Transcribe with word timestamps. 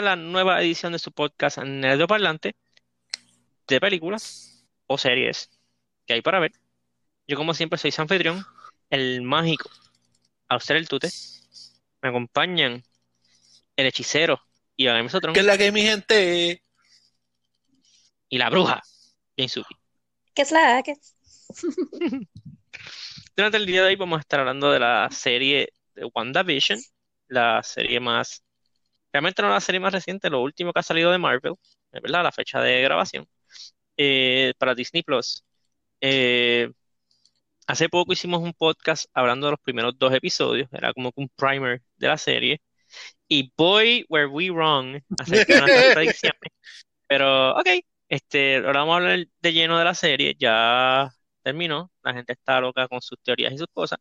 la 0.00 0.16
nueva 0.16 0.60
edición 0.60 0.92
de 0.92 0.98
su 0.98 1.12
podcast 1.12 1.58
Parlante 2.08 2.56
de 3.66 3.80
películas 3.80 4.66
o 4.86 4.98
series 4.98 5.50
que 6.06 6.14
hay 6.14 6.22
para 6.22 6.40
ver. 6.40 6.52
Yo 7.26 7.36
como 7.36 7.54
siempre 7.54 7.78
soy 7.78 7.90
Sanfedrión, 7.90 8.44
el 8.90 9.22
mágico, 9.22 9.70
a 10.48 10.56
usted 10.56 10.76
el 10.76 10.88
tute. 10.88 11.08
Me 12.02 12.10
acompañan 12.10 12.82
el 13.76 13.86
hechicero 13.86 14.40
y 14.76 14.88
a. 14.88 15.32
¿Qué 15.32 15.40
es 15.40 15.46
la 15.46 15.58
que 15.58 15.72
mi 15.72 15.82
gente? 15.82 16.62
Y 18.28 18.38
la 18.38 18.50
bruja, 18.50 18.82
Suki. 19.48 19.74
¿Qué 20.34 20.42
es 20.42 20.50
la 20.50 20.82
que? 20.82 20.94
Durante 23.36 23.56
el 23.56 23.66
día 23.66 23.82
de 23.82 23.88
hoy 23.88 23.96
vamos 23.96 24.18
a 24.18 24.20
estar 24.20 24.40
hablando 24.40 24.70
de 24.70 24.80
la 24.80 25.08
serie 25.10 25.72
de 25.94 26.04
WandaVision, 26.04 26.78
la 27.28 27.62
serie 27.62 28.00
más 28.00 28.42
Realmente 29.14 29.42
no 29.42 29.48
la 29.48 29.60
serie 29.60 29.78
más 29.80 29.92
reciente, 29.92 30.28
lo 30.28 30.42
último 30.42 30.72
que 30.72 30.80
ha 30.80 30.82
salido 30.82 31.12
de 31.12 31.18
Marvel, 31.18 31.54
es 31.92 32.02
verdad, 32.02 32.24
la 32.24 32.32
fecha 32.32 32.60
de 32.60 32.82
grabación, 32.82 33.28
eh, 33.96 34.54
para 34.58 34.74
Disney 34.74 35.04
Plus. 35.04 35.44
Eh, 36.00 36.68
hace 37.68 37.88
poco 37.88 38.12
hicimos 38.12 38.42
un 38.42 38.52
podcast 38.54 39.06
hablando 39.14 39.46
de 39.46 39.52
los 39.52 39.60
primeros 39.60 39.96
dos 39.98 40.12
episodios, 40.12 40.68
era 40.72 40.92
como 40.92 41.12
un 41.14 41.28
primer 41.36 41.82
de 41.96 42.08
la 42.08 42.18
serie. 42.18 42.60
Y 43.28 43.52
boy, 43.56 44.04
were 44.08 44.26
we 44.26 44.50
wrong 44.50 45.00
acerca 45.18 45.54
de 45.54 45.60
nuestras 45.60 45.94
predicciones. 45.94 46.52
Pero, 47.06 47.52
ok, 47.56 47.68
este, 48.08 48.56
ahora 48.56 48.80
vamos 48.80 48.94
a 48.94 48.96
hablar 48.96 49.26
de 49.40 49.52
lleno 49.52 49.78
de 49.78 49.84
la 49.84 49.94
serie, 49.94 50.34
ya 50.38 51.08
terminó, 51.42 51.92
la 52.02 52.14
gente 52.14 52.32
está 52.32 52.60
loca 52.60 52.88
con 52.88 53.00
sus 53.00 53.18
teorías 53.22 53.52
y 53.52 53.58
sus 53.58 53.68
cosas. 53.72 54.00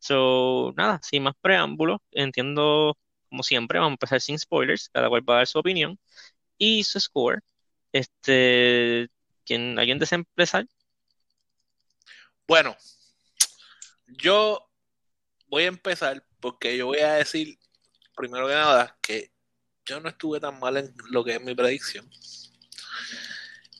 So, 0.00 0.72
nada, 0.76 0.98
sin 1.04 1.22
más 1.22 1.34
preámbulos, 1.40 2.00
entiendo 2.10 2.96
como 3.30 3.42
siempre, 3.42 3.78
vamos 3.78 3.92
a 3.92 3.94
empezar 3.94 4.20
sin 4.20 4.38
spoilers, 4.38 4.88
cada 4.90 5.08
cual 5.08 5.28
va 5.28 5.34
a 5.34 5.36
dar 5.38 5.46
su 5.46 5.58
opinión 5.58 5.98
y 6.58 6.84
su 6.84 7.00
score. 7.00 7.42
Este, 7.92 9.08
¿quién, 9.44 9.78
¿Alguien 9.78 9.98
desea 9.98 10.16
empezar? 10.16 10.66
Bueno, 12.46 12.76
yo 14.06 14.68
voy 15.46 15.64
a 15.64 15.68
empezar 15.68 16.24
porque 16.40 16.76
yo 16.76 16.86
voy 16.86 16.98
a 16.98 17.14
decir, 17.14 17.58
primero 18.16 18.48
que 18.48 18.54
nada, 18.54 18.98
que 19.00 19.30
yo 19.84 20.00
no 20.00 20.08
estuve 20.08 20.40
tan 20.40 20.58
mal 20.58 20.76
en 20.76 20.94
lo 21.10 21.24
que 21.24 21.36
es 21.36 21.40
mi 21.40 21.54
predicción. 21.54 22.10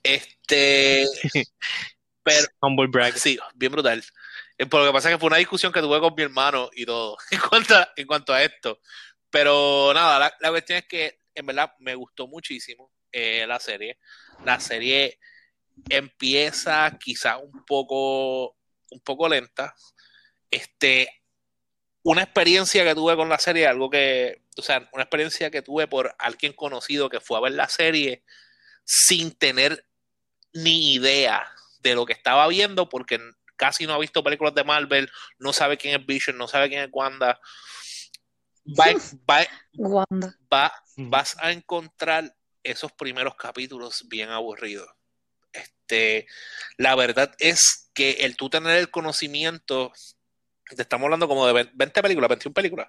Este. 0.02 1.06
pero. 2.22 2.46
Humble 2.60 2.88
brag. 2.88 3.18
Sí, 3.18 3.38
bien 3.54 3.72
brutal. 3.72 4.02
Eh, 4.58 4.66
por 4.66 4.80
lo 4.80 4.86
que 4.86 4.92
pasa 4.92 5.08
es 5.08 5.14
que 5.14 5.18
fue 5.18 5.28
una 5.28 5.38
discusión 5.38 5.72
que 5.72 5.80
tuve 5.80 6.00
con 6.00 6.14
mi 6.14 6.22
hermano 6.22 6.68
y 6.74 6.84
todo 6.84 7.16
en 7.30 7.40
cuanto 7.40 7.74
en 7.96 8.06
cuanto 8.06 8.32
a 8.32 8.42
esto. 8.42 8.80
Pero 9.30 9.92
nada, 9.94 10.34
la, 10.40 10.50
cuestión 10.50 10.78
es 10.78 10.86
que 10.86 11.20
en 11.34 11.46
verdad 11.46 11.72
me 11.78 11.94
gustó 11.94 12.26
muchísimo 12.26 12.92
eh, 13.12 13.46
la 13.46 13.60
serie. 13.60 13.98
La 14.44 14.58
serie 14.58 15.18
empieza 15.88 16.98
quizá 16.98 17.38
un 17.38 17.64
poco, 17.64 18.56
un 18.90 19.00
poco 19.04 19.28
lenta. 19.28 19.74
Este, 20.50 21.22
una 22.02 22.22
experiencia 22.22 22.84
que 22.84 22.94
tuve 22.94 23.16
con 23.16 23.28
la 23.28 23.38
serie, 23.38 23.66
algo 23.66 23.88
que, 23.88 24.42
o 24.56 24.62
sea, 24.62 24.88
una 24.92 25.04
experiencia 25.04 25.50
que 25.50 25.62
tuve 25.62 25.86
por 25.86 26.14
alguien 26.18 26.52
conocido 26.52 27.08
que 27.08 27.20
fue 27.20 27.38
a 27.38 27.42
ver 27.42 27.52
la 27.52 27.68
serie 27.68 28.24
sin 28.84 29.32
tener 29.32 29.86
ni 30.52 30.94
idea 30.94 31.46
de 31.80 31.94
lo 31.94 32.04
que 32.04 32.12
estaba 32.12 32.48
viendo, 32.48 32.88
porque 32.88 33.20
casi 33.56 33.86
no 33.86 33.94
ha 33.94 33.98
visto 33.98 34.24
películas 34.24 34.54
de 34.54 34.64
Marvel, 34.64 35.10
no 35.38 35.52
sabe 35.52 35.76
quién 35.76 36.00
es 36.00 36.06
Vision, 36.06 36.36
no 36.36 36.48
sabe 36.48 36.68
quién 36.68 36.82
es 36.82 36.88
Wanda 36.90 37.40
va, 38.78 40.72
vas 40.96 41.36
a 41.38 41.52
encontrar 41.52 42.34
esos 42.62 42.92
primeros 42.92 43.34
capítulos 43.36 44.06
bien 44.08 44.30
aburridos. 44.30 44.88
Este, 45.52 46.26
la 46.76 46.94
verdad 46.94 47.34
es 47.38 47.90
que 47.94 48.10
el 48.20 48.36
tú 48.36 48.50
tener 48.50 48.76
el 48.76 48.90
conocimiento, 48.90 49.92
te 50.74 50.82
estamos 50.82 51.06
hablando 51.06 51.28
como 51.28 51.46
de 51.46 51.70
20 51.72 52.02
películas, 52.02 52.28
21 52.28 52.54
películas. 52.54 52.88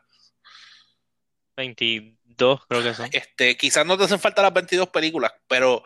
22 1.57 2.65
creo 2.67 2.83
que 2.83 2.93
son. 2.93 3.09
Este, 3.11 3.57
quizás 3.57 3.85
no 3.85 3.97
te 3.97 4.05
hacen 4.05 4.19
falta 4.19 4.41
las 4.41 4.53
22 4.53 4.89
películas, 4.89 5.33
pero 5.47 5.83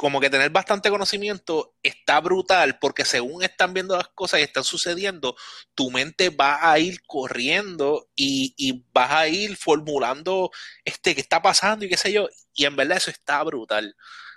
como 0.00 0.18
que 0.18 0.30
tener 0.30 0.48
bastante 0.48 0.88
conocimiento 0.88 1.74
está 1.82 2.20
brutal 2.20 2.78
porque 2.78 3.04
según 3.04 3.42
están 3.42 3.74
viendo 3.74 3.98
las 3.98 4.08
cosas 4.08 4.40
y 4.40 4.44
están 4.44 4.64
sucediendo, 4.64 5.36
tu 5.74 5.90
mente 5.90 6.30
va 6.30 6.72
a 6.72 6.78
ir 6.78 7.02
corriendo 7.06 8.08
y, 8.16 8.82
vas 8.94 9.10
a 9.10 9.28
ir 9.28 9.58
formulando 9.58 10.50
este 10.86 11.14
qué 11.14 11.20
está 11.20 11.42
pasando 11.42 11.84
y 11.84 11.90
qué 11.90 11.98
sé 11.98 12.12
yo. 12.12 12.30
Y 12.54 12.64
en 12.64 12.76
verdad 12.76 12.96
eso 12.96 13.10
está 13.10 13.42
brutal. 13.42 13.94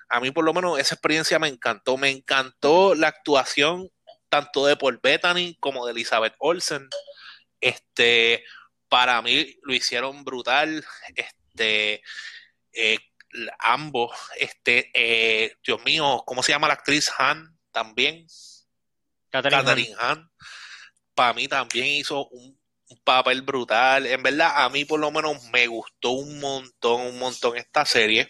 A 0.09 0.19
mí 0.19 0.31
por 0.31 0.43
lo 0.43 0.53
menos 0.53 0.77
esa 0.79 0.95
experiencia 0.95 1.39
me 1.39 1.47
encantó. 1.47 1.95
Me 1.95 2.09
encantó 2.09 2.93
la 2.93 3.07
actuación 3.07 3.89
tanto 4.27 4.65
de 4.65 4.75
Paul 4.75 4.99
Bettany 5.01 5.55
como 5.61 5.85
de 5.85 5.93
Elizabeth 5.93 6.35
Olsen. 6.39 6.89
Este, 7.61 8.43
para 8.89 9.21
mí 9.21 9.55
lo 9.63 9.73
hicieron 9.73 10.25
brutal. 10.25 10.85
Este, 11.15 12.01
eh, 12.73 12.97
ambos, 13.59 14.11
este, 14.37 14.91
eh, 14.93 15.55
Dios 15.65 15.83
mío, 15.83 16.23
¿cómo 16.25 16.43
se 16.43 16.51
llama 16.51 16.67
la 16.67 16.75
actriz 16.75 17.11
Han? 17.17 17.57
También. 17.71 18.27
Catherine, 19.29 19.95
Han. 19.99 20.29
Para 21.15 21.33
mí 21.33 21.47
también 21.47 21.87
hizo 21.87 22.27
un, 22.27 22.61
papel 23.03 23.41
brutal. 23.41 24.05
En 24.05 24.21
verdad, 24.21 24.63
a 24.63 24.69
mí 24.69 24.85
por 24.85 24.99
lo 24.99 25.09
menos 25.09 25.43
me 25.45 25.65
gustó 25.65 26.11
un 26.11 26.39
montón, 26.39 27.01
un 27.01 27.17
montón 27.17 27.57
esta 27.57 27.85
serie. 27.85 28.27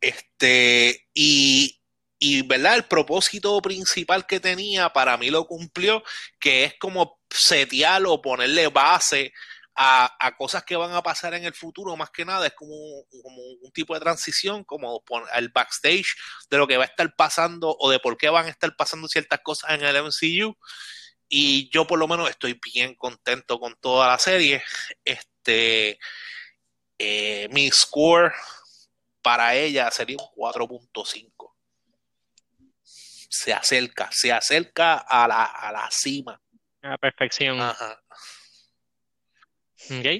Este, 0.00 1.06
y, 1.14 1.80
y, 2.18 2.42
¿verdad? 2.42 2.74
El 2.74 2.84
propósito 2.86 3.60
principal 3.62 4.26
que 4.26 4.40
tenía, 4.40 4.92
para 4.92 5.16
mí 5.16 5.30
lo 5.30 5.46
cumplió, 5.46 6.02
que 6.40 6.64
es 6.64 6.74
como 6.80 7.20
setear 7.30 8.02
o 8.06 8.20
ponerle 8.20 8.66
base 8.66 9.32
a, 9.80 10.34
cosas 10.36 10.64
que 10.64 10.74
van 10.74 10.92
a 10.92 11.02
pasar 11.02 11.34
en 11.34 11.44
el 11.44 11.54
futuro, 11.54 11.96
más 11.96 12.10
que 12.10 12.24
nada, 12.24 12.48
es 12.48 12.54
como, 12.54 12.74
un 12.74 13.70
tipo 13.72 13.94
de 13.94 14.00
transición, 14.00 14.64
como 14.64 15.04
el 15.34 15.50
backstage 15.50 16.16
de 16.50 16.58
lo 16.58 16.66
que 16.66 16.76
va 16.76 16.82
a 16.82 16.88
estar 16.88 17.14
pasando 17.14 17.76
o 17.78 17.88
de 17.88 18.00
por 18.00 18.16
qué 18.16 18.28
van 18.28 18.46
a 18.46 18.50
estar 18.50 18.74
pasando 18.74 19.06
ciertas 19.06 19.40
cosas 19.40 19.70
en 19.70 19.84
el 19.84 20.02
MCU. 20.02 20.56
Y 21.28 21.70
yo 21.70 21.86
por 21.86 21.98
lo 21.98 22.08
menos 22.08 22.28
estoy 22.28 22.58
bien 22.74 22.96
contento 22.96 23.60
con 23.60 23.76
toda 23.76 24.08
la 24.08 24.18
serie. 24.18 24.62
Este, 25.04 25.98
eh, 26.98 27.48
mi 27.52 27.70
score 27.70 28.32
para 29.22 29.54
ella 29.54 29.90
sería 29.92 30.16
un 30.18 30.26
4.5. 30.34 31.54
Se 32.82 33.52
acerca, 33.52 34.08
se 34.10 34.32
acerca 34.32 34.96
a 34.98 35.28
la, 35.28 35.44
a 35.44 35.70
la 35.70 35.88
cima. 35.92 36.40
A 36.82 36.88
la 36.88 36.98
perfección. 36.98 37.60
Ajá. 37.60 38.02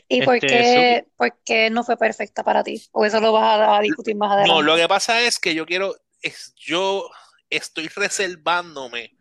¿Y 0.08 0.22
por, 0.22 0.36
este, 0.36 1.06
qué, 1.44 1.70
no 1.70 1.82
fue 1.82 1.96
perfecta 1.96 2.44
para 2.44 2.62
ti? 2.62 2.82
¿O 2.92 3.04
eso 3.04 3.20
lo 3.20 3.32
vas 3.32 3.78
a, 3.78 3.80
discutir 3.80 4.16
más 4.16 4.30
adelante? 4.30 4.52
No, 4.52 4.62
lo 4.62 4.76
que 4.76 4.88
pasa 4.88 5.20
es 5.22 5.38
que 5.38 5.54
yo 5.54 5.66
quiero, 5.66 5.96
es, 6.22 6.54
yo 6.56 7.08
estoy 7.50 7.88
reservándome 7.88 9.16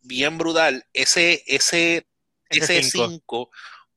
bien 0.00 0.38
brutal 0.38 0.84
ese, 0.92 1.42
ese, 1.46 2.06
ese 2.50 2.82
5 2.82 3.50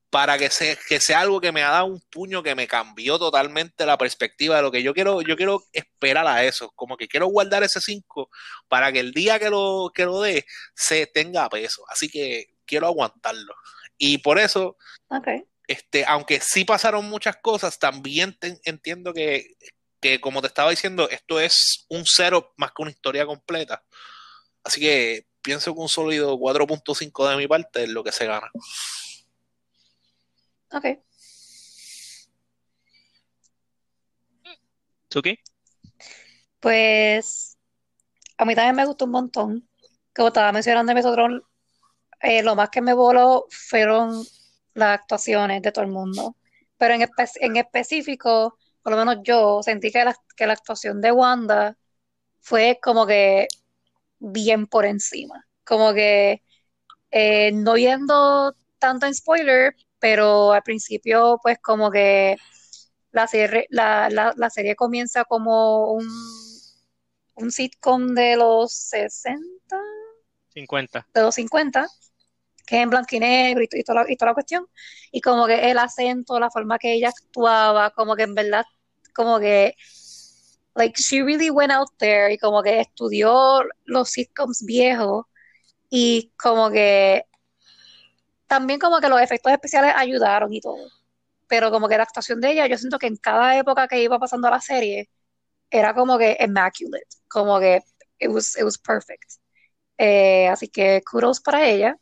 para 0.10 0.38
que 0.38 0.50
sea, 0.50 0.76
que 0.88 1.00
sea 1.00 1.22
algo 1.22 1.40
que 1.40 1.52
me 1.52 1.64
ha 1.64 1.70
dado 1.70 1.86
un 1.86 2.02
puño 2.02 2.42
que 2.42 2.56
me 2.56 2.68
cambió 2.68 3.20
totalmente 3.20 3.86
la 3.86 3.98
perspectiva 3.98 4.56
de 4.56 4.62
lo 4.64 4.72
que 4.72 4.82
yo 4.82 4.94
quiero, 4.94 5.22
yo 5.22 5.36
quiero 5.36 5.64
esperar 5.72 6.26
a 6.28 6.44
eso, 6.44 6.72
como 6.76 6.98
que 6.98 7.08
quiero 7.08 7.28
guardar 7.28 7.64
ese 7.64 7.80
5 7.80 8.30
para 8.68 8.92
que 8.92 9.00
el 9.00 9.12
día 9.12 9.40
que 9.40 9.50
lo, 9.50 9.92
que 9.94 10.06
lo 10.06 10.22
dé 10.22 10.46
se 10.76 11.08
tenga 11.08 11.50
peso, 11.50 11.84
así 11.90 12.10
que 12.10 12.56
quiero 12.66 12.88
aguantarlo. 12.88 13.54
Y 13.98 14.20
por 14.20 14.40
eso 14.40 14.78
okay. 15.10 15.44
Este, 15.70 16.04
aunque 16.08 16.40
sí 16.42 16.66
pasaron 16.66 17.08
muchas 17.08 17.38
cosas, 17.38 17.78
también 17.78 18.36
entiendo 18.64 19.14
que, 19.14 19.56
como 20.20 20.42
te 20.42 20.48
estaba 20.48 20.72
diciendo, 20.72 21.08
esto 21.12 21.40
es 21.40 21.86
un 21.90 22.06
cero 22.08 22.56
más 22.58 22.72
que 22.72 22.82
una 22.82 22.90
historia 22.90 23.24
completa. 23.28 23.86
Así 24.64 24.82
que 24.82 25.28
pienso 25.44 25.76
que 25.76 25.80
un 25.80 25.88
sólido 25.88 26.36
4.5 26.40 27.30
de 27.30 27.38
mi 27.38 27.48
parte 27.48 27.84
es 27.84 27.90
lo 27.90 28.04
que 28.04 28.12
se 28.12 28.26
gana. 28.26 28.50
Ok. 30.72 30.86
¿Tuki? 35.08 35.38
Pues 36.60 37.60
a 38.40 38.46
mí 38.46 38.56
también 38.56 38.76
me 38.76 38.88
gustó 38.88 39.06
un 39.06 39.12
montón. 39.12 39.70
Como 40.16 40.30
estaba 40.30 40.52
mencionando 40.52 40.96
nosotros, 40.96 41.44
eh, 42.22 42.42
lo 42.42 42.56
más 42.56 42.72
que 42.72 42.82
me 42.82 42.94
voló 42.94 43.46
fueron 43.52 44.26
las 44.80 45.00
actuaciones 45.00 45.62
de 45.62 45.72
todo 45.72 45.86
el 45.86 45.92
mundo. 45.92 46.36
Pero 46.78 46.94
en, 46.96 47.06
en 47.42 47.58
específico, 47.58 48.58
por 48.82 48.94
lo 48.94 48.98
menos 49.00 49.18
yo 49.24 49.62
sentí 49.64 49.92
que 49.92 50.04
la, 50.06 50.16
que 50.36 50.48
la 50.48 50.54
actuación 50.54 51.02
de 51.02 51.12
Wanda 51.12 51.78
fue 52.42 52.80
como 52.82 53.06
que 53.08 53.48
bien 54.20 54.68
por 54.68 54.86
encima. 54.86 55.48
Como 55.66 55.94
que 55.94 56.44
eh, 57.12 57.52
no 57.54 57.74
viendo 57.74 58.56
tanto 58.80 59.06
en 59.06 59.16
spoiler, 59.16 59.76
pero 60.00 60.54
al 60.54 60.64
principio 60.64 61.40
pues 61.44 61.60
como 61.62 61.92
que 61.92 62.38
la 63.12 63.28
serie, 63.28 63.68
la, 63.70 64.10
la, 64.10 64.34
la 64.38 64.50
serie 64.50 64.76
comienza 64.76 65.26
como 65.26 65.94
un, 65.94 66.08
un 67.36 67.52
sitcom 67.52 68.14
de 68.14 68.36
los 68.36 68.74
60, 68.74 69.78
50. 70.54 71.08
de 71.14 71.22
los 71.22 71.36
50, 71.36 71.88
que 72.70 72.78
es 72.78 72.84
en 72.84 72.90
blanco 72.90 73.16
y 73.16 73.20
negro 73.20 73.64
y, 73.64 73.68
y 73.72 73.84
toda, 73.84 74.04
la, 74.04 74.12
y 74.12 74.16
toda 74.16 74.32
la 74.32 74.36
cuestión. 74.36 74.68
Y 75.12 75.22
como 75.22 75.48
que 75.48 75.72
el 75.72 75.78
acento, 75.80 76.40
la 76.40 76.52
forma 76.52 76.78
que 76.80 76.94
ella 76.94 77.10
actuaba, 77.10 77.92
como 77.92 78.16
que 78.16 78.24
en 78.24 78.36
verdad, 78.36 78.66
como 79.14 79.40
que, 79.40 79.76
like, 80.76 81.00
she 81.02 81.22
really 81.24 81.50
went 81.50 81.72
out 81.72 81.90
there 81.98 82.32
y 82.34 82.38
como 82.38 82.62
que 82.64 82.80
estudió 82.82 83.62
los 83.86 84.10
sitcoms 84.12 84.64
viejos 84.66 85.26
y 85.90 86.32
como 86.38 86.70
que 86.72 87.26
también 88.48 88.80
como 88.80 89.00
que 89.00 89.10
los 89.10 89.22
efectos 89.22 89.52
especiales 89.54 89.94
ayudaron 89.96 90.54
y 90.54 90.62
todo. 90.62 90.88
Pero 91.48 91.72
como 91.72 91.88
que 91.90 91.98
la 91.98 92.04
actuación 92.04 92.42
de 92.42 92.52
ella, 92.52 92.68
yo 92.68 92.78
siento 92.78 93.00
que 93.00 93.08
en 93.08 93.18
cada 93.18 93.58
época 93.58 93.88
que 93.88 94.02
iba 94.04 94.20
pasando 94.20 94.50
la 94.50 94.62
serie, 94.62 95.10
era 95.72 95.94
como 95.94 96.18
que 96.18 96.38
immaculate, 96.40 97.08
como 97.30 97.60
que 97.60 97.82
it 98.20 98.30
was, 98.30 98.58
it 98.58 98.64
was 98.64 98.78
perfect. 98.78 99.34
Eh, 99.98 100.48
así 100.50 100.70
que 100.70 101.02
kudos 101.10 101.42
para 101.42 101.68
ella. 101.68 101.98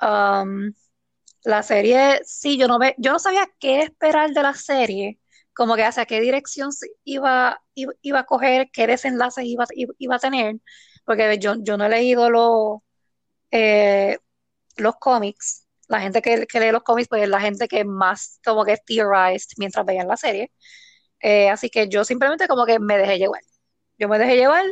Um, 0.00 0.72
la 1.44 1.62
serie, 1.62 2.20
sí, 2.24 2.58
yo 2.58 2.68
no 2.68 2.78
ve, 2.78 2.94
yo 2.98 3.12
no 3.12 3.18
sabía 3.18 3.48
qué 3.60 3.82
esperar 3.82 4.32
de 4.32 4.42
la 4.42 4.54
serie, 4.54 5.20
como 5.54 5.76
que 5.76 5.84
hacia 5.84 6.06
qué 6.06 6.20
dirección 6.20 6.70
iba, 7.04 7.60
iba, 7.74 8.20
a 8.20 8.24
coger, 8.26 8.68
qué 8.72 8.86
desenlaces 8.86 9.44
iba, 9.44 9.64
iba, 9.74 9.94
iba 9.98 10.16
a 10.16 10.18
tener, 10.18 10.56
porque 11.04 11.38
yo, 11.38 11.54
yo 11.60 11.76
no 11.76 11.86
he 11.86 11.88
leído 11.88 12.30
los, 12.30 12.80
eh, 13.50 14.18
los 14.76 14.96
cómics. 14.96 15.66
La 15.88 16.00
gente 16.00 16.22
que, 16.22 16.46
que 16.46 16.60
lee 16.60 16.72
los 16.72 16.82
cómics, 16.82 17.08
pues 17.08 17.22
es 17.22 17.28
la 17.28 17.40
gente 17.40 17.68
que 17.68 17.84
más 17.84 18.40
como 18.44 18.64
que 18.64 18.76
theorized 18.78 19.52
mientras 19.58 19.86
veían 19.86 20.08
la 20.08 20.16
serie. 20.16 20.52
Eh, 21.20 21.50
así 21.50 21.70
que 21.70 21.88
yo 21.88 22.04
simplemente 22.04 22.48
como 22.48 22.66
que 22.66 22.78
me 22.80 22.98
dejé 22.98 23.18
llevar. 23.18 23.42
Yo 23.98 24.08
me 24.08 24.18
dejé 24.18 24.36
llevar, 24.36 24.64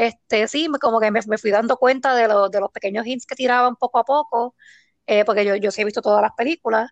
este, 0.00 0.48
sí, 0.48 0.66
como 0.80 0.98
que 1.00 1.10
me, 1.10 1.20
me 1.26 1.38
fui 1.38 1.50
dando 1.50 1.76
cuenta 1.76 2.14
de, 2.14 2.26
los 2.26 2.50
de 2.50 2.60
los 2.60 2.70
pequeños 2.70 3.06
hints 3.06 3.26
que 3.26 3.34
tiraban 3.34 3.76
poco 3.76 3.98
a 3.98 4.04
poco, 4.04 4.54
eh, 5.06 5.24
porque 5.26 5.44
yo, 5.44 5.56
yo 5.56 5.70
sí 5.70 5.82
he 5.82 5.84
visto 5.84 6.00
todas 6.02 6.22
las 6.22 6.32
películas, 6.36 6.90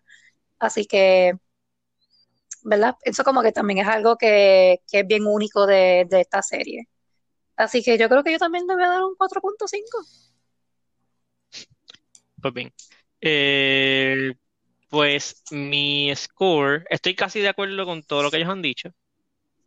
así 0.59 0.85
que, 0.85 1.33
¿verdad? 2.63 2.95
Eso 3.03 3.23
como 3.23 3.41
que 3.41 3.51
también 3.51 3.79
es 3.79 3.87
algo 3.87 4.15
que, 4.17 4.81
que 4.91 4.99
es 4.99 5.07
bien 5.07 5.25
único 5.25 5.65
de, 5.65 6.05
de 6.09 6.21
esta 6.21 6.41
serie. 6.43 6.87
Así 7.55 7.83
que 7.83 7.97
yo 7.97 8.09
creo 8.09 8.23
que 8.23 8.31
yo 8.31 8.37
también 8.37 8.67
le 8.67 8.75
voy 8.75 8.83
a 8.83 8.89
dar 8.89 9.03
un 9.03 9.15
4.5. 9.15 10.05
Pues 12.41 12.53
bien. 12.53 12.71
Eh, 13.21 14.33
pues 14.89 15.43
mi 15.51 16.13
score, 16.15 16.85
estoy 16.91 17.15
casi 17.15 17.39
de 17.41 17.49
acuerdo 17.49 17.85
con 17.85 18.03
todo 18.03 18.23
lo 18.23 18.31
que 18.31 18.37
ellos 18.37 18.49
han 18.49 18.61
dicho. 18.61 18.91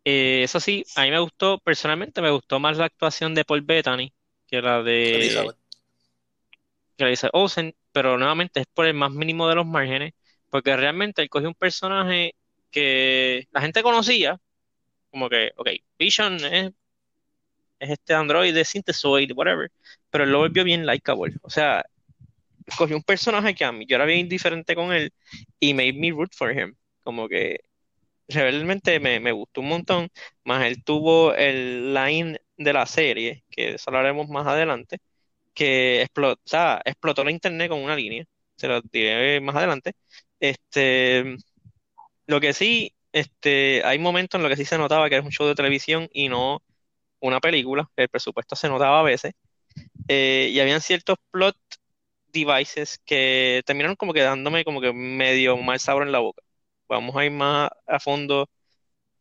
Eh, 0.05 0.43
eso 0.43 0.59
sí, 0.61 0.85
a 0.97 1.03
mí 1.03 1.11
me 1.11 1.21
gustó, 1.21 1.59
personalmente 1.59 2.21
me 2.21 2.31
gustó 2.31 2.59
más 2.59 2.77
la 2.77 2.87
actuación 2.87 3.35
de 3.35 3.45
Paul 3.45 3.63
Bettany 3.63 4.13
que 4.47 4.61
la 4.61 4.83
de 4.83 5.15
Elizabeth. 5.15 5.57
que 6.97 7.05
la 7.05 7.11
dice 7.11 7.29
Olsen, 7.33 7.75
pero 7.93 8.19
nuevamente 8.19 8.61
es 8.61 8.67
por 8.67 8.87
el 8.87 8.95
más 8.95 9.13
mínimo 9.13 9.49
de 9.49 9.55
los 9.55 9.67
márgenes, 9.67 10.13
porque 10.51 10.77
realmente 10.77 11.23
él 11.23 11.31
cogió 11.31 11.49
un 11.49 11.55
personaje 11.55 12.35
que 12.71 13.49
la 13.53 13.61
gente 13.61 13.83
conocía, 13.83 14.39
como 15.11 15.29
que, 15.29 15.53
ok, 15.57 15.69
Vision 15.99 16.35
es, 16.45 16.73
es 17.79 17.91
este 17.91 18.15
androide, 18.15 18.65
Synthesoid, 18.65 19.33
whatever, 19.35 19.71
pero 20.11 20.25
él 20.25 20.31
lo 20.31 20.41
volvió 20.41 20.65
bien 20.65 20.87
likeable. 20.87 21.35
O 21.43 21.51
sea, 21.51 21.85
cogió 22.77 22.97
un 22.97 23.03
personaje 23.03 23.55
que 23.55 23.65
a 23.65 23.73
mí 23.73 23.87
yo 23.87 23.97
era 23.97 24.05
bien 24.05 24.21
indiferente 24.21 24.75
con 24.75 24.93
él 24.93 25.13
y 25.61 25.75
made 25.75 25.95
me 25.95 26.11
root 26.11 26.33
for 26.35 26.53
him. 26.53 26.75
Como 27.03 27.29
que 27.29 27.61
realmente 28.35 29.01
me, 29.01 29.21
me 29.21 29.33
gustó 29.33 29.61
un 29.61 29.69
montón. 29.69 30.09
Más 30.45 30.65
él 30.67 30.83
tuvo 30.85 31.35
el 31.35 31.95
line 31.95 32.41
de 32.57 32.73
la 32.73 32.87
serie, 32.87 33.45
que 33.51 33.75
eso 33.75 33.91
hablaremos 33.91 34.29
más 34.29 34.47
adelante, 34.47 34.99
que 35.55 36.07
sea, 36.45 36.83
explotó 36.85 37.25
la 37.25 37.33
internet 37.33 37.69
con 37.71 37.81
una 37.83 37.97
línea. 37.97 38.25
Se 38.57 38.69
lo 38.69 38.81
diré 38.83 39.41
más 39.41 39.57
adelante. 39.57 39.95
Este, 40.41 41.37
lo 42.27 42.41
que 42.41 42.53
sí, 42.53 42.95
este, 43.13 43.83
hay 43.85 43.99
momentos 43.99 44.39
en 44.39 44.43
los 44.43 44.51
que 44.51 44.57
sí 44.57 44.65
se 44.65 44.79
notaba 44.79 45.09
que 45.09 45.17
era 45.17 45.25
un 45.25 45.31
show 45.33 45.47
de 45.47 45.55
televisión 45.55 46.09
y 46.13 46.29
no 46.29 46.63
una 47.21 47.41
película. 47.41 47.91
El 47.97 48.09
presupuesto 48.11 48.57
se 48.57 48.69
notaba 48.71 49.01
a 49.01 49.03
veces. 49.05 49.35
Eh, 50.09 50.51
y 50.53 50.61
habían 50.61 50.81
ciertos 50.83 51.19
plot 51.31 51.57
devices 52.33 53.01
que 53.07 53.63
terminaron 53.67 53.97
como 53.97 54.13
quedándome 54.15 54.65
como 54.65 54.81
que 54.81 54.93
medio 54.95 55.57
mal 55.59 55.81
sabor 55.81 56.05
en 56.05 56.13
la 56.13 56.21
boca. 56.21 56.42
Vamos 56.97 57.17
a 57.17 57.25
ir 57.25 57.31
más 57.33 57.71
a 57.87 58.01
fondo 58.01 58.49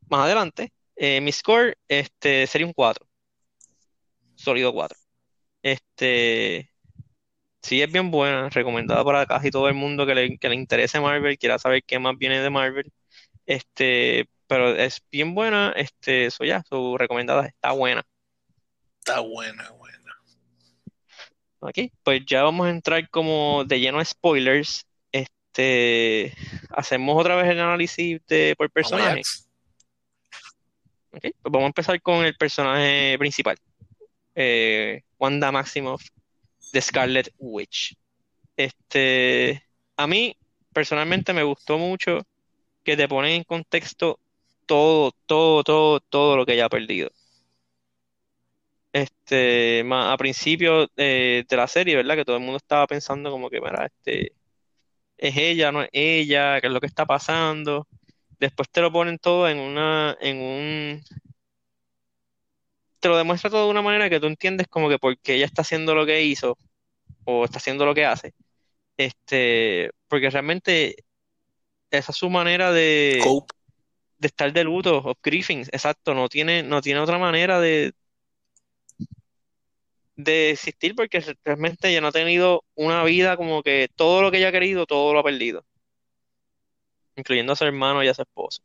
más 0.09 0.25
adelante. 0.25 0.71
Eh, 0.95 1.21
mi 1.21 1.31
score 1.31 1.77
este, 1.87 2.47
sería 2.47 2.67
un 2.67 2.73
4, 2.73 3.07
sólido 4.35 4.73
4. 4.73 4.97
Este, 5.63 6.71
sí 7.61 7.81
es 7.81 7.91
bien 7.91 8.11
buena, 8.11 8.49
recomendada 8.49 9.03
para 9.03 9.25
casi 9.25 9.51
todo 9.51 9.67
el 9.67 9.75
mundo 9.75 10.05
que 10.05 10.15
le, 10.15 10.37
que 10.37 10.49
le 10.49 10.55
interese 10.55 10.99
Marvel, 10.99 11.37
quiera 11.37 11.59
saber 11.59 11.83
qué 11.83 11.99
más 11.99 12.17
viene 12.17 12.41
de 12.41 12.49
Marvel. 12.49 12.91
Este, 13.45 14.27
pero 14.47 14.75
es 14.75 15.01
bien 15.11 15.33
buena, 15.33 15.73
este, 15.75 16.25
eso 16.25 16.43
ya, 16.43 16.63
su 16.67 16.97
recomendada 16.97 17.47
está 17.47 17.71
buena. 17.71 18.03
Está 18.99 19.21
buena, 19.21 19.71
buena. 19.71 19.91
Aquí, 21.61 21.91
pues 22.03 22.21
ya 22.25 22.43
vamos 22.43 22.65
a 22.65 22.71
entrar 22.71 23.07
como 23.09 23.63
de 23.65 23.79
lleno 23.79 23.99
a 23.99 24.05
spoilers. 24.05 24.87
Este, 25.53 26.33
hacemos 26.69 27.19
otra 27.19 27.35
vez 27.35 27.49
el 27.49 27.59
análisis 27.59 28.21
de 28.25 28.55
por 28.57 28.69
personaje. 28.71 29.21
Pues 31.09 31.33
vamos 31.43 31.63
a 31.63 31.67
empezar 31.67 32.01
con 32.01 32.23
el 32.23 32.35
personaje 32.37 33.17
principal, 33.19 33.57
eh, 34.33 35.01
Wanda 35.19 35.51
Maximoff 35.51 36.03
de 36.71 36.81
Scarlet 36.81 37.33
Witch. 37.37 37.97
Este, 38.55 39.61
a 39.97 40.07
mí 40.07 40.37
personalmente 40.71 41.33
me 41.33 41.43
gustó 41.43 41.77
mucho 41.77 42.25
que 42.85 42.95
te 42.95 43.09
ponen 43.09 43.33
en 43.33 43.43
contexto 43.43 44.19
todo, 44.65 45.11
todo, 45.25 45.65
todo, 45.65 45.99
todo 45.99 46.37
lo 46.37 46.45
que 46.45 46.53
ella 46.53 46.67
ha 46.67 46.69
perdido. 46.69 47.11
Este, 48.93 49.85
a 49.91 50.15
principio 50.17 50.89
eh, 50.95 51.43
de 51.47 51.57
la 51.57 51.67
serie, 51.67 51.97
¿verdad? 51.97 52.15
Que 52.15 52.25
todo 52.25 52.37
el 52.37 52.41
mundo 52.41 52.57
estaba 52.57 52.87
pensando 52.87 53.31
como 53.31 53.49
que, 53.49 53.59
mira, 53.59 53.87
este, 53.87 54.31
es 55.21 55.37
ella, 55.37 55.71
no 55.71 55.83
es 55.83 55.89
ella, 55.93 56.59
qué 56.59 56.67
es 56.67 56.73
lo 56.73 56.81
que 56.81 56.87
está 56.87 57.05
pasando. 57.05 57.87
Después 58.39 58.69
te 58.69 58.81
lo 58.81 58.91
ponen 58.91 59.19
todo 59.19 59.47
en 59.47 59.59
una, 59.59 60.17
en 60.19 60.37
un, 60.41 61.03
te 62.99 63.07
lo 63.07 63.17
demuestra 63.17 63.51
todo 63.51 63.65
de 63.65 63.71
una 63.71 63.83
manera 63.83 64.09
que 64.09 64.19
tú 64.19 64.25
entiendes 64.25 64.67
como 64.67 64.89
que 64.89 64.97
por 64.97 65.17
qué 65.19 65.35
ella 65.35 65.45
está 65.45 65.61
haciendo 65.61 65.93
lo 65.93 66.07
que 66.07 66.23
hizo 66.23 66.57
o 67.23 67.45
está 67.45 67.59
haciendo 67.59 67.85
lo 67.85 67.93
que 67.93 68.05
hace. 68.05 68.33
Este, 68.97 69.91
porque 70.07 70.29
realmente 70.31 70.95
esa 71.91 72.11
es 72.11 72.17
su 72.17 72.29
manera 72.31 72.71
de, 72.71 73.19
Cope. 73.23 73.53
de 74.17 74.27
estar 74.27 74.51
de 74.51 74.63
luto, 74.63 74.97
of 74.97 75.17
grieving, 75.23 75.59
exacto, 75.71 76.15
no 76.15 76.29
tiene, 76.29 76.63
no 76.63 76.81
tiene 76.81 76.99
otra 76.99 77.19
manera 77.19 77.61
de, 77.61 77.93
de 80.23 80.51
existir 80.51 80.95
porque 80.95 81.23
realmente 81.43 81.89
ella 81.89 82.01
no 82.01 82.07
ha 82.07 82.11
tenido 82.11 82.63
una 82.75 83.03
vida 83.03 83.37
como 83.37 83.63
que 83.63 83.89
todo 83.95 84.21
lo 84.21 84.31
que 84.31 84.37
ella 84.37 84.49
ha 84.49 84.51
querido, 84.51 84.85
todo 84.85 85.13
lo 85.13 85.19
ha 85.19 85.23
perdido, 85.23 85.65
incluyendo 87.15 87.53
a 87.53 87.55
su 87.55 87.65
hermano 87.65 88.03
y 88.03 88.07
a 88.07 88.13
su 88.13 88.21
esposo. 88.21 88.61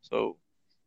So, 0.00 0.38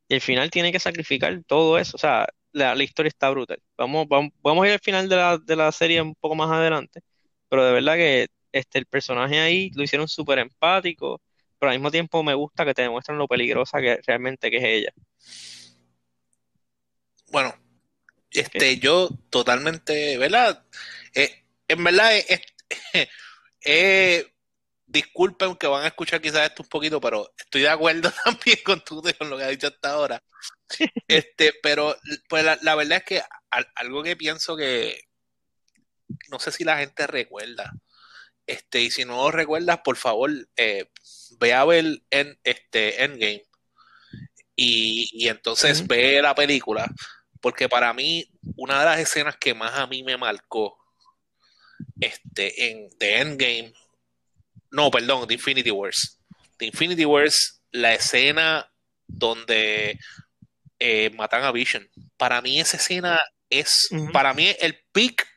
y 0.07 0.15
al 0.15 0.21
final 0.21 0.49
tiene 0.51 0.71
que 0.71 0.79
sacrificar 0.79 1.43
todo 1.45 1.77
eso, 1.79 1.97
o 1.97 1.99
sea, 1.99 2.27
la, 2.51 2.75
la 2.75 2.83
historia 2.83 3.09
está 3.09 3.29
brutal. 3.29 3.61
Vamos, 3.77 4.07
vamos, 4.07 4.31
vamos 4.41 4.63
a 4.63 4.67
ir 4.67 4.73
al 4.73 4.79
final 4.79 5.09
de 5.09 5.15
la, 5.15 5.37
de 5.37 5.55
la 5.55 5.71
serie 5.71 6.01
un 6.01 6.15
poco 6.15 6.35
más 6.35 6.51
adelante, 6.51 7.01
pero 7.49 7.65
de 7.65 7.73
verdad 7.73 7.95
que 7.95 8.27
este, 8.51 8.79
el 8.79 8.85
personaje 8.87 9.39
ahí 9.39 9.71
lo 9.75 9.83
hicieron 9.83 10.07
súper 10.07 10.39
empático, 10.39 11.21
pero 11.59 11.71
al 11.71 11.77
mismo 11.77 11.91
tiempo 11.91 12.23
me 12.23 12.33
gusta 12.33 12.65
que 12.65 12.73
te 12.73 12.83
demuestran 12.83 13.17
lo 13.17 13.27
peligrosa 13.27 13.79
que 13.81 13.99
realmente 14.05 14.49
que 14.51 14.57
es 14.57 14.63
ella. 14.63 14.93
Bueno, 17.31 17.53
este, 18.31 18.77
yo 18.79 19.09
totalmente, 19.29 20.17
¿verdad? 20.17 20.63
Eh, 21.13 21.43
en 21.67 21.83
verdad, 21.83 22.15
es, 22.17 22.25
es- 22.93 23.07
eh, 23.65 24.33
disculpen 24.85 25.55
que 25.55 25.67
van 25.67 25.83
a 25.83 25.87
escuchar 25.87 26.21
quizás 26.21 26.47
esto 26.49 26.63
un 26.63 26.69
poquito, 26.69 26.99
pero 27.01 27.33
estoy 27.37 27.61
de 27.61 27.69
acuerdo 27.69 28.11
también 28.25 28.57
con 28.63 28.83
tú 28.83 29.03
con 29.17 29.29
lo 29.29 29.37
que 29.37 29.43
has 29.43 29.49
dicho 29.51 29.67
hasta 29.67 29.91
ahora. 29.91 30.23
Este, 31.07 31.53
pero 31.63 31.97
pues 32.29 32.43
la, 32.45 32.57
la 32.61 32.75
verdad 32.75 32.99
es 32.99 33.03
que 33.03 33.21
al- 33.49 33.71
algo 33.75 34.03
que 34.03 34.15
pienso 34.15 34.55
que 34.55 35.01
no 36.29 36.39
sé 36.39 36.51
si 36.51 36.63
la 36.63 36.77
gente 36.77 37.07
recuerda. 37.07 37.71
Este, 38.47 38.81
y 38.81 38.89
si 38.91 39.05
no 39.05 39.23
lo 39.25 39.31
recuerdas, 39.31 39.79
por 39.83 39.95
favor, 39.97 40.31
eh, 40.55 40.89
ve 41.39 41.53
a 41.53 41.65
ver 41.65 41.85
en 42.09 42.39
este 42.43 43.03
Endgame 43.03 43.43
y, 44.55 45.09
y 45.13 45.27
entonces 45.29 45.85
ve 45.87 46.21
la 46.21 46.33
película, 46.35 46.91
porque 47.41 47.69
para 47.69 47.93
mí, 47.93 48.29
una 48.55 48.79
de 48.79 48.85
las 48.85 48.99
escenas 48.99 49.37
que 49.37 49.53
más 49.53 49.73
a 49.73 49.87
mí 49.87 50.03
me 50.03 50.17
marcó 50.17 50.77
este, 51.99 52.69
en 52.69 52.89
The 52.97 53.19
Endgame, 53.19 53.73
no, 54.71 54.91
perdón, 54.91 55.27
The 55.27 55.33
Infinity 55.35 55.71
Wars. 55.71 56.19
The 56.57 56.65
Infinity 56.65 57.05
Wars 57.05 57.61
la 57.71 57.93
escena 57.93 58.71
donde 59.07 59.99
eh, 60.79 61.09
matan 61.11 61.43
a 61.43 61.51
Vision. 61.51 61.87
Para 62.17 62.41
mí 62.41 62.59
esa 62.59 62.77
escena 62.77 63.19
es, 63.49 63.89
para 64.13 64.33
mí 64.33 64.53
el 64.59 64.79
peak 64.91 65.27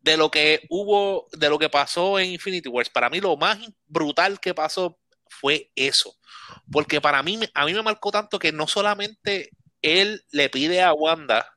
de 0.00 0.16
lo 0.16 0.30
que 0.30 0.66
hubo, 0.68 1.28
de 1.32 1.48
lo 1.48 1.58
que 1.58 1.68
pasó 1.68 2.18
en 2.18 2.30
Infinity 2.30 2.68
Wars. 2.68 2.90
Para 2.90 3.08
mí 3.08 3.20
lo 3.20 3.36
más 3.36 3.58
brutal 3.86 4.40
que 4.40 4.54
pasó 4.54 4.98
fue 5.28 5.70
eso. 5.76 6.16
Porque 6.70 7.00
para 7.00 7.22
mí, 7.22 7.38
a 7.54 7.64
mí 7.64 7.72
me 7.72 7.82
marcó 7.82 8.10
tanto 8.10 8.38
que 8.38 8.52
no 8.52 8.66
solamente 8.66 9.50
él 9.82 10.24
le 10.30 10.48
pide 10.48 10.82
a 10.82 10.92
Wanda, 10.92 11.52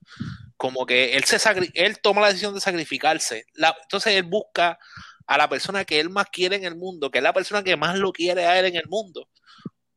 como 0.57 0.85
que 0.85 1.15
él, 1.15 1.23
se 1.23 1.37
él 1.73 1.99
toma 1.99 2.21
la 2.21 2.27
decisión 2.27 2.53
de 2.53 2.61
sacrificarse. 2.61 3.45
entonces 3.83 4.13
él 4.13 4.23
busca 4.23 4.79
a 5.27 5.37
la 5.37 5.49
persona 5.49 5.85
que 5.85 5.99
él 5.99 6.09
más 6.09 6.27
quiere 6.31 6.55
en 6.55 6.65
el 6.65 6.75
mundo, 6.75 7.09
que 7.09 7.19
es 7.19 7.23
la 7.23 7.33
persona 7.33 7.63
que 7.63 7.77
más 7.77 7.97
lo 7.97 8.11
quiere 8.11 8.45
a 8.45 8.59
él 8.59 8.65
en 8.65 8.75
el 8.75 8.87
mundo, 8.87 9.29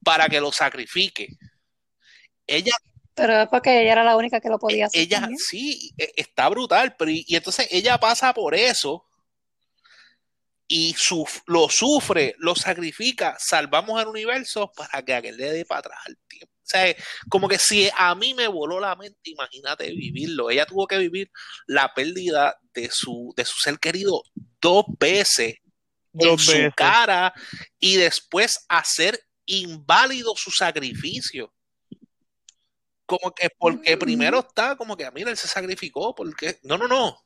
para 0.04 0.28
que 0.28 0.40
lo 0.40 0.52
sacrifique. 0.52 1.28
Ella 2.47 2.73
pero 3.18 3.42
es 3.42 3.49
porque 3.49 3.80
ella 3.80 3.92
era 3.92 4.04
la 4.04 4.16
única 4.16 4.40
que 4.40 4.49
lo 4.49 4.61
podía 4.61 4.87
hacer. 4.87 5.00
Ella, 5.00 5.28
sí, 5.37 5.92
e, 5.99 6.12
está 6.16 6.49
brutal, 6.49 6.94
pero 6.97 7.11
y, 7.11 7.25
entonces 7.30 7.66
ella 7.73 7.99
pasa 7.99 8.32
por 8.32 8.54
eso 8.54 9.04
y 10.68 10.94
lo 11.47 11.68
sufre, 11.68 12.37
lo 12.38 12.54
sacrifica, 12.54 13.37
salvamos 13.40 14.00
el 14.00 14.06
universo 14.06 14.70
para 14.70 15.02
que 15.04 15.14
aquel 15.14 15.37
le 15.37 15.50
dé 15.50 15.64
para 15.64 15.80
atrás 15.80 15.99
al 16.06 16.16
tiempo. 16.28 16.54
O 16.68 16.70
sea, 16.70 16.94
como 17.30 17.48
que 17.48 17.58
si 17.58 17.88
a 17.96 18.14
mí 18.14 18.34
me 18.34 18.46
voló 18.46 18.78
la 18.78 18.94
mente, 18.94 19.18
imagínate 19.25 19.90
vivirlo. 19.90 20.50
Ella 20.50 20.66
tuvo 20.66 20.87
que 20.87 20.98
vivir 20.98 21.30
la 21.66 21.94
pérdida 21.94 22.58
de 22.75 22.90
su, 22.92 23.32
de 23.37 23.44
su 23.46 23.54
ser 23.58 23.78
querido 23.78 24.22
dos 24.60 24.84
veces 24.98 25.56
en 26.12 26.38
su 26.38 26.52
cara 26.76 27.32
y 27.78 27.96
después 27.96 28.66
hacer 28.68 29.18
inválido 29.46 30.34
su 30.37 30.50
sacrificio 30.50 31.52
como 33.08 33.34
que 33.34 33.48
porque 33.48 33.96
primero 33.96 34.40
está 34.40 34.76
como 34.76 34.94
que, 34.94 35.10
mira, 35.12 35.30
él 35.30 35.38
se 35.38 35.48
sacrificó, 35.48 36.14
porque, 36.14 36.58
no, 36.64 36.76
no, 36.76 36.87
no, 36.87 37.25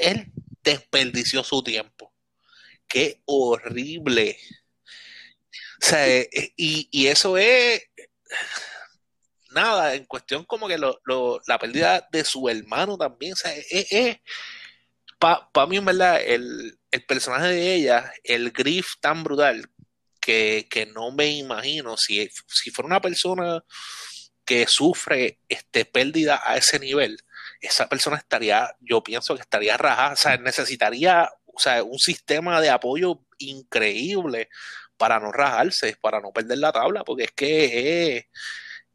él 0.00 0.32
desperdició 0.64 1.44
su 1.44 1.62
tiempo. 1.62 2.14
Qué 2.88 3.20
horrible. 3.26 4.38
Sea, 5.80 6.08
eh, 6.08 6.28
eh, 6.32 6.52
y, 6.56 7.06
eso 7.06 7.36
es 7.36 7.82
nada, 9.50 9.94
en 9.94 10.04
cuestión 10.04 10.44
como 10.44 10.68
que 10.68 10.78
la 10.78 11.58
pérdida 11.58 12.06
de 12.10 12.24
su 12.24 12.48
hermano 12.48 12.98
también, 12.98 13.34
es, 13.70 14.18
para 15.18 15.66
mí 15.66 15.78
en 15.78 15.84
verdad 15.84 16.20
el, 16.22 16.78
personaje 17.06 17.48
de 17.48 17.74
ella, 17.74 18.12
el 18.24 18.50
grief 18.52 18.94
tan 19.00 19.22
brutal 19.22 19.70
que, 20.20 20.66
que 20.70 20.86
no 20.86 21.12
me 21.12 21.28
imagino 21.28 21.96
si, 21.96 22.28
si 22.46 22.70
fuera 22.70 22.86
una 22.86 23.00
persona 23.00 23.62
que 24.44 24.66
sufre 24.68 25.40
este, 25.48 25.84
pérdida 25.84 26.40
a 26.44 26.56
ese 26.56 26.78
nivel, 26.78 27.18
esa 27.60 27.88
persona 27.88 28.16
estaría, 28.16 28.74
yo 28.80 29.02
pienso 29.02 29.34
que 29.34 29.42
estaría 29.42 29.76
rajada, 29.76 30.12
o 30.12 30.16
sea, 30.16 30.36
necesitaría 30.38 31.30
un 31.84 31.98
sistema 31.98 32.60
de 32.60 32.70
apoyo 32.70 33.22
increíble 33.38 34.48
para 34.96 35.20
no 35.20 35.32
rajarse, 35.32 35.96
para 36.00 36.20
no 36.20 36.32
perder 36.32 36.58
la 36.58 36.72
tabla, 36.72 37.04
porque 37.04 37.24
es 37.24 37.32
que 37.32 38.16
eh, 38.16 38.28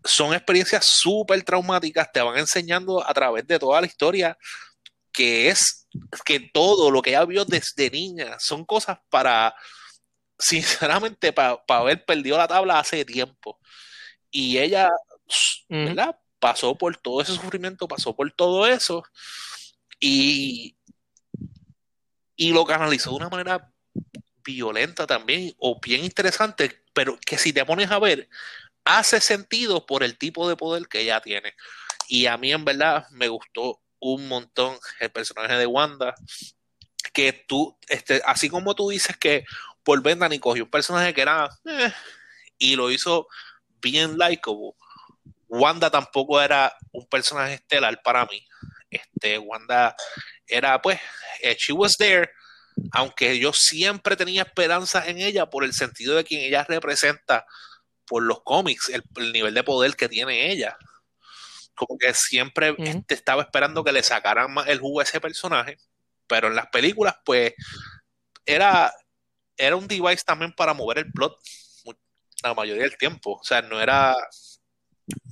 son 0.03 0.33
experiencias 0.33 0.85
súper 0.85 1.43
traumáticas, 1.43 2.11
te 2.11 2.21
van 2.21 2.37
enseñando 2.37 3.07
a 3.07 3.13
través 3.13 3.45
de 3.47 3.59
toda 3.59 3.81
la 3.81 3.87
historia 3.87 4.37
que 5.11 5.49
es 5.49 5.87
que 6.25 6.39
todo 6.39 6.89
lo 6.89 7.01
que 7.01 7.11
ella 7.11 7.25
vio 7.25 7.43
desde 7.45 7.89
niña 7.89 8.37
son 8.39 8.65
cosas 8.65 8.97
para, 9.09 9.53
sinceramente, 10.39 11.33
para, 11.33 11.61
haber 11.67 12.05
perdido 12.05 12.37
la 12.37 12.47
tabla 12.47 12.79
hace 12.79 13.03
tiempo. 13.03 13.59
Y 14.31 14.57
ella 14.57 14.89
¿verdad? 15.69 16.17
Pasó 16.39 16.77
por 16.77 16.97
todo 16.97 17.21
ese 17.21 17.33
sufrimiento, 17.33 17.87
pasó 17.87 18.15
por 18.15 18.31
todo 18.31 18.67
eso 18.67 19.03
y, 19.99 20.75
y 22.35 22.51
lo 22.51 22.65
canalizó 22.65 23.11
de 23.11 23.15
una 23.17 23.29
manera 23.29 23.70
violenta 24.43 25.07
también 25.07 25.53
o 25.57 25.79
bien 25.79 26.03
interesante, 26.03 26.83
pero 26.93 27.17
que 27.25 27.37
si 27.37 27.53
te 27.53 27.65
pones 27.65 27.91
a 27.91 27.99
ver, 27.99 28.29
hace 28.85 29.21
sentido 29.21 29.85
por 29.85 30.03
el 30.03 30.17
tipo 30.17 30.47
de 30.49 30.55
poder 30.55 30.87
que 30.87 31.01
ella 31.01 31.21
tiene. 31.21 31.55
Y 32.07 32.25
a 32.25 32.37
mí 32.37 32.51
en 32.51 32.65
verdad 32.65 33.07
me 33.11 33.27
gustó 33.27 33.81
un 33.99 34.27
montón 34.27 34.77
el 34.99 35.11
personaje 35.11 35.55
de 35.55 35.67
Wanda, 35.67 36.15
que 37.13 37.33
tú, 37.33 37.77
este, 37.87 38.21
así 38.25 38.49
como 38.49 38.75
tú 38.75 38.89
dices 38.89 39.15
que 39.17 39.45
por 39.83 40.01
Bendani 40.01 40.39
cogió 40.39 40.65
un 40.65 40.69
personaje 40.69 41.13
que 41.13 41.21
era 41.21 41.49
eh, 41.65 41.93
y 42.57 42.75
lo 42.75 42.91
hizo 42.91 43.27
bien 43.81 44.17
likable, 44.17 44.73
Wanda 45.47 45.89
tampoco 45.89 46.41
era 46.41 46.73
un 46.91 47.05
personaje 47.07 47.55
estelar 47.55 48.01
para 48.01 48.25
mí. 48.25 48.47
Este, 48.89 49.37
Wanda 49.37 49.95
era, 50.47 50.81
pues, 50.81 50.99
eh, 51.41 51.55
she 51.57 51.73
was 51.73 51.97
there, 51.97 52.29
aunque 52.91 53.39
yo 53.39 53.53
siempre 53.53 54.15
tenía 54.15 54.43
esperanza 54.43 55.07
en 55.07 55.19
ella 55.19 55.49
por 55.49 55.63
el 55.63 55.73
sentido 55.73 56.15
de 56.15 56.23
quien 56.23 56.41
ella 56.41 56.65
representa 56.67 57.45
por 58.05 58.23
los 58.23 58.41
cómics, 58.43 58.89
el, 58.89 59.31
nivel 59.31 59.53
de 59.53 59.63
poder 59.63 59.95
que 59.95 60.09
tiene 60.09 60.51
ella. 60.51 60.77
Como 61.75 61.97
que 61.97 62.13
siempre 62.13 62.75
este, 62.77 63.13
estaba 63.13 63.43
esperando 63.43 63.83
que 63.83 63.91
le 63.91 64.03
sacaran 64.03 64.53
más 64.53 64.67
el 64.67 64.79
jugo 64.79 64.99
a 64.99 65.03
ese 65.03 65.21
personaje, 65.21 65.77
pero 66.27 66.47
en 66.47 66.55
las 66.55 66.67
películas, 66.67 67.15
pues, 67.23 67.53
era, 68.45 68.93
era 69.57 69.75
un 69.75 69.87
device 69.87 70.23
también 70.25 70.53
para 70.53 70.73
mover 70.73 70.99
el 70.99 71.11
plot 71.11 71.37
la 72.43 72.53
mayoría 72.53 72.83
del 72.83 72.97
tiempo. 72.97 73.39
O 73.39 73.43
sea, 73.43 73.61
no 73.61 73.79
era 73.79 74.15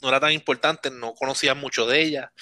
no 0.02 0.10
era 0.10 0.20
tan 0.20 0.32
importante, 0.32 0.92
no 0.92 1.14
conocía 1.14 1.56
mucho 1.56 1.86
de 1.86 2.02
ella, 2.02 2.34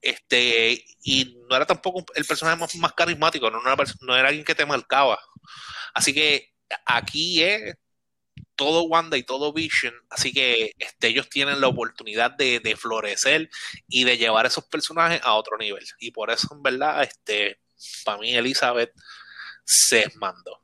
este, 0.00 0.84
y 1.02 1.38
no 1.48 1.56
era 1.56 1.66
tampoco 1.66 2.04
el 2.14 2.24
personaje 2.24 2.56
más, 2.56 2.92
carismático, 2.92 3.50
no, 3.50 3.60
era, 4.16 4.28
alguien 4.28 4.44
que 4.44 4.54
te 4.54 4.66
marcaba. 4.66 5.18
Así 5.94 6.12
que 6.12 6.52
aquí 6.84 7.42
es 7.42 7.74
todo 8.54 8.84
Wanda 8.84 9.16
y 9.16 9.22
todo 9.22 9.52
Vision, 9.52 9.94
así 10.10 10.32
que 10.32 10.72
este, 10.78 11.08
ellos 11.08 11.28
tienen 11.28 11.60
la 11.60 11.68
oportunidad 11.68 12.32
de, 12.32 12.76
florecer 12.78 13.50
y 13.88 14.04
de 14.04 14.16
llevar 14.16 14.46
esos 14.46 14.64
personajes 14.64 15.20
a 15.22 15.34
otro 15.34 15.58
nivel. 15.58 15.84
Y 15.98 16.10
por 16.10 16.30
eso, 16.30 16.48
en 16.52 16.62
verdad, 16.62 17.02
este, 17.02 17.60
para 18.04 18.18
mí 18.18 18.34
Elizabeth 18.34 18.92
se 19.64 20.10
mandó. 20.16 20.60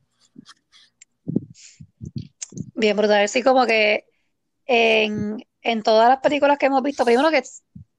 Bien, 2.75 2.97
brutal. 2.97 3.29
Sí, 3.29 3.43
como 3.43 3.67
que 3.67 4.07
en, 4.67 5.45
en 5.61 5.83
todas 5.83 6.09
las 6.09 6.19
películas 6.19 6.59
que 6.59 6.67
hemos 6.67 6.83
visto, 6.83 7.05
primero 7.05 7.31
que 7.31 7.43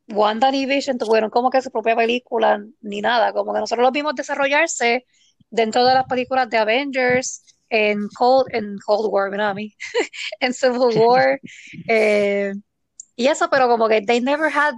Wanda 0.09 0.53
y 0.53 0.65
Vision 0.65 0.97
tuvieron 0.97 1.29
como 1.29 1.49
que 1.49 1.61
su 1.61 1.71
propia 1.71 1.95
película 1.95 2.63
ni 2.81 3.01
nada, 3.01 3.33
como 3.33 3.53
que 3.53 3.59
nosotros 3.59 3.83
los 3.83 3.93
vimos 3.93 4.15
desarrollarse 4.15 5.05
dentro 5.49 5.85
de 5.85 5.93
las 5.93 6.05
películas 6.05 6.49
de 6.49 6.57
Avengers, 6.57 7.43
en 7.69 8.07
Cold, 8.09 8.47
en 8.53 8.77
Cold 8.85 9.09
War, 9.11 9.31
mira 9.31 9.49
a 9.49 9.53
mí, 9.53 9.73
en 10.39 10.53
Civil 10.53 10.79
War, 10.97 11.39
eh, 11.87 12.53
y 13.15 13.27
eso, 13.27 13.49
pero 13.49 13.67
como 13.67 13.87
que 13.87 14.01
they 14.01 14.19
never 14.19 14.51
had 14.53 14.73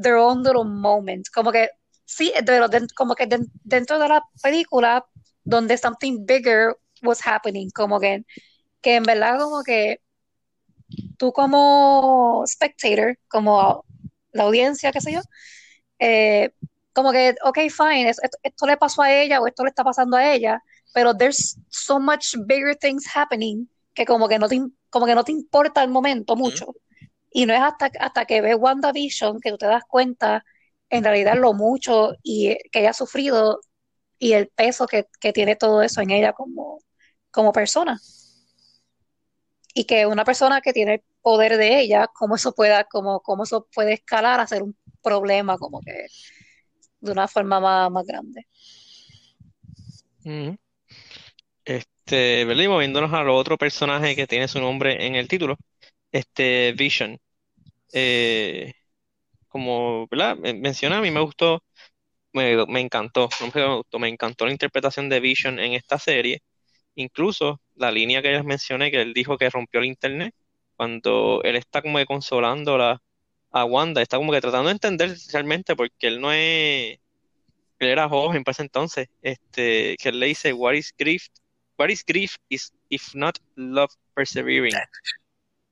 their 0.00 0.16
own 0.16 0.42
little 0.42 0.64
moment, 0.64 1.26
como 1.34 1.50
que 1.50 1.70
sí, 2.04 2.32
como 2.94 3.14
que 3.14 3.28
dentro 3.64 3.98
de 3.98 4.08
la 4.08 4.22
película 4.42 5.04
donde 5.44 5.76
something 5.76 6.24
bigger 6.24 6.76
was 7.02 7.20
happening, 7.26 7.70
como 7.70 7.98
que, 7.98 8.24
que 8.80 8.96
en 8.96 9.02
verdad 9.02 9.38
como 9.38 9.62
que 9.62 10.00
tú 11.18 11.32
como 11.32 12.44
spectator, 12.46 13.18
como 13.28 13.84
la 14.32 14.44
audiencia, 14.44 14.92
qué 14.92 15.00
sé 15.00 15.12
yo, 15.12 15.20
eh, 15.98 16.50
como 16.92 17.12
que, 17.12 17.34
ok, 17.44 17.58
fine, 17.70 18.10
esto, 18.10 18.66
le 18.66 18.76
pasó 18.76 19.02
a 19.02 19.12
ella 19.12 19.40
o 19.40 19.46
esto 19.46 19.64
le 19.64 19.70
está 19.70 19.84
pasando 19.84 20.16
a 20.16 20.32
ella, 20.32 20.62
pero 20.92 21.16
there's 21.16 21.56
so 21.68 21.98
much 21.98 22.34
bigger 22.46 22.76
things 22.76 23.04
happening 23.14 23.68
que 23.94 24.04
como 24.04 24.28
que 24.28 24.38
no 24.38 24.48
te, 24.48 24.60
como 24.90 25.06
que 25.06 25.14
no 25.14 25.24
te 25.24 25.32
importa 25.32 25.82
el 25.82 25.90
momento 25.90 26.36
mucho. 26.36 26.74
Y 27.30 27.46
no 27.46 27.54
es 27.54 27.60
hasta, 27.60 27.90
hasta 27.98 28.26
que 28.26 28.42
ves 28.42 28.56
WandaVision 28.58 29.40
que 29.40 29.50
tú 29.50 29.58
te 29.58 29.66
das 29.66 29.84
cuenta 29.88 30.44
en 30.90 31.04
realidad 31.04 31.36
lo 31.36 31.54
mucho 31.54 32.12
y 32.22 32.56
que 32.70 32.80
ella 32.80 32.90
ha 32.90 32.94
sufrido 32.94 33.60
y 34.18 34.34
el 34.34 34.48
peso 34.48 34.86
que, 34.86 35.08
que 35.18 35.32
tiene 35.32 35.56
todo 35.56 35.82
eso 35.82 36.02
en 36.02 36.10
ella 36.10 36.34
como, 36.34 36.80
como 37.30 37.52
persona 37.52 37.98
y 39.74 39.84
que 39.84 40.06
una 40.06 40.24
persona 40.24 40.60
que 40.60 40.72
tiene 40.72 41.02
poder 41.22 41.56
de 41.56 41.80
ella, 41.80 42.08
cómo 42.12 42.36
eso 42.36 42.54
pueda, 42.54 42.84
como, 42.84 43.20
cómo 43.20 43.44
eso 43.44 43.66
puede 43.74 43.94
escalar 43.94 44.40
a 44.40 44.46
ser 44.46 44.62
un 44.62 44.76
problema 45.02 45.56
como 45.58 45.80
que 45.80 46.06
de 47.00 47.12
una 47.12 47.28
forma 47.28 47.60
más, 47.90 48.06
grande. 48.06 48.46
Este, 51.64 52.44
¿verdad? 52.44 52.68
moviéndonos 52.68 53.12
al 53.12 53.28
otro 53.30 53.56
personaje 53.58 54.16
que 54.16 54.26
tiene 54.26 54.48
su 54.48 54.60
nombre 54.60 55.06
en 55.06 55.16
el 55.16 55.28
título, 55.28 55.56
este 56.12 56.72
Vision. 56.72 57.18
Eh, 57.92 58.72
como, 59.48 60.06
¿verdad? 60.08 60.36
Menciona, 60.36 60.98
a 60.98 61.00
mí 61.02 61.10
me 61.10 61.20
gustó, 61.20 61.62
me, 62.32 62.66
me 62.66 62.80
encantó, 62.80 63.28
me 63.54 63.98
me 64.00 64.08
encantó 64.08 64.46
la 64.46 64.52
interpretación 64.52 65.08
de 65.08 65.20
Vision 65.20 65.58
en 65.60 65.74
esta 65.74 65.98
serie. 65.98 66.42
Incluso 66.94 67.60
la 67.76 67.90
línea 67.90 68.22
que 68.22 68.32
les 68.32 68.44
mencioné, 68.44 68.90
que 68.90 69.02
él 69.02 69.14
dijo 69.14 69.38
que 69.38 69.50
rompió 69.50 69.80
el 69.80 69.86
internet, 69.86 70.34
cuando 70.82 71.40
él 71.44 71.54
está 71.54 71.80
como 71.80 71.98
que 71.98 72.06
consolando 72.06 72.76
a 73.52 73.64
Wanda, 73.64 74.02
está 74.02 74.16
como 74.16 74.32
que 74.32 74.40
tratando 74.40 74.66
de 74.66 74.72
entender 74.72 75.16
realmente 75.32 75.76
porque 75.76 76.08
él 76.08 76.20
no 76.20 76.32
es, 76.32 76.98
él 77.78 77.88
era 77.88 78.08
joven 78.08 78.42
para 78.42 78.50
ese 78.50 78.62
entonces, 78.62 79.08
este, 79.22 79.96
que 79.96 80.08
él 80.08 80.18
le 80.18 80.26
dice, 80.26 80.52
what 80.52 80.72
is 80.72 80.92
grief? 80.98 81.28
What 81.78 81.90
is 81.90 82.04
grief 82.04 82.34
is 82.48 82.72
if 82.88 83.14
not 83.14 83.38
love 83.54 83.92
persevering? 84.14 84.74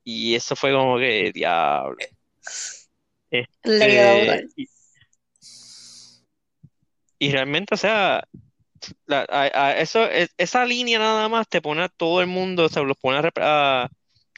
Y 0.05 0.37
eso 0.37 0.55
fue 0.55 0.71
como 0.73 0.97
que, 0.97 1.33
diablo. 1.35 1.97
Este, 3.33 4.47
y, 4.55 4.69
y 7.19 7.33
realmente, 7.33 7.75
o 7.75 7.79
sea, 7.79 8.23
eso, 9.77 10.09
esa 10.39 10.65
línea 10.65 11.01
nada 11.01 11.29
más 11.29 11.49
te 11.49 11.61
pone 11.61 11.83
a 11.83 11.89
todo 11.89 12.21
el 12.21 12.29
mundo, 12.29 12.67
o 12.67 12.69
sea, 12.69 12.85
los 12.85 12.97
pone 12.97 13.29
a, 13.41 13.91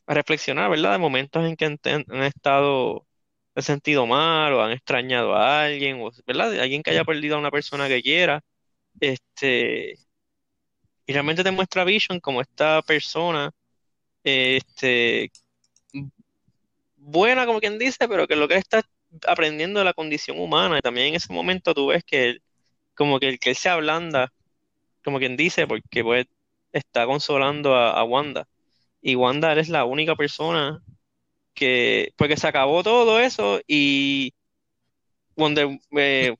reflexionar, 0.06 0.70
¿verdad? 0.70 0.92
De 0.92 0.98
momentos 0.98 1.44
en 1.44 1.56
que 1.56 1.64
han, 1.66 2.22
estado, 2.24 3.06
han 3.54 3.62
sentido 3.62 4.06
mal 4.06 4.52
o 4.54 4.62
han 4.62 4.72
extrañado 4.72 5.34
a 5.34 5.64
alguien, 5.64 6.00
o, 6.02 6.10
¿verdad? 6.26 6.58
alguien 6.60 6.82
que 6.82 6.90
haya 6.90 7.04
perdido 7.04 7.36
a 7.36 7.38
una 7.40 7.50
persona 7.50 7.88
que 7.88 8.02
quiera. 8.02 8.42
Este, 9.00 9.98
y 11.06 11.12
realmente 11.12 11.44
te 11.44 11.50
muestra 11.50 11.84
Vision 11.84 12.20
como 12.20 12.40
esta 12.40 12.82
persona, 12.82 13.50
este, 14.24 15.30
buena 16.96 17.46
como 17.46 17.60
quien 17.60 17.78
dice, 17.78 18.08
pero 18.08 18.26
que 18.28 18.36
lo 18.36 18.48
que 18.48 18.56
está 18.56 18.82
aprendiendo 19.26 19.80
de 19.80 19.84
la 19.84 19.94
condición 19.94 20.38
humana. 20.40 20.78
Y 20.78 20.82
también 20.82 21.08
en 21.08 21.14
ese 21.16 21.32
momento 21.32 21.74
tú 21.74 21.88
ves 21.88 22.04
que 22.04 22.38
como 22.94 23.20
que 23.20 23.38
que 23.38 23.50
él 23.50 23.56
se 23.56 23.68
ablanda, 23.68 24.32
como 25.04 25.18
quien 25.18 25.36
dice, 25.36 25.66
porque 25.66 26.04
pues 26.04 26.26
está 26.72 27.06
consolando 27.06 27.76
a, 27.76 28.04
Wanda. 28.04 28.48
Y 29.02 29.16
Wanda 29.16 29.52
es 29.54 29.68
la 29.68 29.84
única 29.84 30.16
persona 30.16 30.82
que, 31.54 32.12
porque 32.16 32.36
se 32.36 32.46
acabó 32.46 32.82
todo 32.82 33.20
eso 33.20 33.60
y 33.66 34.32
Wonder, 35.36 35.78
eh, 35.96 36.34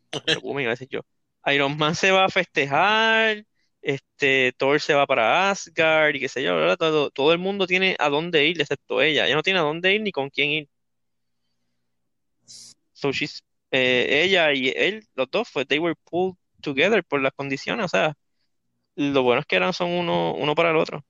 yo, 0.91 1.01
Iron 1.47 1.77
Man 1.77 1.95
se 1.95 2.11
va 2.11 2.27
a 2.27 2.29
festejar, 2.29 3.45
este, 3.81 4.53
Thor 4.57 4.81
se 4.81 4.95
va 4.95 5.07
para 5.07 5.51
Asgard 5.51 6.15
y 6.15 6.21
qué 6.21 6.29
sé 6.29 6.43
yo, 6.43 6.77
Todo, 6.77 7.33
el 7.33 7.39
mundo 7.39 7.67
tiene 7.67 7.97
a 7.99 8.09
dónde 8.09 8.47
ir, 8.47 8.61
excepto 8.61 9.03
ella. 9.03 9.27
Ella 9.27 9.37
no 9.37 9.43
tiene 9.43 9.59
a 9.59 9.63
dónde 9.63 9.95
ir 9.95 10.03
ni 10.03 10.13
con 10.13 10.31
quién 10.31 10.51
ir. 10.51 10.69
So 12.93 13.11
she's, 13.13 13.43
eh, 13.71 14.23
ella 14.25 14.53
y 14.53 14.69
él, 14.69 15.07
los 15.15 15.31
dos, 15.31 15.49
fue, 15.49 15.65
they 15.65 15.79
were 15.79 15.97
pulled 16.11 16.37
together 16.61 17.03
por 17.05 17.21
las 17.21 17.33
condiciones, 17.33 17.87
o 17.87 17.89
sea, 17.89 18.17
lo 18.97 19.23
bueno 19.23 19.41
es 19.41 19.47
que 19.47 19.57
eran 19.57 19.73
son 19.73 19.91
uno, 19.91 20.35
uno 20.35 20.55
para 20.55 20.71
el 20.71 20.77
otro. 20.77 21.05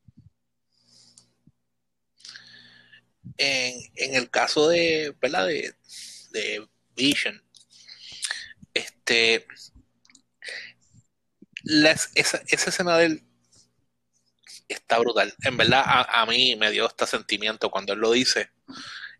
En, 3.36 4.14
el 4.14 4.30
caso 4.30 4.68
de, 4.68 5.14
¿verdad? 5.20 5.46
De, 5.46 6.66
Vision, 6.94 7.42
este, 8.74 9.46
esa, 12.14 12.42
escena 12.46 12.98
de 12.98 13.06
él 13.06 13.24
está 14.68 14.98
brutal. 14.98 15.34
En 15.42 15.56
verdad, 15.56 15.82
a, 15.86 16.26
mí 16.26 16.56
me 16.56 16.70
dio 16.70 16.86
este 16.86 17.06
sentimiento 17.06 17.70
cuando 17.70 17.94
él 17.94 18.00
lo 18.00 18.12
dice, 18.12 18.50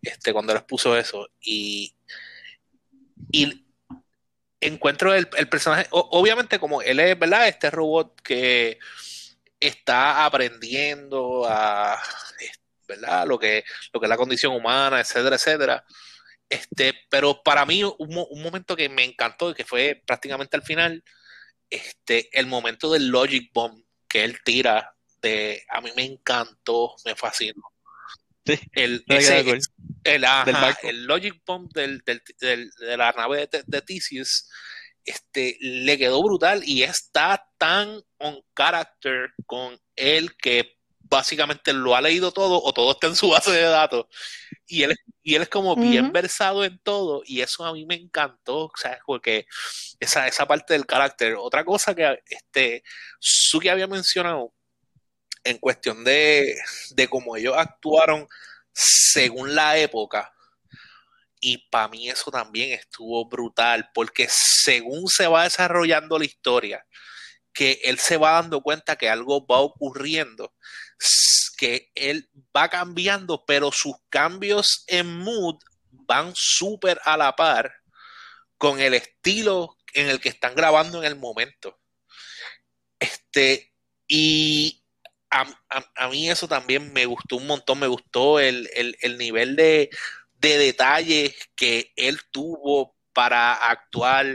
este, 0.03 0.33
cuando 0.33 0.53
él 0.53 0.63
puso 0.65 0.97
eso. 0.97 1.29
Y, 1.41 1.95
y 3.31 3.65
encuentro 4.61 5.15
el, 5.15 5.27
personaje, 5.27 5.87
obviamente 5.91 6.59
como 6.59 6.83
él 6.83 7.01
es, 7.01 7.19
¿verdad? 7.19 7.49
Este 7.49 7.71
robot 7.71 8.21
que 8.21 8.79
está 9.61 10.25
aprendiendo 10.25 11.47
a, 11.47 12.01
¿verdad? 12.93 13.27
Lo 13.27 13.39
que, 13.39 13.65
lo 13.93 14.01
que 14.01 14.07
es 14.07 14.11
la 14.11 14.17
condición 14.17 14.55
humana, 14.55 15.01
etcétera, 15.01 15.37
etcétera. 15.37 15.85
Este, 16.49 16.95
pero 17.09 17.43
para 17.43 17.65
mí 17.65 17.83
un, 17.83 17.95
un 17.99 18.43
momento 18.43 18.77
que 18.77 18.89
me 18.89 19.05
encantó 19.05 19.51
y 19.51 19.55
que 19.55 19.65
fue 19.65 20.03
prácticamente 20.07 20.57
al 20.57 20.63
final, 20.63 21.03
este, 21.71 22.29
el 22.39 22.47
momento 22.47 22.93
del 22.93 23.09
Logic 23.09 23.51
Bomb 23.53 23.83
que 24.09 24.25
él 24.25 24.39
tira, 24.45 24.95
de, 25.23 25.65
a 25.71 25.81
mí 25.81 25.91
me 25.97 26.05
encantó, 26.05 26.95
me 27.05 27.15
fascinó. 27.15 27.63
el, 28.73 29.05
el, 29.07 31.07
Logic 31.07 31.41
Bomb 31.47 31.73
del, 31.73 32.03
de 32.05 32.97
la 32.97 33.13
nave 33.13 33.47
de, 33.47 33.63
de 33.65 33.83
Theseus 33.83 34.49
este, 35.05 35.57
le 35.61 35.99
quedó 35.99 36.23
brutal 36.23 36.63
y 36.65 36.83
está 36.83 37.49
tan 37.59 38.01
on 38.19 38.41
character 38.55 39.33
con 39.47 39.79
él 39.97 40.37
que 40.37 40.77
básicamente 41.13 41.75
lo 41.75 41.95
ha 41.95 42.01
leído 42.01 42.33
todo 42.33 42.63
o 42.63 42.73
todo 42.73 42.93
está 42.93 43.07
en 43.07 43.17
su 43.17 43.29
base 43.29 43.53
de 43.53 43.63
datos 43.65 44.07
y 44.67 44.83
él, 44.83 44.97
y 45.23 45.35
él 45.35 45.43
es 45.43 45.51
como 45.51 45.77
bien 45.77 46.11
versado 46.11 46.65
en 46.65 46.79
todo 46.79 47.23
y 47.27 47.43
eso 47.43 47.67
a 47.67 47.75
mí 47.75 47.85
me 47.85 47.97
encantó, 47.97 48.73
¿sabes? 48.75 49.01
Porque 49.05 49.47
esa, 50.01 50.27
esa 50.27 50.47
parte 50.47 50.73
del 50.73 50.87
carácter. 50.87 51.37
Otra 51.39 51.65
cosa 51.65 51.95
que 51.95 52.19
este, 52.27 52.83
Suki 53.21 53.69
había 53.69 53.87
mencionado 53.87 54.55
en 55.45 55.59
cuestión 55.59 56.03
de, 56.05 56.57
de 56.93 57.09
cómo 57.09 57.37
ellos 57.37 57.55
actuaron 57.57 58.27
según 58.73 59.55
la 59.55 59.77
época. 59.77 60.33
Y 61.39 61.59
para 61.69 61.89
mí 61.89 62.09
eso 62.09 62.31
también 62.31 62.73
estuvo 62.73 63.29
brutal, 63.29 63.91
porque 63.93 64.29
según 64.31 65.09
se 65.09 65.27
va 65.27 65.45
desarrollando 65.45 66.19
la 66.19 66.25
historia, 66.25 66.87
que 67.53 67.81
él 67.85 67.99
se 67.99 68.17
va 68.17 68.33
dando 68.33 68.63
cuenta 68.63 68.97
que 68.97 69.09
algo 69.09 69.47
va 69.47 69.61
ocurriendo, 69.61 70.55
que 71.57 71.91
él 71.95 72.29
va 72.57 72.69
cambiando, 72.69 73.45
pero 73.47 73.71
sus 73.73 73.95
cambios 74.09 74.85
en 74.87 75.19
mood 75.19 75.57
van 75.91 76.33
súper 76.35 77.01
a 77.05 77.17
la 77.17 77.37
par 77.37 77.73
con 78.59 78.81
el 78.81 78.95
estilo 78.95 79.77
en 79.95 80.09
el 80.09 80.21
que 80.21 80.29
están 80.29 80.55
grabando 80.55 80.99
en 80.99 81.05
el 81.05 81.17
momento. 81.17 81.79
Este, 82.99 83.73
y 84.07 84.83
a, 85.31 86.09
mí 86.09 86.31
eso 86.31 86.47
también 86.47 86.93
me 86.93 87.07
gustó 87.07 87.37
un 87.37 87.47
montón, 87.47 87.79
me 87.79 87.87
gustó 87.87 88.39
el, 88.39 88.69
nivel 89.19 89.57
de, 89.57 89.91
de 90.35 90.59
detalle 90.59 91.35
que 91.57 91.93
él 91.97 92.21
tuvo 92.31 92.95
para 93.13 93.55
actuar 93.55 94.27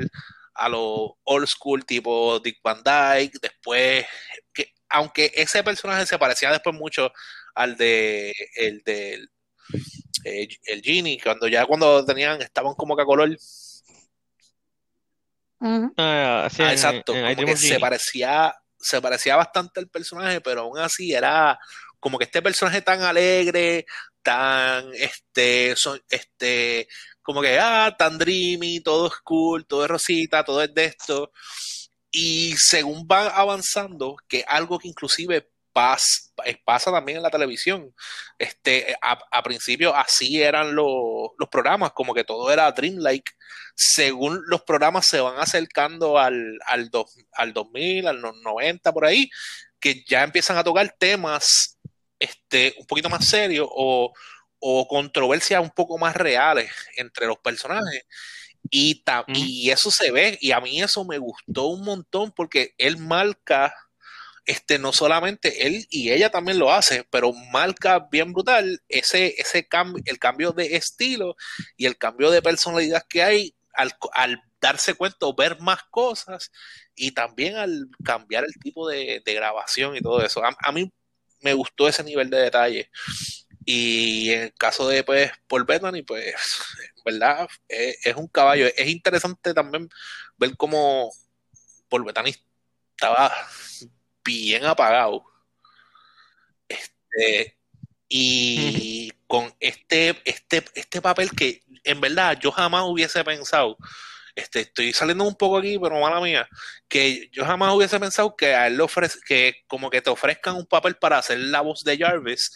a 0.58 0.70
lo 0.70 1.18
old 1.24 1.48
school 1.48 1.86
tipo 1.86 2.40
Dick 2.40 2.60
Van 2.64 2.82
Dyke, 2.84 3.38
después 3.42 4.06
que 4.54 4.74
aunque 4.90 5.32
ese 5.36 5.64
personaje 5.64 6.06
se 6.06 6.18
parecía 6.18 6.52
después 6.52 6.76
mucho 6.76 7.12
al 7.56 7.76
de 7.76 8.34
el 8.56 8.82
del 8.84 9.30
eh, 10.24 10.48
el 10.66 10.82
Genie, 10.82 11.20
cuando 11.22 11.48
ya 11.48 11.66
cuando 11.66 12.06
tenían, 12.06 12.42
estaban 12.42 12.74
como 12.76 12.96
que 12.96 13.04
a 13.04 13.06
color. 13.06 13.38
Ah, 15.60 15.90
ah, 15.98 16.72
exacto, 16.72 17.14
se 17.56 17.80
parecía 17.80 18.54
se 18.80 19.02
parecía 19.02 19.36
bastante 19.36 19.80
al 19.80 19.90
personaje, 19.90 20.42
pero 20.42 20.62
aún 20.62 20.78
así 20.78 21.14
era 21.14 21.60
como 22.00 22.18
que 22.18 22.26
este 22.26 22.42
personaje 22.42 22.82
tan 22.82 23.02
alegre, 23.02 23.86
tan, 24.22 24.94
este, 24.94 25.76
son, 25.76 26.02
este, 26.10 26.88
como 27.28 27.42
que, 27.42 27.60
ah, 27.60 27.94
tan 27.98 28.18
dreamy, 28.18 28.80
todo 28.80 29.08
es 29.08 29.18
cool, 29.22 29.66
todo 29.66 29.84
es 29.84 29.90
rosita, 29.90 30.46
todo 30.46 30.64
es 30.64 30.74
de 30.74 30.86
esto. 30.86 31.34
Y 32.10 32.56
según 32.56 33.06
va 33.06 33.28
avanzando, 33.28 34.16
que 34.30 34.46
algo 34.48 34.80
que 34.80 34.88
inclusive 34.88 35.52
pasa 35.74 36.90
también 36.90 37.18
en 37.18 37.24
la 37.24 37.30
televisión. 37.30 37.94
Este, 38.40 38.96
a, 39.02 39.44
principio 39.44 39.94
así 39.94 40.42
eran 40.42 40.74
los 40.74 41.50
programas, 41.52 41.92
como 41.92 42.14
que 42.14 42.24
todo 42.24 42.50
era 42.50 42.72
dreamlike. 42.72 43.36
Según 43.76 44.42
los 44.48 44.62
programas 44.62 45.06
se 45.06 45.20
van 45.20 45.38
acercando 45.38 46.18
al, 46.18 46.58
al, 46.66 46.90
al 47.34 47.54
2000, 47.54 48.08
al 48.08 48.22
90, 48.22 48.94
por 48.94 49.06
ahí, 49.06 49.30
que 49.82 50.06
ya 50.08 50.24
empiezan 50.24 50.58
a 50.58 50.64
tocar 50.64 50.96
temas 50.98 51.78
este, 52.20 52.74
un 52.80 52.86
poquito 52.86 53.10
más 53.10 53.28
serios 53.28 53.68
o, 53.70 54.14
o 54.60 54.88
controversias 54.88 55.62
un 55.62 55.72
poco 55.72 55.98
más 55.98 56.16
reales 56.16 56.72
entre 56.96 57.28
los 57.28 57.38
personajes. 57.40 58.04
Y, 58.70 59.04
y 59.28 59.70
eso 59.70 59.92
se 59.92 60.12
ve, 60.12 60.38
y 60.42 60.52
a 60.52 60.60
mí 60.60 60.82
eso 60.82 61.06
me 61.06 61.18
gustó 61.20 61.68
un 61.68 61.86
montón 61.86 62.32
porque 62.32 62.74
él 62.78 62.98
marca 62.98 63.74
este, 64.48 64.80
no 64.80 64.94
solamente 64.94 65.68
él 65.68 65.86
y 65.90 66.12
ella 66.12 66.32
también 66.32 66.58
lo 66.58 66.72
hace, 66.72 67.06
pero 67.10 67.34
marca 67.52 68.08
bien 68.10 68.32
brutal 68.32 68.82
ese, 68.88 69.36
ese 69.38 69.68
cambio, 69.68 70.02
el 70.06 70.20
cambio 70.20 70.54
de 70.54 70.78
estilo 70.78 71.36
y 71.76 71.86
el 71.86 71.98
cambio 71.98 72.32
de 72.32 72.42
personalidad 72.42 73.04
que 73.10 73.24
hay 73.24 73.56
al, 73.74 74.42
darse 74.60 74.96
cuenta 74.96 75.26
o 75.28 75.36
ver 75.36 75.60
más 75.60 75.84
cosas 75.92 76.52
y 76.96 77.12
también 77.12 77.58
al 77.58 77.90
cambiar 78.04 78.46
el 78.46 78.54
tipo 78.62 78.88
de, 78.88 79.22
grabación 79.26 79.96
y 79.96 80.02
todo 80.02 80.24
eso. 80.24 80.42
A, 80.44 80.72
mí 80.72 80.92
me 81.42 81.54
gustó 81.54 81.88
ese 81.88 82.04
nivel 82.04 82.30
de 82.30 82.38
detalle. 82.38 82.90
Y 83.70 84.32
en 84.32 84.42
el 84.44 84.54
caso 84.54 84.88
de 84.88 85.04
pues 85.04 85.30
Paul 85.46 85.66
Bettany, 85.66 86.02
pues, 86.02 86.34
verdad, 87.04 87.50
es, 87.68 87.98
es, 88.06 88.16
un 88.16 88.30
caballo. 88.30 88.66
Es 88.66 88.88
interesante 88.88 89.54
también 89.54 89.90
ver 90.38 90.56
cómo 90.56 91.12
Paul 91.90 92.06
Bettany 92.06 92.34
estaba 92.96 93.30
bien 94.24 94.66
apagado. 94.66 95.26
Este, 96.70 97.58
y 98.08 99.12
con 99.28 99.54
este, 99.60 100.22
este, 100.24 100.64
este 100.74 101.02
papel 101.02 101.32
que 101.32 101.62
en 101.84 102.00
verdad 102.00 102.38
yo 102.40 102.54
jamás 102.54 102.84
hubiese 102.86 103.22
pensado, 103.26 103.76
este, 104.34 104.62
estoy 104.62 104.94
saliendo 104.94 105.26
un 105.26 105.36
poco 105.36 105.58
aquí, 105.58 105.78
pero 105.78 106.00
mala 106.00 106.22
mía, 106.22 106.48
que 106.88 107.30
yo 107.34 107.44
jamás 107.44 107.74
hubiese 107.74 108.00
pensado 108.00 108.34
que 108.38 108.56
a 108.56 108.68
él 108.68 108.78
le 108.78 108.84
ofrece, 108.84 109.20
que 109.28 109.66
como 109.68 109.90
que 109.90 110.02
te 110.02 110.10
ofrezcan 110.10 110.56
un 110.56 110.66
papel 110.68 110.96
para 110.96 111.18
hacer 111.18 111.38
la 111.40 111.60
voz 111.60 111.84
de 111.84 111.98
Jarvis 111.98 112.54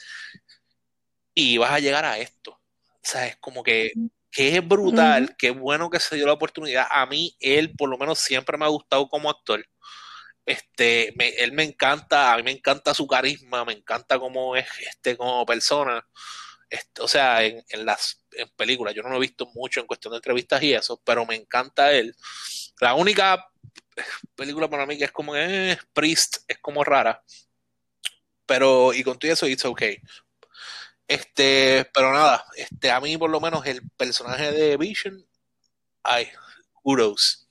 y 1.34 1.58
vas 1.58 1.72
a 1.72 1.80
llegar 1.80 2.06
a 2.06 2.18
esto. 2.18 2.52
O 2.52 3.00
sea, 3.04 3.28
es 3.28 3.38
como 3.38 3.64
que, 3.64 3.92
que 4.32 4.56
es 4.56 4.68
brutal, 4.68 5.36
qué 5.38 5.52
bueno 5.52 5.90
que 5.90 6.00
se 6.00 6.16
dio 6.16 6.26
la 6.26 6.34
oportunidad. 6.34 6.88
A 6.90 7.06
mí, 7.06 7.36
él 7.40 7.74
por 7.76 7.90
lo 7.90 7.98
menos 7.98 8.20
siempre 8.20 8.58
me 8.58 8.66
ha 8.66 8.70
gustado 8.70 9.08
como 9.10 9.30
actor. 9.30 9.66
Este, 10.46 11.14
él 11.44 11.52
me 11.52 11.64
encanta, 11.64 12.34
a 12.34 12.38
mí 12.38 12.44
me 12.44 12.52
encanta 12.52 12.94
su 12.94 13.08
carisma, 13.08 13.64
me 13.66 13.74
encanta 13.74 14.20
cómo 14.20 14.56
es 14.56 14.68
este 14.80 15.16
como 15.18 15.46
persona. 15.46 16.06
Este, 16.70 17.02
o 17.02 17.08
sea, 17.08 17.44
en, 17.44 17.64
las 17.86 18.26
películas, 18.56 18.94
yo 18.96 19.04
no 19.04 19.10
lo 19.10 19.18
he 19.18 19.20
visto 19.20 19.46
mucho 19.54 19.82
en 19.82 19.88
cuestión 19.88 20.12
de 20.12 20.18
entrevistas 20.18 20.64
y 20.64 20.74
eso, 20.74 21.02
pero 21.04 21.26
me 21.26 21.36
encanta 21.36 21.92
él. 21.92 22.16
La 22.80 22.96
única 22.96 23.46
película 24.36 24.70
para 24.70 24.86
mí 24.86 24.98
que 24.98 25.06
es 25.06 25.12
como 25.12 25.36
eh, 25.36 25.78
Priest, 25.94 26.38
es 26.48 26.60
como 26.60 26.84
rara. 26.84 27.24
Pero, 28.46 28.94
y 28.94 29.04
con 29.04 29.20
todo 29.20 29.32
eso, 29.32 29.48
it's 29.48 29.66
okay. 29.66 29.98
Este, 31.12 31.84
pero 31.94 32.14
nada, 32.14 32.46
este, 32.56 32.90
a 32.90 33.02
mí 33.02 33.18
por 33.18 33.30
lo 33.30 33.42
menos 33.42 33.66
el 33.66 33.82
personaje 33.98 34.54
de 34.54 34.78
Vision, 34.78 35.22
ay, 36.04 36.30
kudos. 36.72 37.50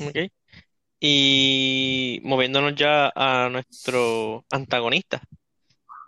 Ok. 0.00 0.32
Y 1.00 2.20
moviéndonos 2.22 2.74
ya 2.76 3.12
a 3.14 3.50
nuestro 3.50 4.46
antagonista, 4.50 5.20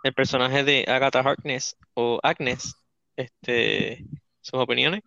el 0.03 0.15
personaje 0.15 0.63
de 0.63 0.85
Agatha 0.87 1.19
Harkness 1.19 1.77
o 1.93 2.19
Agnes, 2.23 2.73
este, 3.15 4.05
sus 4.41 4.59
opiniones. 4.59 5.03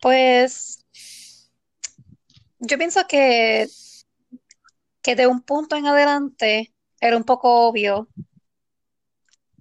Pues 0.00 0.78
yo 2.60 2.78
pienso 2.78 3.04
que, 3.08 3.66
que 5.04 5.14
de 5.16 5.26
un 5.28 5.42
punto 5.42 5.76
en 5.76 5.86
adelante 5.86 6.74
era 7.00 7.16
un 7.16 7.24
poco 7.24 7.68
obvio, 7.68 8.08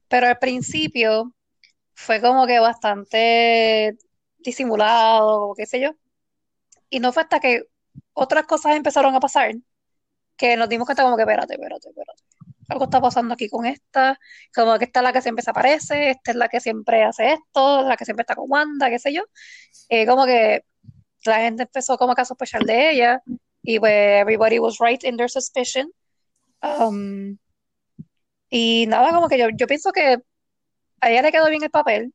pero 0.08 0.27
al 0.27 0.39
principio 0.39 1.36
fue 1.93 2.21
como 2.21 2.47
que 2.47 2.60
bastante 2.60 3.97
disimulado, 4.39 5.49
o 5.49 5.56
qué 5.56 5.65
sé 5.65 5.82
yo. 5.82 5.91
Y 6.89 6.99
no 6.99 7.13
fue 7.13 7.23
hasta 7.23 7.39
que 7.41 7.63
otras 8.13 8.45
cosas 8.45 8.75
empezaron 8.75 9.15
a 9.15 9.19
pasar 9.19 9.53
que 10.38 10.58
nos 10.58 10.69
dimos 10.69 10.86
cuenta 10.86 11.03
como 11.03 11.17
que, 11.17 11.23
espérate, 11.23 11.56
espérate, 11.56 11.89
espérate. 11.89 12.23
Algo 12.69 12.86
está 12.86 13.01
pasando 13.01 13.34
aquí 13.34 13.49
con 13.49 13.65
esta, 13.65 14.19
como 14.56 14.77
que 14.79 14.86
esta 14.86 15.01
es 15.01 15.03
la 15.03 15.13
que 15.13 15.21
siempre 15.21 15.43
se 15.43 15.51
aparece, 15.51 16.12
esta 16.12 16.32
es 16.32 16.38
la 16.38 16.47
que 16.49 16.62
siempre 16.62 17.03
hace 17.03 17.34
esto, 17.34 17.84
la 17.84 17.97
que 17.97 18.06
siempre 18.06 18.23
está 18.23 18.36
con 18.36 18.45
Wanda, 18.49 18.89
qué 18.89 18.99
sé 18.99 19.13
yo. 19.13 19.23
Eh, 19.89 20.08
como 20.08 20.25
que 20.25 20.65
la 21.25 21.39
gente 21.41 21.63
empezó 21.63 21.97
como 21.97 22.15
que 22.15 22.21
a 22.21 22.25
sospechar 22.25 22.63
de 22.63 22.91
ella 22.91 23.23
y 23.63 23.80
pues 23.80 24.21
everybody 24.21 24.60
was 24.60 24.78
right 24.80 25.04
in 25.04 25.17
their 25.17 25.30
suspicion. 25.30 25.91
Um, 26.62 27.38
y 28.49 28.86
nada, 28.88 29.12
como 29.13 29.28
que 29.28 29.38
yo, 29.38 29.47
yo 29.56 29.67
pienso 29.67 29.91
que 29.91 30.17
a 31.02 31.12
ella 31.12 31.21
le 31.23 31.32
quedó 31.32 31.49
bien 31.49 31.63
el 31.63 31.71
papel, 31.71 32.13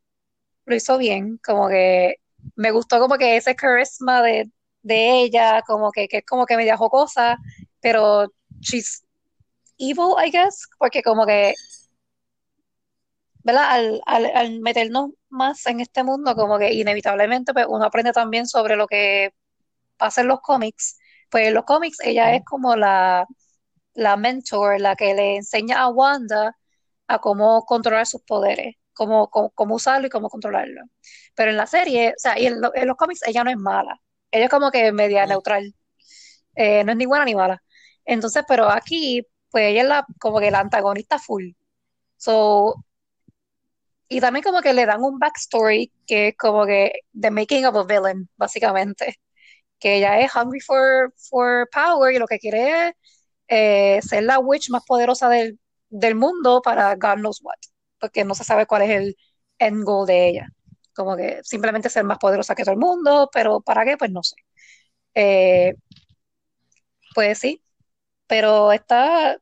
lo 0.67 0.75
hizo 0.77 0.99
bien, 0.99 1.39
como 1.45 1.69
que 1.69 2.17
me 2.57 2.71
gustó 2.71 3.01
como 3.01 3.17
que 3.19 3.37
ese 3.37 3.57
carisma 3.57 4.23
de, 4.23 4.51
de 4.83 5.23
ella, 5.23 5.63
como 5.67 5.91
que, 5.93 6.09
que 6.09 6.19
es 6.19 6.27
como 6.27 6.47
que 6.47 6.57
media 6.57 6.77
jocosa, 6.77 7.39
pero 7.81 8.33
she's 8.61 9.05
evil, 9.79 10.15
I 10.19 10.31
guess, 10.31 10.69
porque 10.79 11.03
como 11.03 11.27
que, 11.27 11.55
¿verdad? 13.43 13.65
Al, 13.71 14.03
al, 14.07 14.27
al 14.35 14.61
meternos 14.61 15.11
más 15.29 15.67
en 15.67 15.81
este 15.81 16.03
mundo, 16.05 16.35
como 16.35 16.59
que 16.59 16.73
inevitablemente 16.73 17.53
pues, 17.53 17.67
uno 17.69 17.85
aprende 17.85 18.13
también 18.13 18.47
sobre 18.47 18.77
lo 18.77 18.87
que 18.87 19.33
pasa 19.97 20.23
en 20.23 20.29
los 20.29 20.41
cómics. 20.41 20.98
Pues 21.31 21.49
en 21.49 21.55
los 21.55 21.64
cómics 21.64 21.99
ella 22.05 22.35
es 22.35 22.45
como 22.45 22.77
la, 22.77 23.27
la 23.95 24.17
mentor, 24.17 24.81
la 24.81 24.97
que 24.97 25.14
le 25.14 25.37
enseña 25.37 25.81
a 25.81 25.88
Wanda 25.88 26.57
a 27.09 27.19
cómo 27.21 27.64
controlar 27.67 28.07
sus 28.07 28.23
poderes, 28.23 28.77
cómo, 28.95 29.31
cómo, 29.31 29.75
usarlo 29.77 30.07
y 30.07 30.11
cómo 30.11 30.29
controlarlo. 30.31 30.83
Pero 31.35 31.51
en 31.51 31.57
la 31.57 31.67
serie, 31.67 32.11
o 32.11 32.19
sea, 32.19 32.38
y 32.38 32.47
en, 32.47 32.61
los 32.61 32.97
cómics 32.97 33.23
ella 33.27 33.45
no 33.45 33.51
es 33.51 33.57
mala, 33.57 34.01
ella 34.31 34.45
es 34.47 34.51
como 34.51 34.71
que 34.71 34.93
media 34.93 35.27
neutral, 35.27 35.75
eh, 36.55 36.85
no 36.85 36.93
es 36.93 36.99
ni 36.99 37.07
buena 37.07 37.25
ni 37.25 37.35
mala. 37.35 37.62
Entonces, 38.05 38.45
pero 38.49 38.71
aquí, 38.71 39.27
pues 39.51 39.67
ella 39.71 39.83
es 39.83 39.88
la, 39.88 40.07
como 40.21 40.41
que 40.41 40.51
la 40.51 40.61
antagonista 40.61 41.19
full. 41.19 41.53
So, 42.17 42.85
y 44.09 44.21
también 44.21 44.43
como 44.43 44.62
que 44.62 44.73
le 44.73 44.87
dan 44.87 45.03
un 45.03 45.19
backstory 45.19 45.93
que 46.07 46.29
es 46.29 46.37
como 46.37 46.67
que 46.67 46.93
the 47.19 47.31
making 47.31 47.67
of 47.67 47.77
a 47.77 47.85
villain, 47.85 48.29
básicamente. 48.37 49.21
Que 49.79 49.97
ella 49.99 50.21
es 50.21 50.35
hungry 50.35 50.61
for, 50.61 51.12
for 51.31 51.69
power 51.73 52.12
y 52.14 52.19
lo 52.19 52.27
que 52.27 52.38
quiere 52.38 52.88
es 52.88 52.95
eh, 53.49 54.01
ser 54.03 54.25
la 54.25 54.38
witch 54.41 54.71
más 54.71 54.85
poderosa 54.87 55.29
del, 55.29 55.59
del 55.91 56.14
mundo 56.14 56.62
para 56.62 56.95
God 56.97 57.17
knows 57.19 57.41
what. 57.43 57.57
Porque 58.01 58.25
no 58.25 58.35
se 58.35 58.45
sabe 58.45 58.67
cuál 58.67 58.83
es 58.83 58.91
el 58.91 59.17
end 59.59 59.85
goal 59.85 60.07
de 60.07 60.29
ella. 60.29 60.49
Como 60.95 61.17
que 61.17 61.41
simplemente 61.45 61.91
ser 61.91 62.05
más 62.05 62.19
poderosa 62.19 62.55
que 62.55 62.64
todo 62.64 62.75
el 62.75 62.81
mundo, 62.81 63.31
pero 63.33 63.61
¿para 63.61 63.85
qué? 63.85 63.97
Pues 63.97 64.11
no 64.11 64.23
sé. 64.23 64.37
Eh, 65.14 65.75
pues 67.14 67.38
sí, 67.38 67.62
pero 68.29 68.73
está, 68.73 69.38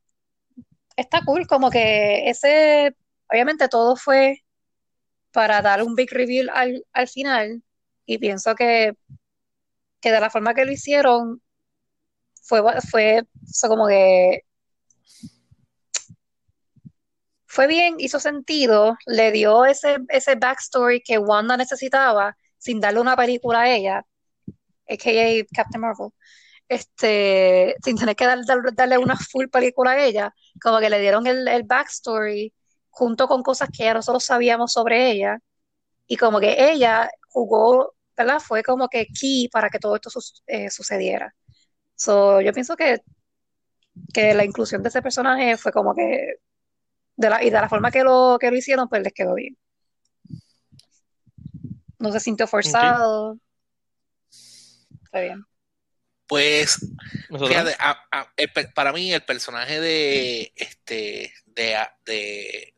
está 0.96 1.20
cool, 1.24 1.46
como 1.46 1.70
que 1.70 2.28
ese, 2.30 2.96
obviamente 3.30 3.68
todo 3.68 3.96
fue 3.96 4.38
para 5.32 5.62
dar 5.62 5.82
un 5.82 5.94
big 5.94 6.12
reveal 6.12 6.50
al, 6.54 6.86
al 6.92 7.08
final, 7.08 7.62
y 8.06 8.18
pienso 8.18 8.54
que, 8.54 8.94
que 10.00 10.12
de 10.12 10.20
la 10.20 10.30
forma 10.30 10.54
que 10.54 10.64
lo 10.64 10.72
hicieron, 10.72 11.42
fue, 12.42 12.62
fue 12.90 13.22
como 13.68 13.88
que 13.88 14.42
fue 17.46 17.66
bien, 17.66 17.96
hizo 17.98 18.20
sentido, 18.20 18.96
le 19.06 19.32
dio 19.32 19.64
ese, 19.64 19.98
ese 20.08 20.34
backstory 20.34 21.02
que 21.02 21.18
Wanda 21.18 21.56
necesitaba 21.56 22.36
sin 22.58 22.80
darle 22.80 23.00
una 23.00 23.16
película 23.16 23.62
a 23.62 23.70
ella, 23.74 24.04
a.k.a. 24.88 25.44
Captain 25.54 25.80
Marvel 25.80 26.10
este, 26.68 27.76
sin 27.84 27.96
tener 27.96 28.16
que 28.16 28.26
darle 28.26 28.98
una 28.98 29.16
full 29.16 29.46
película 29.48 29.92
a 29.92 30.04
ella, 30.04 30.34
como 30.62 30.78
que 30.80 30.90
le 30.90 31.00
dieron 31.00 31.26
el, 31.26 31.46
el 31.48 31.62
backstory 31.64 32.52
junto 32.90 33.28
con 33.28 33.42
cosas 33.42 33.68
que 33.70 33.84
ya 33.84 33.94
nosotros 33.94 34.24
sabíamos 34.24 34.72
sobre 34.72 35.10
ella, 35.10 35.38
y 36.06 36.16
como 36.16 36.40
que 36.40 36.70
ella 36.70 37.10
jugó, 37.28 37.94
¿verdad? 38.16 38.40
Fue 38.40 38.62
como 38.62 38.88
que 38.88 39.06
key 39.06 39.48
para 39.48 39.68
que 39.68 39.78
todo 39.78 39.96
esto 39.96 40.10
eh, 40.46 40.70
sucediera. 40.70 41.34
So, 41.94 42.40
yo 42.40 42.52
pienso 42.52 42.76
que, 42.76 43.02
que 44.12 44.34
la 44.34 44.44
inclusión 44.44 44.82
de 44.82 44.88
ese 44.88 45.02
personaje 45.02 45.56
fue 45.56 45.72
como 45.72 45.94
que, 45.94 46.36
de 47.16 47.30
la, 47.30 47.42
y 47.42 47.50
de 47.50 47.60
la 47.60 47.68
forma 47.68 47.90
que 47.90 48.02
lo, 48.02 48.38
que 48.40 48.50
lo 48.50 48.56
hicieron, 48.56 48.88
pues 48.88 49.02
les 49.02 49.12
quedó 49.12 49.34
bien. 49.34 49.56
No 51.98 52.12
se 52.12 52.20
sintió 52.20 52.46
forzado. 52.46 53.38
Está 55.04 55.20
bien. 55.20 55.44
Pues, 56.26 56.78
para 58.74 58.92
mí 58.92 59.12
el 59.12 59.22
personaje 59.22 59.80
de 59.80 60.52
este 60.56 61.32
de, 61.46 61.78
de 62.04 62.74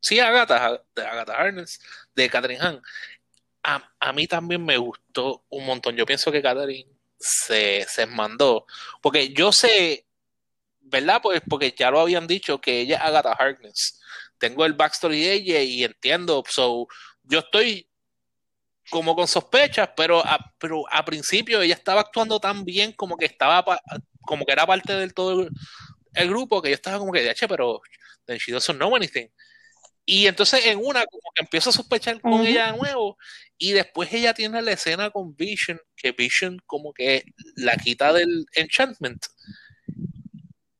sí, 0.00 0.18
Agatha, 0.18 0.82
de 0.94 1.02
Agatha 1.02 1.34
Harness, 1.34 1.80
de 2.14 2.28
Catherine 2.28 2.60
Hahn, 2.60 2.82
a, 3.62 4.12
mí 4.12 4.26
también 4.26 4.64
me 4.64 4.76
gustó 4.78 5.44
un 5.50 5.66
montón. 5.66 5.96
Yo 5.96 6.06
pienso 6.06 6.32
que 6.32 6.42
Catherine 6.42 6.90
se, 7.18 7.86
se 7.88 8.06
mandó, 8.06 8.66
porque 9.02 9.30
yo 9.32 9.52
sé, 9.52 10.06
¿verdad? 10.80 11.20
Pues 11.22 11.42
porque 11.48 11.74
ya 11.76 11.90
lo 11.90 12.00
habían 12.00 12.26
dicho 12.26 12.60
que 12.60 12.80
ella 12.80 12.96
es 12.96 13.02
Agatha 13.02 13.32
Harkness. 13.32 14.00
Tengo 14.38 14.64
el 14.64 14.74
backstory 14.74 15.20
de 15.20 15.32
ella 15.32 15.60
y 15.60 15.84
entiendo, 15.84 16.42
so, 16.48 16.86
yo 17.24 17.40
estoy 17.40 17.88
como 18.90 19.14
con 19.14 19.28
sospechas, 19.28 19.90
pero 19.96 20.24
a, 20.24 20.38
pero 20.58 20.84
a 20.90 21.04
principio 21.04 21.60
ella 21.60 21.74
estaba 21.74 22.00
actuando 22.00 22.40
tan 22.40 22.64
bien 22.64 22.92
como 22.92 23.16
que 23.16 23.26
estaba 23.26 23.64
como 24.22 24.44
que 24.44 24.52
era 24.52 24.66
parte 24.66 24.94
del 24.94 25.14
todo 25.14 25.48
el, 26.14 26.28
grupo 26.28 26.62
que 26.62 26.70
yo 26.70 26.74
estaba 26.74 26.98
como 26.98 27.12
que 27.12 27.22
de 27.22 27.34
pero 27.48 27.80
she 28.38 28.52
doesn't 28.52 28.76
know 28.76 28.94
anything. 28.94 29.28
Y 30.10 30.26
entonces 30.26 30.64
en 30.64 30.78
una 30.78 31.04
como 31.04 31.30
que 31.34 31.42
empiezo 31.42 31.68
a 31.68 31.72
sospechar 31.74 32.18
con 32.22 32.46
ella 32.46 32.72
de 32.72 32.78
nuevo 32.78 33.18
y 33.58 33.72
después 33.72 34.10
ella 34.10 34.32
tiene 34.32 34.62
la 34.62 34.72
escena 34.72 35.10
con 35.10 35.36
Vision, 35.36 35.78
que 35.94 36.12
Vision 36.12 36.58
como 36.64 36.94
que 36.94 37.24
la 37.56 37.76
quita 37.76 38.14
del 38.14 38.46
enchantment. 38.54 39.22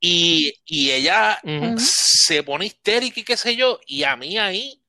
Y, 0.00 0.54
y 0.64 0.92
ella 0.92 1.42
se 1.76 2.42
pone 2.42 2.64
histérica 2.64 3.20
y 3.20 3.24
qué 3.24 3.36
sé 3.36 3.54
yo, 3.54 3.78
y 3.86 4.04
a 4.04 4.16
mí 4.16 4.38
ahí 4.38 4.80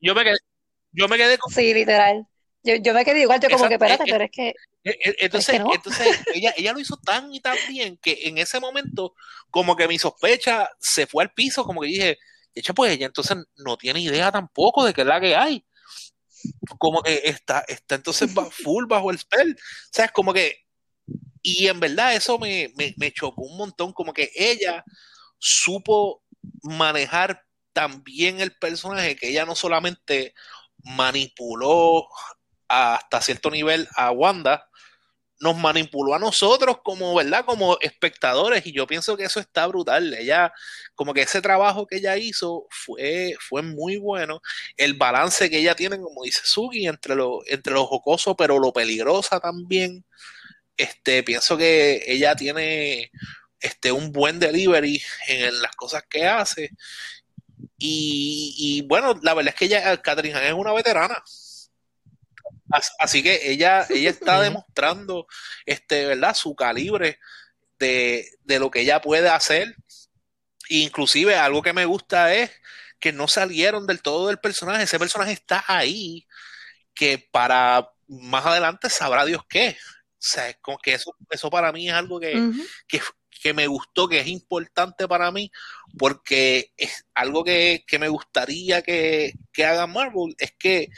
yo 0.00 0.14
me 0.14 0.22
quedé 0.22 0.36
yo 0.92 1.08
me 1.08 1.16
quedé 1.16 1.36
Sí, 1.52 1.74
literal. 1.74 2.28
Yo, 2.62 2.76
yo 2.76 2.94
me 2.94 3.04
quedé 3.04 3.22
igual, 3.22 3.40
yo 3.40 3.48
como 3.50 3.64
Exacto, 3.64 3.84
que, 3.84 3.92
espérate, 3.92 4.04
eh, 4.04 4.12
pero 4.12 4.24
es 4.24 4.30
que, 4.30 4.48
eh, 4.84 5.16
Entonces, 5.18 5.54
Es 5.54 5.60
que 5.60 5.64
no. 5.64 5.74
entonces 5.74 6.20
ella, 6.34 6.54
ella 6.56 6.72
lo 6.72 6.78
hizo 6.78 6.96
tan 6.98 7.34
y 7.34 7.40
tan 7.40 7.56
bien 7.68 7.96
que 7.96 8.16
en 8.28 8.38
ese 8.38 8.60
momento, 8.60 9.16
como 9.50 9.74
que 9.74 9.88
mi 9.88 9.98
sospecha 9.98 10.70
se 10.78 11.08
fue 11.08 11.24
al 11.24 11.32
piso, 11.32 11.64
como 11.64 11.80
que 11.80 11.88
dije, 11.88 12.18
echa, 12.54 12.72
pues 12.72 12.92
ella 12.92 13.06
entonces 13.06 13.38
no 13.56 13.76
tiene 13.76 14.00
idea 14.00 14.32
tampoco 14.32 14.84
de 14.84 14.94
qué 14.94 15.02
es 15.02 15.06
la 15.06 15.20
que 15.20 15.36
hay. 15.36 15.64
Como 16.78 17.02
que 17.02 17.20
está, 17.24 17.64
está 17.68 17.96
entonces 17.96 18.30
full 18.64 18.86
bajo 18.86 19.10
el 19.10 19.18
spell. 19.18 19.52
O 19.52 19.90
sea, 19.92 20.06
es 20.06 20.12
como 20.12 20.32
que, 20.32 20.64
y 21.42 21.66
en 21.66 21.80
verdad 21.80 22.14
eso 22.14 22.38
me, 22.38 22.72
me, 22.76 22.94
me 22.96 23.12
chocó 23.12 23.42
un 23.42 23.56
montón, 23.56 23.92
como 23.92 24.12
que 24.12 24.30
ella 24.34 24.84
supo 25.38 26.22
manejar 26.62 27.44
tan 27.72 28.02
bien 28.02 28.40
el 28.40 28.56
personaje 28.56 29.16
que 29.16 29.28
ella 29.28 29.46
no 29.46 29.54
solamente 29.54 30.34
manipuló 30.82 32.06
hasta 32.68 33.20
cierto 33.20 33.50
nivel 33.50 33.88
a 33.96 34.10
Wanda, 34.10 34.69
nos 35.40 35.56
manipuló 35.56 36.14
a 36.14 36.18
nosotros 36.18 36.78
como, 36.82 37.14
¿verdad? 37.14 37.44
Como 37.46 37.78
espectadores 37.80 38.66
y 38.66 38.72
yo 38.72 38.86
pienso 38.86 39.16
que 39.16 39.24
eso 39.24 39.40
está 39.40 39.66
brutal. 39.66 40.12
Ella, 40.14 40.52
como 40.94 41.14
que 41.14 41.22
ese 41.22 41.40
trabajo 41.40 41.86
que 41.86 41.96
ella 41.96 42.16
hizo 42.18 42.66
fue, 42.70 43.34
fue 43.40 43.62
muy 43.62 43.96
bueno. 43.96 44.42
El 44.76 44.94
balance 44.94 45.48
que 45.48 45.58
ella 45.58 45.74
tiene, 45.74 45.98
como 45.98 46.24
dice 46.24 46.42
Suki, 46.44 46.86
entre 46.86 47.14
lo, 47.16 47.40
entre 47.46 47.72
lo 47.72 47.86
jocoso 47.86 48.36
pero 48.36 48.58
lo 48.58 48.72
peligrosa 48.72 49.40
también. 49.40 50.04
Este, 50.76 51.22
pienso 51.22 51.56
que 51.56 52.02
ella 52.06 52.34
tiene 52.36 53.10
este, 53.60 53.92
un 53.92 54.12
buen 54.12 54.38
delivery 54.38 55.02
en 55.28 55.62
las 55.62 55.74
cosas 55.76 56.04
que 56.08 56.26
hace. 56.26 56.70
Y, 57.78 58.54
y 58.58 58.82
bueno, 58.82 59.18
la 59.22 59.34
verdad 59.34 59.54
es 59.54 59.58
que 59.58 59.64
ella, 59.66 59.96
Catherine 60.02 60.48
es 60.48 60.54
una 60.54 60.72
veterana. 60.72 61.22
As- 62.70 62.92
Así 62.98 63.22
que 63.22 63.50
ella, 63.50 63.86
ella 63.90 64.10
está 64.10 64.40
demostrando, 64.40 65.26
este, 65.66 66.06
¿verdad? 66.06 66.34
Su 66.34 66.54
calibre 66.54 67.18
de, 67.78 68.28
de 68.44 68.58
lo 68.58 68.70
que 68.70 68.80
ella 68.80 69.00
puede 69.00 69.28
hacer. 69.28 69.74
Inclusive 70.68 71.36
algo 71.36 71.62
que 71.62 71.72
me 71.72 71.84
gusta 71.84 72.32
es 72.34 72.50
que 73.00 73.12
no 73.12 73.26
salieron 73.28 73.86
del 73.86 74.02
todo 74.02 74.28
del 74.28 74.38
personaje. 74.38 74.84
Ese 74.84 74.98
personaje 74.98 75.32
está 75.32 75.64
ahí, 75.66 76.26
que 76.94 77.18
para 77.30 77.90
más 78.08 78.46
adelante 78.46 78.90
sabrá 78.90 79.24
Dios 79.24 79.42
qué. 79.48 79.76
O 79.80 80.22
sea, 80.22 80.52
como 80.60 80.78
que 80.78 80.94
eso, 80.94 81.14
eso 81.30 81.50
para 81.50 81.72
mí 81.72 81.88
es 81.88 81.94
algo 81.94 82.20
que, 82.20 82.34
que, 82.86 83.00
que 83.42 83.54
me 83.54 83.66
gustó, 83.66 84.06
que 84.06 84.20
es 84.20 84.26
importante 84.26 85.08
para 85.08 85.30
mí, 85.32 85.50
porque 85.98 86.72
es 86.76 87.06
algo 87.14 87.42
que, 87.42 87.84
que 87.86 87.98
me 87.98 88.08
gustaría 88.08 88.82
que, 88.82 89.32
que 89.52 89.64
haga 89.64 89.86
Marvel, 89.86 90.34
es 90.38 90.52
que 90.58 90.88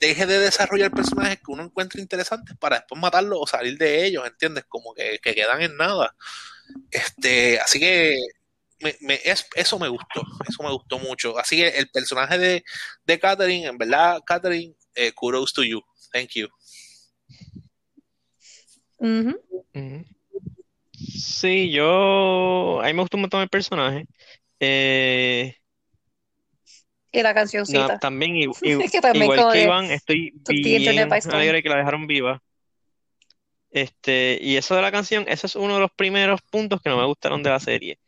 deje 0.00 0.26
de 0.26 0.38
desarrollar 0.38 0.90
personajes 0.92 1.38
que 1.38 1.50
uno 1.52 1.64
encuentra 1.64 2.00
interesantes 2.00 2.56
para 2.58 2.76
después 2.76 3.00
matarlos 3.00 3.38
o 3.40 3.46
salir 3.46 3.76
de 3.78 4.04
ellos, 4.06 4.26
¿entiendes? 4.26 4.64
Como 4.68 4.94
que, 4.94 5.18
que 5.22 5.34
quedan 5.34 5.62
en 5.62 5.76
nada. 5.76 6.14
Este, 6.90 7.58
así 7.60 7.78
que 7.80 8.16
me, 8.80 8.96
me- 9.00 9.20
es- 9.24 9.46
eso 9.54 9.78
me 9.78 9.88
gustó, 9.88 10.22
eso 10.48 10.62
me 10.62 10.70
gustó 10.72 10.98
mucho. 10.98 11.36
Así 11.38 11.56
que 11.56 11.68
el 11.68 11.88
personaje 11.90 12.38
de, 12.38 12.64
de 13.04 13.18
Catherine, 13.18 13.66
en 13.66 13.78
verdad, 13.78 14.20
Catherine, 14.26 14.74
eh, 14.94 15.12
kudos 15.12 15.52
to 15.52 15.62
you. 15.64 15.80
Thank 16.12 16.30
you. 16.34 16.48
Ujú. 18.98 19.40
Sí, 20.92 21.70
yo. 21.70 22.80
A 22.82 22.86
mí 22.86 22.92
me 22.92 23.00
gustó 23.02 23.16
un 23.16 23.22
montón 23.22 23.42
el 23.42 23.48
personaje. 23.48 24.06
Eh, 24.60 25.54
Y 27.10 27.22
la 27.22 27.30
no, 27.30 27.34
cancioncita. 27.34 27.98
también, 27.98 28.36
i- 28.36 28.44
i- 28.62 28.82
Es 28.82 28.90
que 28.92 29.00
también 29.00 29.24
igual 29.24 29.52
que 29.52 29.62
Iván, 29.62 29.84
estoy 29.86 30.32
bien 30.46 30.88
alegre 31.30 31.62
que 31.62 31.68
la 31.68 31.76
dejaron 31.76 32.06
viva. 32.06 32.42
Este, 33.70 34.38
y 34.40 34.56
eso 34.56 34.74
de 34.74 34.82
la 34.82 34.90
canción, 34.90 35.24
ese 35.28 35.46
es 35.46 35.54
uno 35.54 35.74
de 35.74 35.80
los 35.80 35.90
primeros 35.92 36.40
puntos 36.50 36.80
que 36.80 36.88
no 36.88 36.96
me 36.96 37.04
gustaron 37.06 37.42
de 37.42 37.50
la 37.50 37.60
serie. 37.60 37.98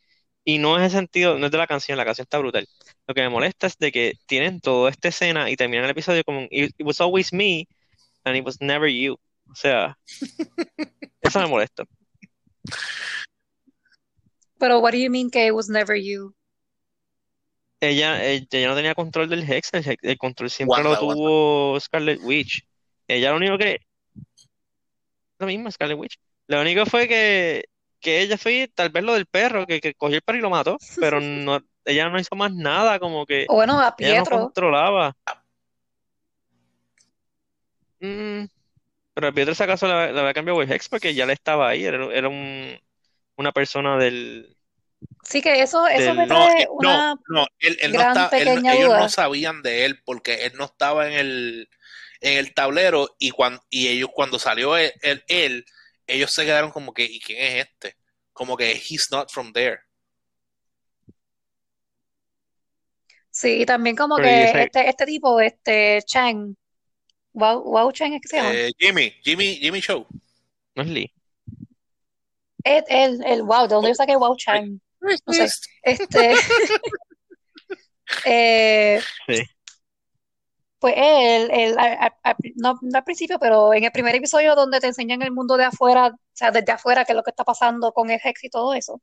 Y 0.42 0.56
no 0.58 0.78
es 0.78 0.84
el 0.84 0.90
sentido, 0.90 1.38
no 1.38 1.46
es 1.46 1.52
de 1.52 1.58
la 1.58 1.66
canción, 1.66 1.98
la 1.98 2.04
canción 2.04 2.24
está 2.24 2.38
brutal. 2.38 2.66
Lo 3.06 3.14
que 3.14 3.20
me 3.20 3.28
molesta 3.28 3.66
es 3.66 3.76
de 3.76 3.92
que 3.92 4.14
tienen 4.26 4.60
toda 4.60 4.90
esta 4.90 5.08
escena 5.08 5.50
y 5.50 5.56
terminan 5.56 5.84
el 5.84 5.90
episodio 5.90 6.24
como 6.24 6.46
It, 6.50 6.72
it 6.78 6.86
was 6.86 7.00
always 7.00 7.32
me 7.32 7.68
and 8.24 8.36
it 8.36 8.44
was 8.44 8.58
never 8.60 8.88
you. 8.88 9.18
O 9.50 9.54
sea, 9.54 9.98
eso 11.20 11.40
me 11.40 11.46
molesta. 11.46 11.84
Pero 14.58 14.80
what 14.80 14.92
do 14.92 14.98
you 14.98 15.10
mean 15.10 15.30
que 15.30 15.46
it 15.46 15.52
was 15.54 15.68
never 15.68 15.94
you? 15.96 16.34
Ella, 17.80 18.22
ella, 18.24 18.46
ella 18.52 18.68
no 18.68 18.74
tenía 18.76 18.94
control 18.94 19.28
del 19.28 19.50
Hex, 19.50 19.72
el, 19.74 19.84
Hex- 19.84 19.98
el 20.02 20.18
control 20.18 20.50
siempre 20.50 20.82
Wanda, 20.82 20.90
lo 20.90 20.98
tuvo 20.98 21.80
Scarlet 21.80 22.20
Witch. 22.22 22.62
Ella 23.08 23.30
lo 23.30 23.36
único 23.38 23.58
que, 23.58 23.78
lo 25.38 25.46
mismo, 25.46 25.70
Scarlet 25.70 25.98
Witch. 25.98 26.18
Lo 26.46 26.60
único 26.60 26.84
fue 26.86 27.08
que, 27.08 27.64
que 28.00 28.20
ella 28.22 28.36
fue 28.36 28.70
tal 28.74 28.90
vez 28.90 29.04
lo 29.04 29.14
del 29.14 29.26
perro, 29.26 29.66
que, 29.66 29.80
que 29.80 29.94
cogió 29.94 30.16
el 30.16 30.22
perro 30.22 30.38
y 30.38 30.42
lo 30.42 30.50
mató, 30.50 30.78
pero 30.98 31.20
no, 31.20 31.60
ella 31.84 32.08
no 32.08 32.18
hizo 32.18 32.34
más 32.36 32.52
nada, 32.54 32.98
como 32.98 33.24
que 33.26 33.48
O 33.48 33.54
bueno, 33.54 33.80
a 33.80 33.94
ella 33.98 34.14
no 34.14 34.24
Pietro. 34.24 34.26
controlaba. 34.26 35.16
Mm, 38.00 38.44
pero 39.14 39.28
a 39.28 39.32
Pietro, 39.32 39.54
si 39.54 39.62
acaso, 39.62 39.86
le 39.88 39.94
había 39.94 40.34
cambiado 40.34 40.62
el 40.62 40.72
Hex 40.72 40.88
porque 40.88 41.14
ya 41.14 41.26
le 41.26 41.34
estaba 41.34 41.68
ahí, 41.70 41.84
era, 41.84 42.04
era 42.14 42.28
un, 42.28 42.78
una 43.36 43.52
persona 43.52 43.98
del, 43.98 44.56
Sí 45.22 45.42
que 45.42 45.62
eso, 45.62 45.86
eso 45.86 46.14
me 46.14 46.26
trae 46.26 46.50
eh, 46.62 46.68
no, 46.78 46.98
una 46.98 47.14
no, 47.28 47.46
él, 47.58 47.78
él 47.80 47.94
no 47.94 48.00
gran 48.00 48.12
está, 48.18 48.32
él 48.36 48.54
no- 48.54 48.60
pequeña 48.60 48.74
ellos 48.74 48.92
no 48.94 49.08
sabían 49.08 49.62
de 49.62 49.84
él 49.84 50.00
porque 50.04 50.46
él 50.46 50.52
no 50.56 50.64
estaba 50.64 51.06
en 51.06 51.12
el, 51.14 51.68
en 52.20 52.38
el 52.38 52.54
tablero 52.54 53.14
y 53.18 53.30
cuando, 53.30 53.62
y 53.70 53.88
ellos 53.88 54.10
cuando 54.14 54.38
salió 54.38 54.76
él, 54.76 54.92
él, 55.02 55.24
él, 55.28 55.64
ellos 56.06 56.32
se 56.32 56.44
quedaron 56.44 56.70
como 56.70 56.92
que, 56.92 57.04
¿y 57.04 57.20
quién 57.20 57.40
es 57.42 57.66
este? 57.66 57.96
Como 58.32 58.56
que 58.56 58.72
he's 58.72 59.08
not 59.10 59.30
from 59.30 59.52
there. 59.52 59.80
Sí, 63.30 63.62
y 63.62 63.66
también 63.66 63.96
como 63.96 64.16
pero 64.16 64.28
que 64.28 64.42
ese, 64.44 64.62
este, 64.64 64.88
este 64.88 65.06
tipo, 65.06 65.40
este 65.40 66.02
Chang, 66.06 66.54
Wow, 67.34 67.62
Wow 67.64 67.92
Chang 67.92 68.14
es 68.14 68.22
que 68.22 68.28
se 68.28 68.36
llama. 68.38 68.52
Eh, 68.54 68.72
Jimmy, 68.78 69.12
Jimmy, 69.22 69.56
Jimmy 69.56 69.80
Show. 69.80 70.06
no 70.76 70.82
es 70.82 70.88
Lee. 70.88 71.12
El, 72.64 72.84
el, 72.88 73.22
el 73.26 73.42
Wow, 73.42 73.68
¿de 73.68 73.74
dónde 73.74 73.90
yo 73.90 73.94
saqué 73.94 74.16
Wow 74.16 74.34
Chang? 74.36 74.80
No 75.00 75.32
sé. 75.32 75.48
Este, 75.82 76.34
eh, 78.24 79.00
Sí. 79.26 79.42
pues 80.78 80.94
él, 80.96 81.50
él, 81.52 81.78
a- 81.78 82.06
a- 82.06 82.30
a- 82.30 82.36
no, 82.56 82.78
no 82.80 82.98
al 82.98 83.04
principio, 83.04 83.38
pero 83.38 83.74
en 83.74 83.84
el 83.84 83.92
primer 83.92 84.14
episodio 84.14 84.54
donde 84.54 84.80
te 84.80 84.86
enseñan 84.86 85.22
el 85.22 85.30
mundo 85.32 85.56
de 85.56 85.64
afuera, 85.64 86.06
o 86.08 86.18
sea, 86.32 86.50
desde 86.50 86.72
afuera, 86.72 87.04
qué 87.04 87.12
es 87.12 87.16
lo 87.16 87.22
que 87.22 87.30
está 87.30 87.44
pasando 87.44 87.92
con 87.92 88.10
el 88.10 88.20
Hex 88.22 88.44
y 88.44 88.50
todo 88.50 88.72
eso, 88.74 89.00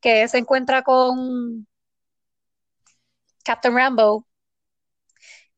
que 0.00 0.28
se 0.28 0.38
encuentra 0.38 0.82
con 0.82 1.66
Captain 3.44 3.74
Rambo 3.74 4.26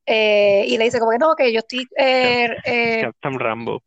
eh, 0.05 0.65
y 0.67 0.77
le 0.77 0.85
dice 0.85 0.99
como 0.99 1.11
que 1.11 1.17
no, 1.17 1.35
que 1.35 1.53
yo 1.53 1.59
estoy 1.59 1.87
eh, 1.97 2.49
eh, 2.65 3.01
Captain 3.03 3.39
Rambo. 3.39 3.81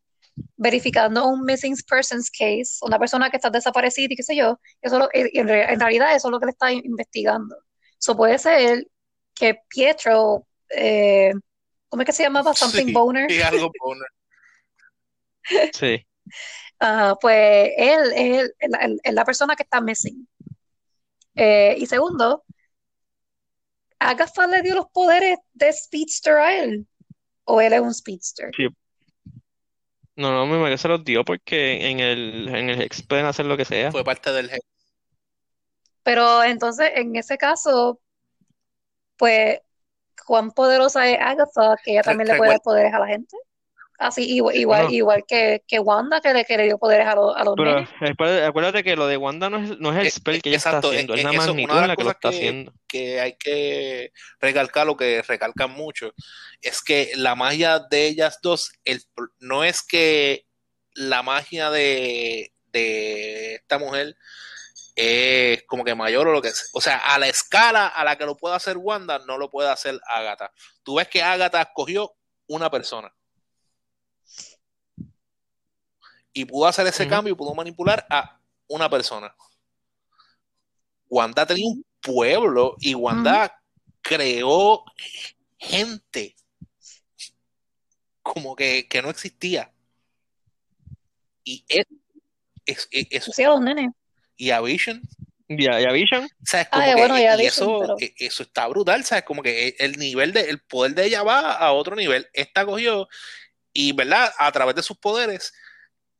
Verificando 0.56 1.26
un 1.26 1.42
missing 1.44 1.76
persons 1.88 2.30
case, 2.30 2.78
una 2.82 2.98
persona 2.98 3.30
que 3.30 3.36
está 3.36 3.50
desaparecida 3.50 4.08
y 4.10 4.16
qué 4.16 4.22
sé 4.22 4.36
yo, 4.36 4.58
eso 4.80 4.98
lo- 4.98 5.08
y 5.12 5.38
en, 5.38 5.48
re- 5.48 5.72
en 5.72 5.80
realidad 5.80 6.14
eso 6.14 6.28
es 6.28 6.32
lo 6.32 6.38
que 6.40 6.46
le 6.46 6.52
está 6.52 6.72
in- 6.72 6.84
investigando. 6.84 7.56
Eso 7.98 8.16
puede 8.16 8.38
ser 8.38 8.86
que 9.34 9.60
Pietro, 9.68 10.46
eh, 10.70 11.32
¿cómo 11.88 12.02
es 12.02 12.06
que 12.06 12.12
se 12.12 12.22
llamaba? 12.22 12.54
Something 12.54 12.86
Sí, 12.86 12.92
Boner. 12.92 13.30
sí, 13.30 13.40
algo 13.42 13.70
boner. 13.80 14.08
Sí. 15.72 16.06
Pues 17.20 17.70
él 17.76 18.12
es 18.14 19.14
la 19.14 19.24
persona 19.24 19.56
que 19.56 19.62
está 19.62 19.80
missing. 19.80 20.28
Eh, 21.34 21.76
y 21.78 21.86
segundo, 21.86 22.44
Agatha 23.98 24.46
le 24.46 24.62
dio 24.62 24.74
los 24.74 24.86
poderes 24.92 25.38
de 25.54 25.72
Speedster 25.72 26.34
a 26.34 26.56
él, 26.62 26.86
o 27.44 27.60
él 27.60 27.72
es 27.72 27.80
un 27.80 27.94
Speedster. 27.94 28.50
Sí. 28.56 28.66
No, 30.16 30.32
no, 30.32 30.46
me 30.46 30.56
parece 30.58 30.72
que 30.74 30.78
se 30.78 30.88
los 30.88 31.04
dio 31.04 31.24
porque 31.24 31.90
en 31.90 32.00
el, 32.00 32.48
en 32.48 32.70
el 32.70 32.80
Hex 32.80 33.02
pueden 33.02 33.26
hacer 33.26 33.46
lo 33.46 33.56
que 33.56 33.64
sea. 33.66 33.92
Fue 33.92 34.02
parte 34.04 34.32
del 34.32 34.48
jefe. 34.48 34.62
Pero 36.02 36.42
entonces, 36.42 36.90
en 36.94 37.16
ese 37.16 37.36
caso, 37.36 38.00
pues, 39.16 39.60
cuán 40.26 40.52
poderosa 40.52 41.08
es 41.08 41.18
Agatha, 41.20 41.76
que 41.84 41.92
ella 41.92 42.02
Re- 42.02 42.04
también 42.04 42.28
le 42.28 42.36
puede 42.36 42.50
dar 42.50 42.58
recuer- 42.58 42.62
poderes 42.62 42.94
a 42.94 42.98
la 42.98 43.06
gente. 43.08 43.36
Así, 43.98 44.34
igual, 44.36 44.56
igual, 44.56 44.82
Bueno, 44.82 44.96
igual 44.96 45.24
que, 45.26 45.62
que 45.66 45.78
Wanda, 45.78 46.20
que 46.20 46.32
le, 46.34 46.44
que 46.44 46.56
le 46.56 46.64
dio 46.64 46.78
poderes 46.78 47.06
a, 47.06 47.14
los 47.14 47.36
a 47.36 47.44
los 47.44 47.54
pero 47.56 47.74
nenes. 47.76 47.90
acuérdate, 48.46 48.84
que 48.84 48.96
lo 48.96 49.06
de 49.06 49.16
Wanda 49.16 49.48
no 49.50 49.58
es, 49.58 49.78
no 49.78 49.92
es 49.92 49.98
el 49.98 50.06
Eh, 50.06 50.10
spell 50.10 50.36
eh, 50.36 50.40
que 50.42 50.48
ella 50.50 50.58
está 50.58 50.70
exacto, 50.70 50.92
eh, 50.92 50.96
haciendo, 50.96 51.14
es 51.14 51.20
eh, 51.20 51.22
la 51.22 51.32
eso 51.32 51.40
es 51.40 51.46
magnitud 51.46 51.64
una 51.64 51.74
de 51.76 51.82
en 51.82 51.88
las 51.88 51.88
la 51.88 51.96
que 51.96 52.04
lo 52.04 52.10
cosas 52.10 52.16
está 52.16 52.30
que, 52.30 52.36
haciendo. 52.36 52.72
que 52.86 53.20
hay 53.20 53.36
que 53.36 54.12
recalcar, 54.40 54.86
lo 54.86 54.96
que 54.96 55.22
recalcan 55.22 55.70
mucho, 55.70 56.12
es 56.60 56.82
que 56.82 57.12
la 57.16 57.34
magia 57.34 57.78
de 57.78 58.06
ellas 58.06 58.38
dos, 58.42 58.70
el, 58.84 59.02
no 59.38 59.64
es 59.64 59.82
que 59.82 60.46
la 60.94 61.22
magia 61.22 61.70
de, 61.70 62.52
de 62.72 63.54
esta 63.56 63.78
mujer 63.78 64.16
es 64.94 65.62
como 65.66 65.84
que 65.84 65.94
mayor 65.94 66.28
o 66.28 66.32
lo 66.32 66.40
que 66.42 66.50
sea. 66.50 66.66
O 66.72 66.80
sea, 66.80 66.96
a 66.98 67.18
la 67.18 67.28
escala 67.28 67.86
a 67.88 68.04
la 68.04 68.16
que 68.16 68.24
lo 68.24 68.36
puede 68.36 68.56
hacer 68.56 68.76
Wanda, 68.78 69.18
no 69.26 69.36
lo 69.38 69.50
puede 69.50 69.68
hacer 69.70 69.98
Agatha. 70.08 70.50
Tú 70.82 70.96
ves 70.96 71.08
que 71.08 71.22
Agatha 71.22 71.60
escogió 71.62 72.12
una 72.46 72.70
persona. 72.70 73.12
Y 76.36 76.44
pudo 76.44 76.66
hacer 76.66 76.86
ese 76.86 77.08
cambio 77.08 77.32
y 77.32 77.36
pudo 77.36 77.54
manipular 77.54 78.06
a 78.10 78.38
una 78.68 78.90
persona. 78.90 79.34
Wanda 81.08 81.46
tenía 81.46 81.66
un 81.66 81.82
pueblo 82.02 82.76
y 82.78 82.94
Wanda 82.94 83.58
creó 84.02 84.84
gente 85.58 86.36
como 88.22 88.54
que, 88.54 88.86
que 88.86 89.00
no 89.00 89.08
existía. 89.08 89.72
Y 91.42 91.64
es, 91.68 91.86
es- 92.66 92.88
es- 92.90 93.06
eso, 93.10 93.32
Sí, 93.32 93.42
a 93.44 93.48
los 93.48 93.62
nenes. 93.62 93.92
y 94.36 94.50
a 94.50 94.60
Vision, 94.60 95.00
Ya, 95.48 95.80
ya 95.80 95.90
Vision. 95.92 96.28
¿sabes? 96.44 96.66
Ah, 96.70 96.80
Como 96.80 96.84
que- 96.86 96.94
bueno, 97.00 97.18
ya 97.18 97.34
y 97.34 97.44
Vision, 97.46 97.68
eso, 97.70 97.78
pero- 97.80 97.96
e- 98.00 98.14
eso 98.18 98.42
está 98.42 98.66
brutal, 98.66 99.04
¿sabes? 99.04 99.24
Como 99.24 99.42
que 99.42 99.74
el 99.78 99.96
nivel 99.98 100.32
de, 100.34 100.40
el 100.50 100.60
poder 100.60 100.94
de 100.94 101.06
ella 101.06 101.22
va 101.22 101.52
a 101.52 101.72
otro 101.72 101.96
nivel. 101.96 102.28
Esta 102.34 102.66
cogió 102.66 103.08
y, 103.72 103.92
¿verdad? 103.92 104.30
A 104.38 104.52
través 104.52 104.74
de 104.74 104.82
sus 104.82 104.98
poderes 104.98 105.54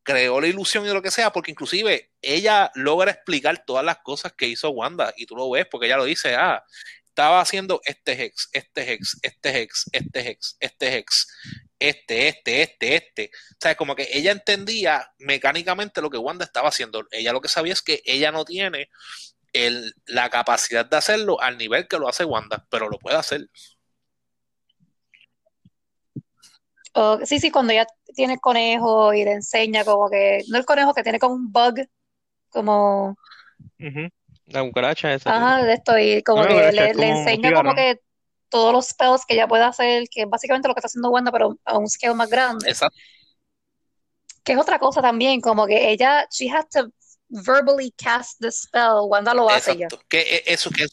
creó 0.07 0.41
la 0.41 0.47
ilusión 0.47 0.87
y 0.87 0.89
lo 0.91 1.03
que 1.03 1.11
sea, 1.11 1.33
porque 1.33 1.51
inclusive 1.51 2.13
ella 2.23 2.71
logra 2.77 3.11
explicar 3.11 3.65
todas 3.67 3.85
las 3.85 3.99
cosas 3.99 4.33
que 4.35 4.47
hizo 4.47 4.71
Wanda 4.71 5.13
y 5.17 5.27
tú 5.27 5.35
lo 5.35 5.51
ves 5.51 5.67
porque 5.69 5.87
ella 5.87 5.97
lo 5.97 6.05
dice, 6.05 6.37
ah, 6.37 6.65
estaba 7.09 7.41
haciendo 7.41 7.81
este 7.85 8.13
hex, 8.13 8.49
este 8.53 8.93
hex, 8.93 9.19
este 9.23 9.61
hex, 9.63 9.87
este 9.91 10.31
hex, 10.31 10.57
este 10.61 10.97
hex, 10.97 11.27
este, 11.81 12.29
este, 12.29 12.63
este, 12.63 12.95
este. 12.97 13.31
O 13.53 13.57
sea, 13.61 13.75
como 13.75 13.97
que 13.97 14.09
ella 14.13 14.31
entendía 14.31 15.11
mecánicamente 15.19 16.01
lo 16.01 16.09
que 16.09 16.19
Wanda 16.19 16.45
estaba 16.45 16.69
haciendo. 16.69 17.05
Ella 17.11 17.33
lo 17.33 17.41
que 17.41 17.49
sabía 17.49 17.73
es 17.73 17.83
que 17.83 18.01
ella 18.05 18.31
no 18.31 18.45
tiene 18.45 18.91
el, 19.53 19.93
la 20.07 20.31
capacidad 20.31 20.87
de 20.87 20.99
hacerlo 20.99 21.41
al 21.41 21.59
nivel 21.59 21.89
que 21.89 21.99
lo 21.99 22.09
hace 22.09 22.25
Wanda, 22.25 22.65
pero 22.71 22.89
lo 22.89 22.99
puede 22.99 23.17
hacer. 23.17 23.49
O- 26.93 27.19
sí, 27.27 27.41
sí, 27.41 27.51
cuando 27.51 27.73
ella 27.73 27.87
tiene 28.17 28.35
el 28.35 28.41
conejo 28.41 29.13
y 29.15 29.25
le 29.25 29.33
enseña 29.33 29.85
como 29.85 30.11
que, 30.11 30.43
no 30.49 30.59
el 30.59 30.65
conejo 30.65 30.93
que 30.95 31.05
tiene 31.05 31.21
como 31.21 31.35
un 31.37 31.53
bug, 31.53 31.87
como, 32.49 33.17
Ujú. 33.79 34.09
La 34.47 34.63
cucaracha 34.63 35.13
esa. 35.13 35.31
ajá, 35.31 35.63
de 35.65 35.73
esto, 35.75 35.99
y 35.99 36.23
como 36.23 36.43
No, 36.43 36.49
que 36.49 36.69
es 36.69 36.75
le, 36.75 36.91
es 36.91 36.97
enseña 36.99 37.53
como 37.53 37.75
que 37.75 38.01
todos 38.49 38.73
los 38.73 38.87
spells 38.87 39.25
que 39.27 39.35
ella 39.35 39.47
puede 39.49 39.65
hacer, 39.65 40.05
que 40.11 40.23
es 40.23 40.29
básicamente 40.29 40.69
lo 40.69 40.75
que 40.75 40.81
está 40.81 40.87
haciendo 40.87 41.11
Wanda, 41.11 41.31
pero 41.33 41.57
a 41.65 41.79
un 41.79 41.89
scale 41.89 42.15
más 42.15 42.31
grande. 42.31 42.69
Exacto. 42.69 42.97
Que 44.45 44.53
es 44.53 44.59
otra 44.59 44.79
cosa 44.79 45.03
también, 45.03 45.41
como 45.41 45.67
que 45.67 45.91
ella, 45.91 46.27
she 46.31 46.49
has 46.49 46.69
to 46.69 46.89
verbally 47.29 47.91
cast 47.93 48.39
the 48.41 48.51
spell, 48.53 49.09
Wanda 49.09 49.35
lo 49.35 49.51
hace 49.51 49.77
ya. 49.77 49.89
Que 50.09 50.21
e- 50.21 50.43
eso 50.47 50.71
que 50.71 50.87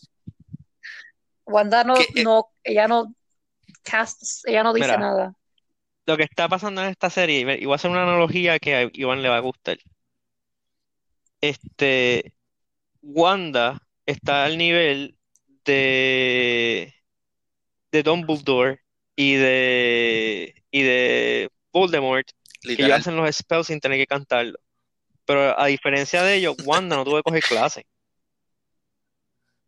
Wanda 1.45 1.83
no, 1.83 1.93
Que, 1.93 2.21
eh, 2.21 2.23
no, 2.23 2.49
ella 2.63 2.87
no 2.87 3.13
casts, 3.83 4.41
ella 4.45 4.63
no 4.63 4.73
dice 4.73 4.87
Mira. 4.87 4.97
nada. 4.97 5.35
Lo 6.05 6.17
que 6.17 6.23
está 6.23 6.49
pasando 6.49 6.81
en 6.83 6.89
esta 6.89 7.09
serie, 7.09 7.39
y 7.39 7.65
voy 7.65 7.73
a 7.73 7.75
hacer 7.75 7.91
una 7.91 8.03
analogía 8.03 8.59
que 8.59 8.75
a 8.75 8.89
Iván 8.93 9.21
le 9.21 9.29
va 9.29 9.37
a 9.37 9.39
gustar. 9.39 9.77
Este, 11.41 12.33
Wanda 13.01 13.79
está 14.05 14.45
al 14.45 14.57
nivel 14.57 15.17
de, 15.65 16.93
de 17.91 18.03
Dumbledore 18.03 18.81
y 19.15 19.35
de, 19.35 20.63
y 20.71 20.81
de 20.83 21.49
Voldemort, 21.71 22.27
que 22.65 22.83
ellos 22.83 22.91
literal. 22.91 22.99
hacen 22.99 23.15
los 23.15 23.35
spells 23.35 23.67
sin 23.67 23.79
tener 23.79 23.97
que 23.97 24.07
cantarlo. 24.07 24.59
Pero 25.25 25.57
a 25.59 25.67
diferencia 25.67 26.23
de 26.23 26.35
ellos, 26.35 26.55
Wanda 26.65 26.95
no 26.97 27.05
tuvo 27.05 27.17
que 27.17 27.23
coger 27.23 27.43
clase. 27.43 27.85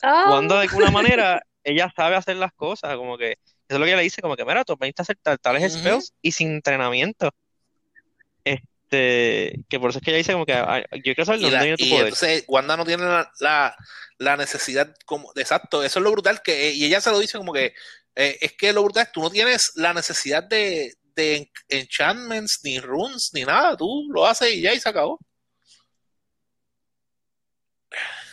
Ah, 0.02 0.30
Wanda 0.32 0.56
de 0.56 0.62
alguna 0.64 0.92
manera, 0.92 1.42
ella 1.64 1.92
sabe 1.96 2.16
hacer 2.16 2.38
las 2.38 2.54
cosas, 2.54 2.96
como 2.98 3.18
que, 3.18 3.38
eso 3.68 3.76
es 3.76 3.80
lo 3.80 3.86
que 3.86 3.92
ella 3.92 3.98
le 3.98 4.04
dice, 4.04 4.22
como 4.22 4.36
que, 4.36 4.46
mira, 4.46 4.64
tú 4.64 4.74
aprendiste 4.74 5.02
a 5.02 5.04
hacer 5.04 5.18
tal- 5.22 5.40
tales 5.40 5.64
Ujú. 5.74 5.80
spells 5.80 6.14
y 6.22 6.32
sin 6.32 6.52
entrenamiento. 6.52 7.32
Este, 8.44 9.64
que 9.68 9.80
por 9.80 9.90
eso 9.90 10.00
es 10.00 10.06
que 10.06 10.12
ella 10.12 10.20
dice 10.20 10.34
como 10.34 10.46
que, 10.46 10.54
"Ay, 10.54 10.84
yo 11.04 11.16
quiero 11.16 11.26
saber 11.26 11.40
Y, 11.40 11.44
dónde 11.44 11.58
la- 11.58 11.64
viene 11.64 11.78
tu 11.78 11.84
y 11.86 11.90
poder. 11.90 12.04
entonces 12.06 12.44
Wanda 12.48 12.78
no 12.78 12.86
tiene 12.86 13.04
la, 13.04 13.32
la- 13.40 13.76
la 14.20 14.38
necesidad 14.38 14.94
como 15.06 15.32
exacto, 15.36 15.84
eso 15.84 16.00
es 16.00 16.04
lo 16.04 16.12
brutal 16.12 16.42
que 16.44 16.72
y 16.72 16.86
ella 16.86 17.02
se 17.02 17.12
lo 17.12 17.20
dice 17.20 17.38
como 17.38 17.52
que 17.52 17.74
eh, 18.16 18.38
es 18.40 18.54
que 18.54 18.72
lo 18.72 18.84
brutal 18.84 19.04
es 19.08 19.12
tú 19.12 19.22
no 19.22 19.30
tienes 19.30 19.72
la 19.76 19.94
necesidad 19.94 20.44
de, 20.44 20.94
de 21.16 21.36
en- 21.38 21.50
enchantments 21.70 22.60
ni 22.64 22.80
runes 22.80 23.32
ni 23.34 23.44
nada, 23.44 23.76
tú 23.76 24.08
lo 24.14 24.26
haces 24.28 24.54
y 24.54 24.62
ya 24.62 24.74
y 24.74 24.80
se 24.80 24.88
acabó. 24.88 25.20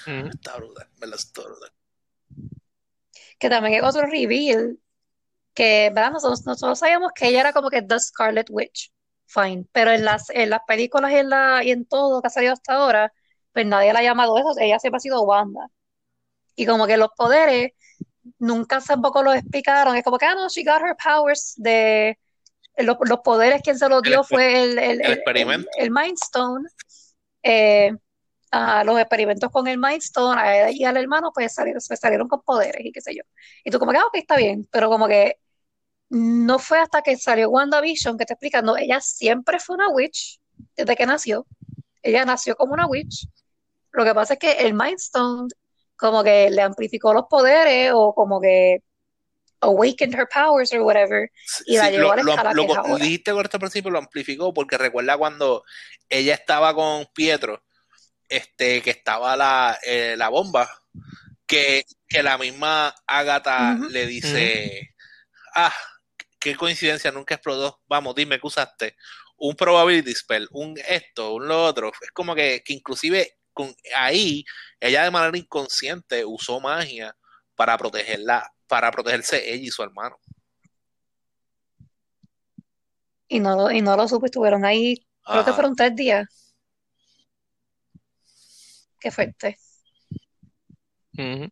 Está 0.07 0.57
brutal, 0.57 0.89
¿verdad? 0.99 1.19
Está 1.19 1.43
brutal. 1.43 1.71
que 3.39 3.49
también 3.49 3.75
es 3.75 3.83
otro 3.83 4.07
reveal, 4.07 4.79
que, 5.55 5.91
¿verdad? 5.95 6.13
Nosotros, 6.13 6.45
nosotros 6.47 6.79
sabíamos 6.79 7.13
que 7.15 7.29
ella 7.29 7.41
era 7.41 7.53
como 7.53 7.71
que 7.71 7.83
The 7.83 8.01
Scarlet 8.01 8.49
Witch, 8.51 8.93
fine, 9.27 9.67
pero 9.73 9.91
en 9.93 10.05
las, 10.05 10.31
en 10.31 10.51
las 10.51 10.61
películas 10.67 11.13
y 11.13 11.17
en, 11.17 11.31
la, 11.31 11.65
y 11.65 11.71
en 11.71 11.87
todo 11.87 12.21
que 12.23 12.29
ha 12.29 12.31
salido 12.31 12.53
hasta 12.53 12.75
ahora, 12.75 13.13
pues 13.53 13.67
nadie 13.67 13.93
la 13.93 14.01
ha 14.01 14.03
llamado 14.03 14.39
eso, 14.39 14.55
ella 14.61 14.79
siempre 14.79 14.99
ha 14.99 15.01
sido 15.01 15.23
Wanda. 15.23 15.69
Y 16.57 16.67
como 16.67 16.87
que 16.87 16.97
los 16.97 17.11
poderes 17.17 17.73
nunca 18.39 18.81
tampoco 18.81 19.23
los 19.23 19.35
explicaron, 19.37 19.97
es 19.97 20.05
como 20.05 20.19
que, 20.19 20.27
ah, 20.27 20.35
no, 20.35 20.49
she 20.49 20.65
got 20.65 20.83
her 20.83 20.97
powers 21.03 21.55
de... 21.57 22.19
Los, 22.79 22.97
los 23.03 23.21
poderes, 23.21 23.61
quien 23.63 23.79
se 23.79 23.87
los 23.89 24.03
dio 24.03 24.25
fue 24.25 24.63
el, 24.63 24.79
el, 24.79 25.03
el 25.03 25.13
experimento. 25.13 25.69
el, 25.77 25.85
el 25.85 25.91
Mind 25.91 26.17
Stone. 26.23 26.67
Eh, 27.43 27.93
ajá, 28.51 28.85
los 28.85 28.99
experimentos 28.99 29.51
con 29.51 29.67
el 29.69 29.79
Mind 29.79 30.03
Stone 30.03 30.41
a 30.41 30.71
y 30.71 30.85
al 30.85 30.97
hermano 30.97 31.33
pues 31.35 31.53
salieron, 31.55 31.83
pues, 31.87 32.01
salieron 32.01 32.29
con 32.29 32.41
poderes 32.43 32.85
y 32.85 32.93
qué 32.93 33.01
sé 33.03 33.15
yo. 33.15 33.23
Y 33.65 33.71
tú 33.71 33.79
como 33.79 33.93
que, 33.93 33.99
ah, 33.99 34.07
ok, 34.07 34.15
está 34.17 34.37
bien, 34.37 34.67
pero 34.71 34.89
como 34.89 35.07
que 35.09 35.39
no 36.15 36.59
fue 36.59 36.79
hasta 36.79 37.01
que 37.01 37.17
salió 37.17 37.49
WandaVision 37.49 38.19
que 38.19 38.27
te 38.27 38.35
explican, 38.35 38.67
no, 38.67 38.77
ella 38.77 39.01
siempre 39.01 39.59
fue 39.59 39.77
una 39.77 39.89
witch 39.89 40.39
desde 40.77 40.95
que 40.95 41.07
nació. 41.07 41.47
Ella 42.03 42.25
nació 42.27 42.55
como 42.55 42.75
una 42.75 42.87
witch. 42.87 43.27
Lo 43.93 44.05
que 44.05 44.15
pasa 44.15 44.35
es 44.35 44.39
que 44.39 44.53
el 44.53 44.75
Mind 44.75 44.99
Stone 44.99 45.49
como 45.97 46.23
que 46.23 46.51
le 46.51 46.61
amplificó 46.61 47.15
los 47.15 47.25
poderes 47.31 47.93
o 47.95 48.13
como 48.15 48.41
que 48.41 48.83
awakened 49.61 50.15
her 50.15 50.29
powers 50.29 50.71
or 50.75 50.81
whatever. 50.81 51.31
Y 51.65 51.79
la 51.79 51.91
llevó 51.91 52.13
a 52.13 52.17
la 52.17 52.23
lo, 52.25 52.31
escala 52.33 52.53
lo- 52.53 52.67
que 52.67 52.73
es 52.73 52.79
ahora. 52.79 53.05
dijiste 53.05 53.33
correcto 53.33 53.57
al 53.57 53.61
principio, 53.61 53.91
lo 53.91 53.99
amplificó 53.99 54.53
porque 54.53 54.77
recuerda 54.77 55.17
cuando 55.17 55.65
ella 56.11 56.35
estaba 56.35 56.75
con 56.75 57.07
Pietro, 57.15 57.63
este, 58.29 58.83
que 58.83 58.91
estaba 58.91 59.35
la, 59.37 59.79
eh, 59.83 60.15
la 60.19 60.29
bomba, 60.29 60.69
que, 61.47 61.85
que 62.07 62.23
la 62.23 62.37
misma 62.37 62.95
Agatha 63.07 63.79
le 63.89 64.07
dice, 64.07 64.95
ah, 65.55 65.73
qué 66.43 66.57
coincidencia, 66.57 67.13
nunca 67.13 67.35
explotó, 67.35 67.81
vamos, 67.87 68.15
dime 68.15 68.41
qué 68.41 68.47
usaste, 68.47 68.97
un 69.37 69.55
probability 69.55 70.13
spell, 70.15 70.49
un 70.53 70.77
esto, 70.89 71.35
un 71.35 71.49
lo 71.49 71.65
otro, 71.65 71.91
es 72.01 72.11
como 72.13 72.35
que, 72.35 72.63
que 72.65 72.73
inclusive 72.73 73.39
con, 73.53 73.75
ahí 73.97 74.45
ella 74.81 75.05
de 75.05 75.11
manera 75.11 75.37
inconsciente 75.37 76.25
usó 76.25 76.61
magia 76.61 77.17
para 77.55 77.77
protegerla, 77.79 78.51
para 78.67 78.91
protegerse 78.91 79.53
ella 79.53 79.65
y 79.67 79.71
su 79.71 79.83
hermano. 79.83 80.19
Y 83.29 83.41
no, 83.41 83.57
lo- 83.57 83.71
y 83.71 83.81
no 83.81 83.97
lo 83.97 84.07
supo, 84.09 84.27
estuvieron 84.27 84.65
ahí, 84.65 85.07
creo 85.25 85.45
que 85.45 85.53
fueron 85.53 85.75
tres 85.77 85.95
días. 85.97 86.27
Qué 89.01 89.11
fuerte. 89.11 89.59
Ujú. 91.19 91.49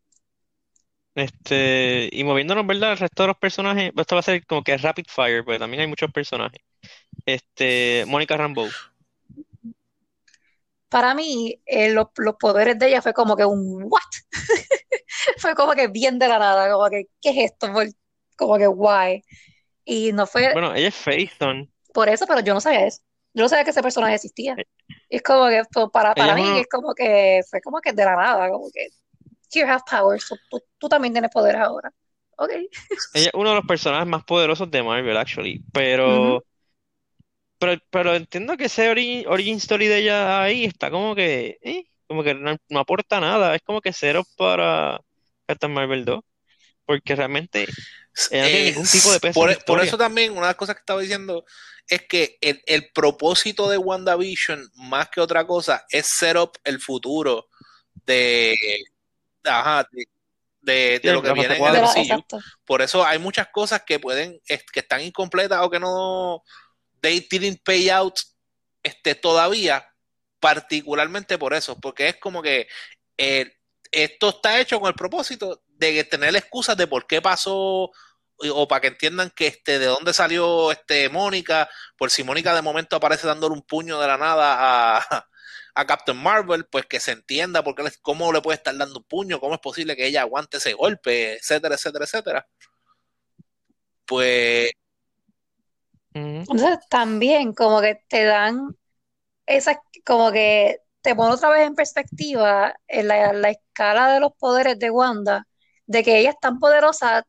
Este, 1.21 2.09
y 2.13 2.25
moviéndonos, 2.25 2.67
¿verdad? 2.67 2.93
El 2.93 2.99
resto 2.99 3.25
de 3.25 3.27
los 3.29 3.37
personajes, 3.37 3.93
esto 3.95 4.15
va 4.15 4.21
a 4.21 4.23
ser 4.23 4.47
como 4.47 4.63
que 4.65 4.77
rapid 4.79 5.05
fire, 5.07 5.45
porque 5.45 5.59
también 5.59 5.83
hay 5.83 5.87
muchos 5.87 6.11
personajes. 6.11 6.63
Este, 7.27 8.05
Mónica 8.07 8.37
Rambeau. 8.39 8.68
Para 10.89 11.14
mí, 11.14 11.61
eh, 11.66 11.93
los, 11.93 12.07
los 12.16 12.37
poderes 12.37 12.79
de 12.79 12.89
ella 12.89 13.03
fue 13.03 13.12
como 13.12 13.37
que 13.37 13.45
un 13.45 13.85
what? 13.85 14.01
Fue 15.39 15.55
como 15.55 15.73
que 15.73 15.89
bien 15.89 16.18
de 16.18 16.29
la 16.29 16.39
nada, 16.39 16.73
como 16.73 16.89
que, 16.89 17.05
¿qué 17.21 17.31
es 17.31 17.53
esto? 17.53 17.68
Como 18.37 18.57
que 18.57 18.66
why. 18.68 19.23
Y 19.85 20.12
no 20.12 20.27
fue 20.27 20.53
Bueno, 20.53 20.75
ella 20.75 20.89
es 20.89 20.95
Faison. 20.95 21.71
por 21.93 22.09
eso, 22.09 22.27
pero 22.27 22.41
yo 22.41 22.55
no 22.55 22.61
sabía 22.61 22.87
eso. 22.87 23.01
Yo 23.35 23.43
no 23.45 23.49
sabía 23.49 23.64
que 23.64 23.71
ese 23.71 23.83
personaje 23.83 24.14
existía. 24.14 24.57
Y 25.09 25.16
es 25.16 25.23
como 25.23 25.49
que 25.49 25.59
esto, 25.59 25.91
para, 25.91 26.14
para 26.14 26.33
Ella 26.33 26.43
es 26.43 26.51
mí 26.53 26.59
es 26.61 26.66
como 26.68 26.95
que 26.95 27.43
fue 27.49 27.61
como 27.61 27.81
que 27.81 27.93
de 27.93 28.05
la 28.05 28.16
nada, 28.16 28.51
como 28.51 28.71
que 28.73 28.89
here 29.53 29.66
have 29.70 29.82
powers, 29.90 30.24
so 30.26 30.36
tú, 30.51 30.62
tú 30.78 30.88
también 30.88 31.12
tienes 31.14 31.30
poderes 31.30 31.61
ahora. 31.61 31.92
Ok. 32.36 32.51
Ella 33.12 33.26
es 33.28 33.34
uno 33.34 33.51
de 33.51 33.57
los 33.57 33.66
personajes 33.66 34.07
más 34.09 34.24
poderosos 34.24 34.70
de 34.70 34.82
Marvel, 34.82 35.16
actually. 35.16 35.62
Pero, 35.72 36.44
pero, 37.59 37.80
pero 37.90 38.14
entiendo 38.14 38.57
que 38.57 38.64
ese 38.66 38.90
ori- 38.90 39.24
origin 39.28 39.57
story 39.57 39.86
de 39.88 39.98
ella 39.98 40.42
ahí 40.42 40.64
está 40.64 40.90
como 40.90 41.14
que, 41.14 41.59
eh, 41.62 41.84
como 42.07 42.22
que 42.22 42.34
no, 42.34 42.57
no 42.68 42.80
aporta 42.80 43.20
nada. 43.20 43.55
Es 43.55 43.62
como 43.62 43.80
que 43.80 43.92
cero 43.92 44.24
para 44.36 45.01
Captain 45.46 45.72
Marvel 45.72 46.05
2. 46.05 46.20
Porque 46.86 47.16
realmente 47.16 47.74
ella 48.30 48.44
no 48.44 48.51
tiene 48.51 48.66
Eh, 48.66 48.72
ningún 48.72 48.88
tipo 48.88 49.12
de 49.12 49.20
peso 49.20 49.34
por, 49.34 49.44
en 49.44 49.51
la 49.51 49.55
por 49.64 49.80
historia. 49.80 49.82
eso 49.82 49.96
también, 49.98 50.32
una 50.32 50.42
de 50.42 50.46
las 50.48 50.57
cosas 50.57 50.74
que 50.76 50.80
estaba 50.80 51.01
diciendo 51.01 51.44
es 51.88 52.03
que 52.07 52.38
el, 52.40 52.62
el 52.66 52.90
propósito 52.92 53.68
de 53.68 53.78
WandaVision, 53.78 54.70
más 54.76 55.09
que 55.11 55.20
otra 55.20 55.46
cosa, 55.46 55.84
es 55.90 56.07
set 56.09 56.36
up 56.36 56.53
el 56.64 56.80
futuro 56.80 57.48
de, 58.07 58.57
ajá, 59.45 59.86
de, 59.93 60.05
de- 60.61 60.99
de 60.99 61.01
Sí, 61.03 61.09
lo 61.11 61.22
que 61.22 61.32
viene 61.32 61.57
en 61.57 61.64
el. 61.64 61.82
MCU. 61.82 62.24
Por 62.64 62.82
eso 62.82 63.05
hay 63.05 63.18
muchas 63.18 63.49
cosas 63.49 63.82
que 63.86 63.99
pueden, 63.99 64.41
que 64.47 64.80
están 64.80 65.01
incompletas 65.01 65.61
o 65.62 65.70
que 65.70 65.80
no, 65.80 66.43
they 67.01 67.26
didn't 67.30 67.62
pay 67.64 67.88
out 67.88 68.14
este, 68.82 69.14
todavía, 69.14 69.86
particularmente 70.38 71.38
por 71.38 71.55
eso, 71.55 71.78
porque 71.78 72.09
es 72.09 72.16
como 72.16 72.43
que 72.43 72.66
eh, 73.16 73.57
esto 73.91 74.30
está 74.30 74.61
hecho 74.61 74.80
con 74.80 74.88
el 74.88 74.95
propósito 74.95 75.62
de 75.66 76.05
tener 76.05 76.34
excusas 76.36 76.76
de 76.76 76.86
por 76.86 77.07
qué 77.07 77.20
pasó 77.22 77.91
o 78.43 78.68
para 78.68 78.80
que 78.80 78.86
entiendan 78.88 79.30
que 79.30 79.47
este 79.49 79.78
de 79.78 79.86
dónde 79.86 80.14
salió 80.14 80.72
este 80.72 81.11
Mónica, 81.11 81.68
por 81.99 82.11
si 82.11 82.22
Mónica 82.24 82.55
de 82.55 82.62
momento 82.62 82.97
aparece 82.97 83.26
dándole 83.26 83.55
un 83.55 83.62
puño 83.62 84.01
de 84.01 84.07
la 84.07 84.16
nada 84.16 84.97
a, 84.99 85.26
a 85.75 85.87
Captain 85.87 86.16
Marvel, 86.16 86.66
pues 86.66 86.87
que 86.87 87.01
se 87.01 87.12
entienda 87.12 87.62
porque 87.62 87.85
cómo 88.03 88.33
le 88.33 88.43
puede 88.43 88.57
estar 88.57 88.77
dando 88.77 88.99
un 88.99 89.05
puño, 89.05 89.41
cómo 89.41 89.55
es 89.55 89.61
posible 89.61 89.97
que 89.97 90.07
ella 90.07 90.23
aguante 90.23 90.59
ese 90.59 90.73
golpe, 90.75 91.35
etcétera, 91.35 91.75
etcétera, 91.75 92.05
etcétera. 92.05 92.49
Pues 94.07 94.73
entonces 96.12 96.79
también 96.89 97.53
como 97.55 97.81
que 97.81 98.03
te 98.09 98.25
dan 98.25 98.77
esa, 99.47 99.81
como 100.05 100.33
que 100.33 100.81
te 101.03 101.14
pone 101.14 101.35
otra 101.35 101.51
vez 101.51 101.66
en 101.66 101.75
perspectiva 101.75 102.75
en 102.89 103.09
la, 103.09 103.33
la, 103.33 103.51
escala 103.51 104.12
de 104.12 104.21
los 104.21 104.33
poderes 104.39 104.79
de 104.79 104.91
Wanda, 104.91 105.47
de 105.87 106.03
que 106.03 106.18
ella 106.18 106.31
es 106.31 106.41
tan 106.41 106.59
poderosa 106.59 107.25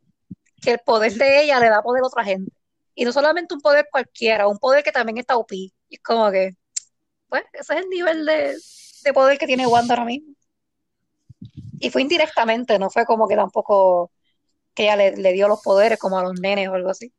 que 0.61 0.73
el 0.73 0.79
poder 0.79 1.13
de 1.13 1.43
ella 1.43 1.59
le 1.59 1.69
da 1.69 1.81
poder 1.81 2.03
a 2.03 2.07
otra 2.07 2.23
gente. 2.23 2.51
Y 2.95 3.05
no 3.05 3.13
solamente 3.13 3.53
un 3.53 3.61
poder 3.61 3.87
cualquiera, 3.91 4.47
un 4.47 4.59
poder 4.59 4.83
que 4.83 4.91
también 4.91 5.17
está 5.17 5.37
OP. 5.37 5.53
Y 5.53 5.73
es 5.89 6.01
como 6.01 6.29
que, 6.31 6.55
pues, 7.31 7.45
ese 7.53 7.75
es 7.75 7.81
el 7.81 7.89
nivel 7.89 8.27
de, 8.27 8.57
de 9.05 9.13
poder 9.13 9.39
que 9.39 9.47
tiene 9.47 9.67
Wanda 9.67 9.95
ahora 9.95 10.05
mismo. 10.07 10.35
Y 11.79 11.89
fue 11.89 12.01
indirectamente, 12.01 12.79
no 12.79 12.89
fue 12.89 13.05
como 13.05 13.27
que 13.27 13.35
tampoco 13.35 14.11
que 14.75 14.83
ella 14.85 14.95
le, 14.97 15.17
le 15.17 15.33
dio 15.33 15.47
los 15.49 15.61
poderes 15.61 15.99
como 15.99 16.19
a 16.19 16.23
los 16.23 16.35
nenes 16.35 16.69
o 16.69 16.75
algo 16.75 16.89
así. 16.91 17.13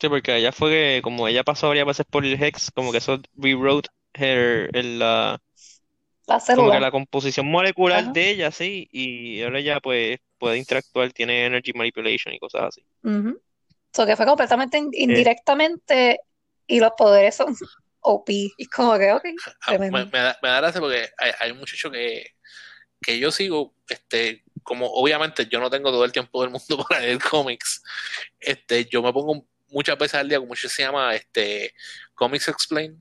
Sí, 0.00 0.08
porque 0.08 0.36
ella 0.36 0.52
fue 0.52 0.70
que, 0.70 1.00
como 1.02 1.26
ella 1.26 1.42
pasó 1.44 1.68
varias 1.68 1.86
veces 1.86 2.06
por 2.08 2.24
el 2.24 2.40
Hex, 2.42 2.70
como 2.72 2.92
que 2.92 2.98
eso 2.98 3.18
rewrote 3.36 3.88
her, 4.14 4.70
el, 4.76 4.98
la, 5.00 5.40
La 6.28 6.38
como 6.52 6.70
que 6.70 6.80
célula. 6.80 6.80
la 6.80 6.90
composición 6.90 7.46
molecular 7.50 8.04
Ajá. 8.04 8.12
de 8.12 8.30
ella, 8.30 8.50
sí, 8.50 8.88
y 8.92 9.42
ahora 9.42 9.60
ella 9.60 9.80
pues 9.80 10.18
puede 10.38 10.58
interactuar, 10.58 11.12
tiene 11.12 11.46
energy 11.46 11.72
manipulation 11.74 12.34
y 12.34 12.38
cosas 12.38 12.62
así. 12.64 12.82
Ujú. 13.02 13.40
So 13.94 14.06
que 14.06 14.16
fue 14.16 14.26
completamente 14.26 14.78
in- 14.78 14.90
Eh, 15.06 15.28
indirectamente 15.32 16.20
y 16.66 16.80
los 16.80 16.92
poderes 16.98 17.36
son 17.36 17.56
OP. 18.08 18.30
Y 18.30 18.66
como 18.66 18.98
que, 18.98 19.12
ok, 19.12 19.24
Ah, 19.62 19.72
me, 19.72 19.78
tremendo. 19.78 20.10
me 20.12 20.18
da, 20.18 20.38
me 20.42 20.48
da 20.48 20.60
gracia 20.60 20.80
porque 20.80 21.10
hay, 21.18 21.32
hay 21.40 21.50
un 21.50 21.58
muchacho 21.58 21.90
que, 21.90 22.34
que 23.02 23.18
yo 23.18 23.30
sigo, 23.30 23.74
este, 23.88 24.44
como 24.62 24.86
obviamente 24.86 25.46
yo 25.46 25.60
no 25.60 25.70
tengo 25.70 25.90
todo 25.90 26.04
el 26.04 26.12
tiempo 26.12 26.42
del 26.42 26.50
mundo 26.50 26.84
para 26.88 27.00
leer 27.00 27.18
cómics, 27.22 27.82
este, 28.40 28.86
yo 28.86 29.02
me 29.02 29.12
pongo 29.12 29.46
muchas 29.68 29.98
veces 29.98 30.14
al 30.14 30.28
día, 30.28 30.38
como 30.38 30.54
se 30.56 30.68
llama, 30.82 31.14
este, 31.14 31.74
Comics 32.14 32.48
Explain, 32.48 33.00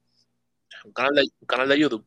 un 0.83 0.93
canal 0.93 1.15
de, 1.15 1.21
un 1.21 1.47
canal 1.47 1.69
de 1.69 1.79
YouTube, 1.79 2.05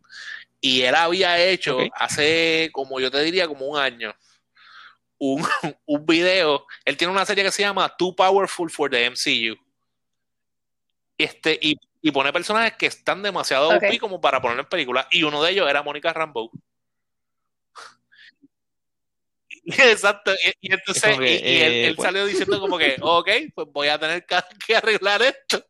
y 0.60 0.82
él 0.82 0.94
había 0.94 1.38
hecho 1.42 1.78
hace, 1.94 2.68
como 2.72 3.00
yo 3.00 3.10
te 3.10 3.22
diría, 3.22 3.48
como 3.48 3.66
un 3.66 3.78
año, 3.78 4.14
un, 5.18 5.42
un 5.86 6.06
video, 6.06 6.66
él 6.84 6.96
tiene 6.96 7.12
una 7.12 7.26
serie 7.26 7.44
que 7.44 7.50
se 7.52 7.62
llama 7.62 7.94
Too 7.96 8.14
Powerful 8.14 8.70
for 8.70 8.90
the 8.90 9.10
MCU, 9.10 9.56
este, 11.18 11.58
y, 11.60 11.76
y 12.02 12.10
pone 12.10 12.32
personajes 12.32 12.74
que 12.76 12.86
están 12.86 13.22
demasiado 13.22 13.68
Ok. 13.68 13.84
OP 13.84 13.98
como 13.98 14.20
para 14.20 14.40
poner 14.40 14.58
en 14.58 14.66
películas, 14.66 15.06
y 15.10 15.22
uno 15.22 15.42
de 15.42 15.52
ellos 15.52 15.68
era 15.68 15.82
Mónica 15.82 16.12
Rambeau. 16.12 16.50
Exacto, 19.64 20.32
y, 20.32 20.68
y 20.68 20.72
Es 20.72 20.78
entonces 20.78 21.18
que, 21.18 21.34
y, 21.34 21.34
y 21.34 21.60
él, 21.60 21.72
eh, 21.72 21.86
él 21.88 21.96
pues, 21.96 22.06
salió 22.06 22.26
diciendo 22.26 22.60
como 22.60 22.78
que, 22.78 22.96
ok, 23.00 23.28
pues 23.54 23.68
voy 23.72 23.88
a 23.88 23.98
tener 23.98 24.24
que, 24.24 24.36
que 24.66 24.76
arreglar 24.76 25.22
esto. 25.22 25.64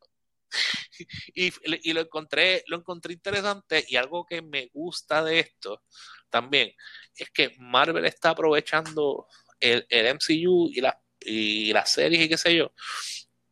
Y, 1.34 1.50
y 1.64 1.92
lo 1.94 2.02
encontré, 2.02 2.62
lo 2.66 2.76
encontré 2.76 3.14
interesante 3.14 3.82
y 3.88 3.96
algo 3.96 4.26
que 4.26 4.42
me 4.42 4.68
gusta 4.74 5.24
de 5.24 5.38
esto 5.38 5.84
también 6.28 6.74
es 7.16 7.30
que 7.30 7.54
Marvel 7.58 8.04
está 8.04 8.30
aprovechando 8.30 9.26
el, 9.58 9.86
el 9.88 10.06
MCU 10.16 10.68
y, 10.72 10.80
la, 10.80 11.00
y 11.20 11.72
las 11.72 11.92
series 11.92 12.22
y 12.24 12.28
qué 12.28 12.36
sé 12.36 12.54
yo 12.54 12.72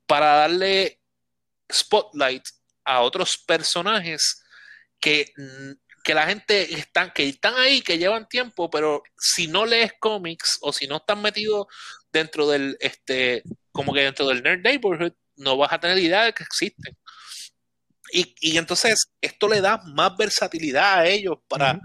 para 0.06 0.34
darle 0.36 1.00
spotlight 1.72 2.44
a 2.88 3.02
otros 3.02 3.36
personajes 3.46 4.42
que, 4.98 5.30
mm, 5.36 5.72
que 6.02 6.14
la 6.14 6.26
gente 6.26 6.74
están, 6.74 7.12
que 7.12 7.28
están 7.28 7.54
ahí, 7.56 7.82
que 7.82 7.98
llevan 7.98 8.28
tiempo, 8.28 8.70
pero 8.70 9.02
si 9.18 9.46
no 9.46 9.66
lees 9.66 9.92
cómics 10.00 10.58
o 10.62 10.72
si 10.72 10.86
no 10.86 10.96
están 10.96 11.20
metidos 11.20 11.66
dentro 12.10 12.48
del, 12.48 12.78
este, 12.80 13.42
como 13.72 13.92
que 13.92 14.00
dentro 14.00 14.26
del 14.26 14.42
Nerd 14.42 14.62
Neighborhood, 14.62 15.12
no 15.36 15.58
vas 15.58 15.72
a 15.72 15.78
tener 15.78 15.98
idea 15.98 16.24
de 16.24 16.32
que 16.32 16.42
existen. 16.42 16.96
Y, 18.10 18.34
y 18.40 18.56
entonces 18.56 19.12
esto 19.20 19.48
le 19.48 19.60
da 19.60 19.82
más 19.94 20.16
versatilidad 20.16 21.00
a 21.00 21.06
ellos 21.06 21.36
para 21.46 21.78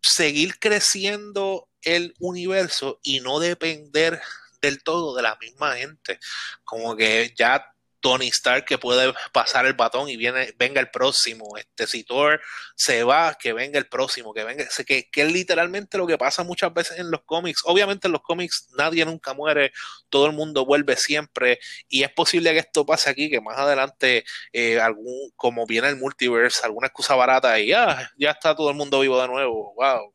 seguir 0.00 0.58
creciendo 0.58 1.68
el 1.82 2.14
universo 2.20 3.00
y 3.02 3.20
no 3.20 3.38
depender 3.38 4.18
del 4.62 4.82
todo 4.82 5.14
de 5.14 5.22
la 5.22 5.36
misma 5.36 5.76
gente. 5.76 6.18
Como 6.64 6.96
que 6.96 7.34
ya 7.36 7.71
Tony 8.02 8.28
Stark 8.28 8.66
que 8.66 8.76
puede 8.76 9.14
pasar 9.32 9.64
el 9.64 9.72
batón 9.74 10.08
y 10.08 10.16
viene, 10.16 10.52
venga 10.58 10.80
el 10.80 10.90
próximo. 10.90 11.56
Este, 11.56 11.86
si 11.86 12.04
Thor 12.04 12.40
se 12.74 13.04
va, 13.04 13.36
que 13.40 13.54
venga 13.54 13.78
el 13.78 13.88
próximo, 13.88 14.34
que 14.34 14.44
venga. 14.44 14.66
Que, 14.86 15.08
que 15.10 15.22
es 15.22 15.32
literalmente 15.32 15.96
lo 15.96 16.06
que 16.06 16.18
pasa 16.18 16.42
muchas 16.44 16.74
veces 16.74 16.98
en 16.98 17.10
los 17.10 17.22
cómics. 17.22 17.62
Obviamente 17.64 18.08
en 18.08 18.12
los 18.12 18.22
cómics 18.22 18.68
nadie 18.76 19.04
nunca 19.06 19.32
muere, 19.32 19.72
todo 20.10 20.26
el 20.26 20.32
mundo 20.32 20.66
vuelve 20.66 20.96
siempre. 20.96 21.60
Y 21.88 22.02
es 22.02 22.10
posible 22.10 22.52
que 22.52 22.58
esto 22.58 22.84
pase 22.84 23.08
aquí, 23.08 23.30
que 23.30 23.40
más 23.40 23.56
adelante, 23.56 24.24
eh, 24.52 24.80
algún, 24.80 25.30
como 25.36 25.66
viene 25.66 25.88
el 25.88 25.96
multiverse, 25.96 26.64
alguna 26.64 26.88
excusa 26.88 27.14
barata 27.14 27.58
y 27.60 27.72
ah, 27.72 28.10
ya 28.18 28.32
está 28.32 28.54
todo 28.56 28.70
el 28.70 28.76
mundo 28.76 29.00
vivo 29.00 29.20
de 29.20 29.28
nuevo. 29.28 29.74
Wow. 29.76 30.12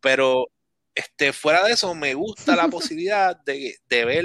Pero 0.00 0.50
este, 0.96 1.34
fuera 1.34 1.62
de 1.62 1.72
eso, 1.72 1.94
me 1.94 2.14
gusta 2.14 2.56
la 2.56 2.68
posibilidad 2.68 3.36
de, 3.44 3.76
de 3.86 4.04
ver 4.04 4.24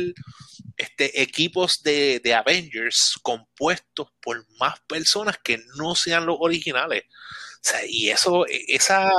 este, 0.78 1.22
equipos 1.22 1.84
de, 1.84 2.20
de, 2.24 2.34
Avengers 2.34 3.20
compuestos 3.22 4.08
por 4.22 4.44
más 4.58 4.80
personas 4.88 5.38
que 5.44 5.60
no 5.78 5.94
sean 5.96 6.26
los 6.26 6.38
originales. 6.40 7.04
O 7.04 7.60
sea, 7.62 7.82
y 7.86 8.10
eso, 8.10 8.46
esa, 8.48 9.12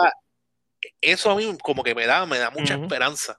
eso 1.01 1.31
a 1.31 1.37
mí 1.37 1.57
como 1.63 1.85
que 1.85 1.95
me 1.95 2.07
da, 2.07 2.25
me 2.27 2.39
da 2.39 2.51
mucha 2.51 2.77
uh 2.77 2.81
-huh. 2.81 2.83
esperanza, 2.85 3.37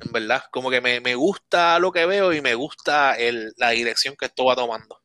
en 0.00 0.12
verdad. 0.12 0.44
Como 0.52 0.70
que 0.70 0.80
me, 0.80 1.00
me, 1.00 1.16
gusta 1.16 1.78
lo 1.80 1.90
que 1.92 2.06
veo 2.06 2.32
y 2.32 2.40
me 2.40 2.54
gusta 2.54 3.14
el, 3.16 3.52
la 3.56 3.70
dirección 3.70 4.14
que 4.16 4.26
esto 4.26 4.44
va 4.44 4.56
tomando. 4.56 5.02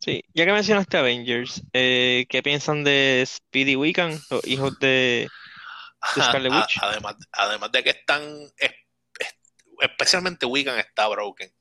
Sí, 0.00 0.24
ya 0.32 0.46
que 0.46 0.52
mencionaste 0.52 0.96
Avengers, 0.96 1.62
eh, 1.74 2.24
¿qué 2.30 2.42
piensan 2.42 2.84
de 2.84 3.22
Speedy 3.26 3.76
Wiccan, 3.76 4.18
los 4.30 4.46
hijos 4.46 4.78
de, 4.78 5.28
de 6.16 6.22
Scarlet 6.22 6.52
Witch? 6.52 6.78
Además, 6.80 7.16
además 7.32 7.70
de 7.70 7.84
que 7.84 7.90
están, 7.90 8.22
es, 8.56 8.70
es, 9.18 9.34
especialmente 9.80 10.46
Wiccan 10.46 10.78
está 10.78 11.06
broken, 11.06 11.52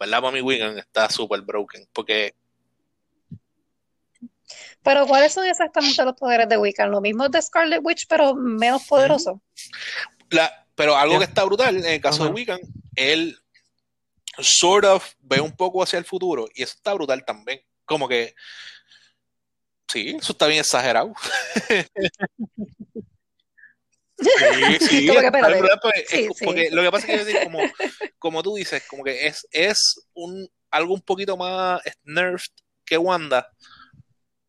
¿verdad? 0.00 0.20
Para 0.20 0.32
mí 0.32 0.40
Wiccan 0.40 0.78
está 0.78 1.08
súper 1.10 1.42
broken, 1.42 1.88
porque... 1.92 2.34
Pero 4.82 5.06
¿cuáles 5.06 5.32
son 5.32 5.46
exactamente 5.46 6.04
los 6.04 6.14
poderes 6.14 6.48
de 6.48 6.58
Wiccan? 6.58 6.90
Lo 6.90 7.00
mismo 7.00 7.28
de 7.28 7.40
Scarlet 7.40 7.82
Witch, 7.84 8.06
pero 8.08 8.34
menos 8.34 8.84
poderoso. 8.84 9.40
La, 10.30 10.66
pero 10.74 10.96
algo 10.96 11.18
que 11.18 11.24
está 11.26 11.44
brutal, 11.44 11.76
en 11.76 11.84
el 11.84 12.00
caso 12.00 12.24
uh 12.24 12.26
-huh. 12.26 12.28
de 12.28 12.34
Wiccan, 12.34 12.60
él 12.96 13.38
sort 14.42 14.84
of 14.84 15.04
ve 15.20 15.40
un 15.40 15.56
poco 15.56 15.82
hacia 15.82 15.98
el 15.98 16.04
futuro 16.04 16.48
y 16.54 16.62
eso 16.62 16.74
está 16.76 16.94
brutal 16.94 17.24
también. 17.24 17.60
Como 17.84 18.08
que 18.08 18.34
sí, 19.90 20.16
eso 20.20 20.32
está 20.32 20.46
bien 20.46 20.60
exagerado. 20.60 21.12
sí, 24.18 25.06
que, 25.06 25.30
porque, 25.30 26.04
sí, 26.06 26.28
es, 26.28 26.36
sí. 26.36 26.44
porque 26.44 26.70
lo 26.70 26.82
que 26.82 26.90
pasa 26.90 27.06
es 27.06 27.12
que 27.12 27.24
decir, 27.24 27.44
como, 27.44 27.60
como 28.18 28.42
tú 28.42 28.54
dices, 28.54 28.82
como 28.88 29.04
que 29.04 29.26
es, 29.26 29.46
es 29.50 30.06
un 30.14 30.48
algo 30.70 30.94
un 30.94 31.00
poquito 31.00 31.36
más 31.36 31.80
nerfed 32.04 32.52
que 32.84 32.96
Wanda, 32.96 33.52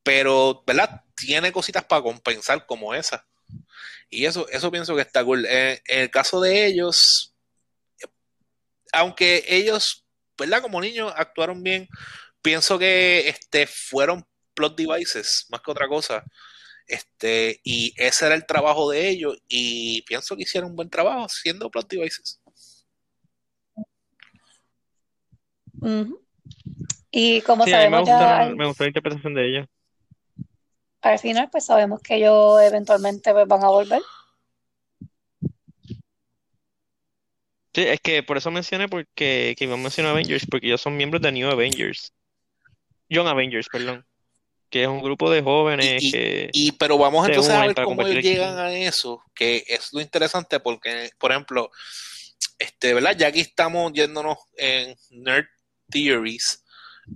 pero 0.04 0.64
¿verdad? 0.66 1.02
Tiene 1.16 1.52
cositas 1.52 1.84
para 1.86 2.02
compensar 2.02 2.66
como 2.66 2.94
esa. 2.94 3.26
Y 4.10 4.26
eso, 4.26 4.48
eso 4.50 4.72
pienso 4.72 4.96
que 4.96 5.02
está 5.02 5.24
cool. 5.24 5.46
En, 5.46 5.80
en 5.86 6.00
el 6.02 6.12
caso 6.12 6.42
de 6.42 6.66
ellos, 6.66 7.30
aunque 8.92 9.44
ellos, 9.48 10.06
¿verdad? 10.38 10.62
Como 10.62 10.82
niños 10.82 11.14
actuaron 11.16 11.64
bien, 11.64 11.88
pienso 12.42 12.78
que 12.78 13.28
este, 13.28 13.68
fueron 13.68 14.26
plot 14.54 14.76
devices 14.76 15.46
más 15.50 15.62
que 15.62 15.72
otra 15.72 15.88
cosa. 15.88 16.24
Este, 16.88 17.62
y 17.64 17.94
ese 17.96 18.26
era 18.26 18.36
el 18.36 18.46
trabajo 18.46 18.89
de 18.89 19.08
ellos, 19.08 19.38
y 19.48 20.02
pienso 20.02 20.36
que 20.36 20.44
hicieron 20.44 20.72
un 20.72 20.76
buen 20.76 20.89
trabajo 20.89 21.30
siendo 21.30 21.70
plot 21.70 21.88
devices. 21.89 22.42
Uh 25.80 25.88
-huh. 25.88 26.20
Y 27.12 27.42
como 27.42 27.66
sí, 27.66 27.72
sabemos 27.72 28.08
me 28.08 28.14
gusta, 28.14 28.48
ya. 28.48 28.56
Me 28.56 28.68
gustó 28.68 28.84
la 28.84 28.88
interpretación 28.89 29.34
de 29.34 29.48
ella. 29.48 29.70
Al 31.02 31.20
final, 31.20 31.50
pues 31.50 31.66
sabemos 31.66 32.02
que 32.02 32.16
ellos 32.16 32.62
eventualmente 32.62 33.34
pues, 33.34 33.48
van 33.48 33.64
a 33.64 33.70
volver. 33.70 34.02
Sí, 37.74 37.82
es 37.84 38.01
que 38.01 38.22
por 38.24 38.38
eso 38.38 38.51
mencioné 38.51 38.89
porque 38.89 39.55
que 39.57 39.63
iba 39.63 39.76
a 39.76 39.78
mencionar 39.78 40.11
Avengers, 40.11 40.45
porque 40.49 40.67
ellos 40.67 40.82
son 40.82 40.97
miembros 40.97 41.22
de 41.22 41.32
New 41.32 41.49
Avengers. 41.49 42.11
Young 43.09 43.28
Avengers, 43.28 43.67
perdón. 43.72 44.05
Que 44.69 44.84
es 44.84 44.88
un 44.88 45.01
grupo 45.01 45.30
de 45.30 45.41
jóvenes 45.41 46.01
Y, 46.01 46.11
que 46.11 46.49
y- 46.53 46.72
pero 46.74 46.97
vamos 46.97 47.28
entonces 47.28 47.53
a 47.53 47.65
ver 47.67 47.76
cómo 47.76 48.01
ellos 48.03 48.15
el 48.17 48.22
llegan 48.24 48.57
a 48.57 48.74
eso, 48.74 49.24
que 49.36 49.63
es 49.67 49.91
lo 49.93 50.01
interesante 50.01 50.59
porque, 50.59 51.09
por 51.17 51.32
ejemplo, 51.32 51.72
este, 52.57 52.93
¿verdad? 52.93 53.15
Ya 53.17 53.28
aquí 53.28 53.41
estamos 53.41 53.91
yéndonos 53.93 54.38
en 54.55 54.95
Nerd 55.09 55.47
Theories, 55.89 56.63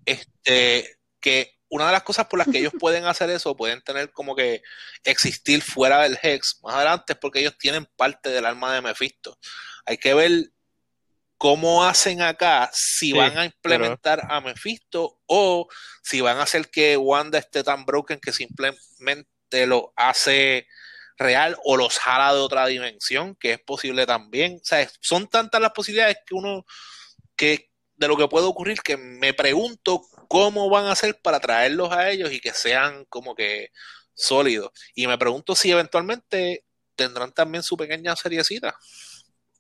este, 0.06 0.98
que 1.20 1.54
una 1.70 1.88
de 1.88 1.92
las 1.94 2.04
cosas 2.04 2.28
por 2.28 2.40
las 2.40 2.48
que 2.48 2.60
ellos 2.60 2.74
pueden 2.80 3.06
hacer 3.06 3.30
eso, 3.30 3.56
pueden 3.56 3.82
tener 3.82 4.12
como 4.12 4.36
que 4.36 4.62
existir 5.04 5.62
fuera 5.62 6.02
del 6.04 6.18
Hex 6.22 6.60
más 6.64 6.76
adelante, 6.76 7.14
es 7.14 7.20
porque 7.20 7.40
ellos 7.40 7.58
tienen 7.58 7.86
parte 7.96 8.30
del 8.30 8.46
alma 8.46 8.74
de 8.74 8.82
Mephisto. 8.82 9.38
Hay 9.86 9.98
que 9.98 10.14
ver 10.14 10.32
cómo 11.38 11.84
hacen 11.84 12.22
acá, 12.22 12.70
si 12.74 13.08
Sí, 13.08 13.14
van 13.14 13.38
a 13.38 13.46
implementar 13.46 14.26
a 14.30 14.42
Mephisto 14.42 15.20
o 15.26 15.68
si 16.02 16.22
van 16.22 16.38
a 16.38 16.44
hacer 16.44 16.70
que 16.70 16.98
Wanda 16.98 17.38
esté 17.38 17.64
tan 17.64 17.86
broken 17.86 18.20
que 18.20 18.32
simplemente 18.32 19.68
lo 19.68 19.94
hace 19.96 20.68
real 21.18 21.58
o 21.64 21.78
los 21.78 21.98
jala 22.00 22.34
de 22.34 22.40
otra 22.40 22.66
dimensión, 22.68 23.36
que 23.36 23.54
es 23.54 23.60
posible 23.60 24.06
también. 24.06 24.56
O 24.62 24.66
sea, 24.66 24.90
son 25.02 25.28
tantas 25.28 25.62
las 25.62 25.72
posibilidades 25.72 26.18
que 26.26 26.36
uno, 26.36 26.66
que 27.36 27.72
de 27.96 28.08
lo 28.08 28.18
que 28.18 28.28
puede 28.28 28.46
ocurrir, 28.46 28.82
que 28.82 28.98
me 28.98 29.34
pregunto 29.34 30.02
cómo 30.28 30.70
van 30.70 30.86
a 30.86 30.92
hacer 30.92 31.20
para 31.22 31.40
traerlos 31.40 31.92
a 31.92 32.10
ellos 32.10 32.32
y 32.32 32.40
que 32.40 32.54
sean 32.54 33.06
como 33.06 33.36
que 33.36 33.70
sólidos. 34.14 34.72
Y 34.94 35.08
me 35.08 35.18
pregunto 35.18 35.56
si 35.56 35.72
eventualmente 35.72 36.66
tendrán 36.96 37.32
también 37.32 37.64
su 37.64 37.78
pequeña 37.78 38.16
seriecita. 38.16 38.76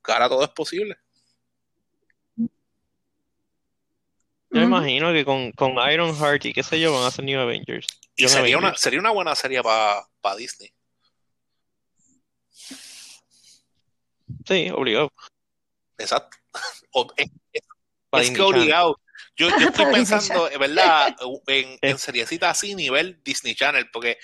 Ahora 0.07 0.29
todo 0.29 0.43
es 0.43 0.49
posible. 0.49 0.97
Yo 2.37 4.61
me 4.61 4.63
imagino 4.63 5.11
que 5.11 5.25
con, 5.25 5.51
con 5.51 5.71
Ironheart 5.71 6.45
y 6.45 6.53
qué 6.53 6.63
sé 6.63 6.79
yo 6.79 6.93
van 6.93 7.03
a 7.03 7.11
ser 7.11 7.25
New 7.25 7.39
Avengers. 7.39 7.87
Y 8.15 8.23
Young 8.23 8.31
sería 8.31 8.57
una, 8.57 8.75
sería 8.75 8.99
una 8.99 9.11
buena 9.11 9.35
serie 9.35 9.61
para 9.61 10.35
Disney. 10.37 10.73
Sí, 14.45 14.69
obligado. 14.73 15.11
Exacto. 15.97 16.37
O- 16.97 17.13
es, 17.17 18.31
que 18.31 18.41
obligado. 18.41 18.97
Yo, 19.35 19.49
yo 19.49 19.57
estoy 19.67 19.91
pensando, 19.91 20.49
en 20.49 20.57
verdad, 20.57 21.13
en, 21.47 21.77
en 21.81 21.97
seriecitas 21.97 22.51
así, 22.51 22.73
nivel 22.73 23.21
Disney 23.21 23.53
Channel, 23.53 23.89
porque 23.91 24.17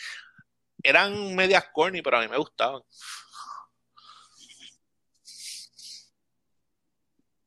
eran 0.82 1.36
medias 1.36 1.66
corny, 1.74 2.02
pero 2.02 2.18
a 2.18 2.22
mí 2.22 2.30
me 2.30 2.38
gustaban. 2.38 2.82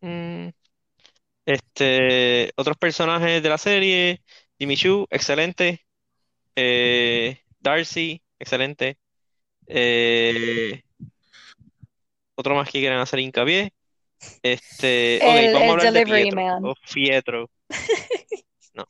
Mm, 0.05 0.51
Este, 1.47 2.53
otros 2.57 2.77
personajes 2.77 3.43
de 3.43 3.49
la 3.49 3.59
serie, 3.59 4.23
Jimmy 4.59 4.77
Choo, 4.77 5.07
excelente. 5.11 5.85
Eh, 6.57 7.39
Darcy, 7.61 8.23
excelente. 8.39 8.99
Eh, 9.67 10.83
otro 12.35 12.55
más 12.55 12.71
que 12.71 12.81
quieran 12.81 13.01
hacer 13.01 13.21
hincapié. 13.21 13.73
Este, 14.43 15.21
ok, 15.23 15.37
El, 15.37 15.53
vamos 15.53 15.63
a 15.63 15.65
el 15.65 15.71
hablar 15.71 15.93
de 15.93 16.05
Pietro 16.05 16.41
Man. 16.43 16.65
o 16.65 16.75
Fietro. 16.85 17.51
No, 18.75 18.85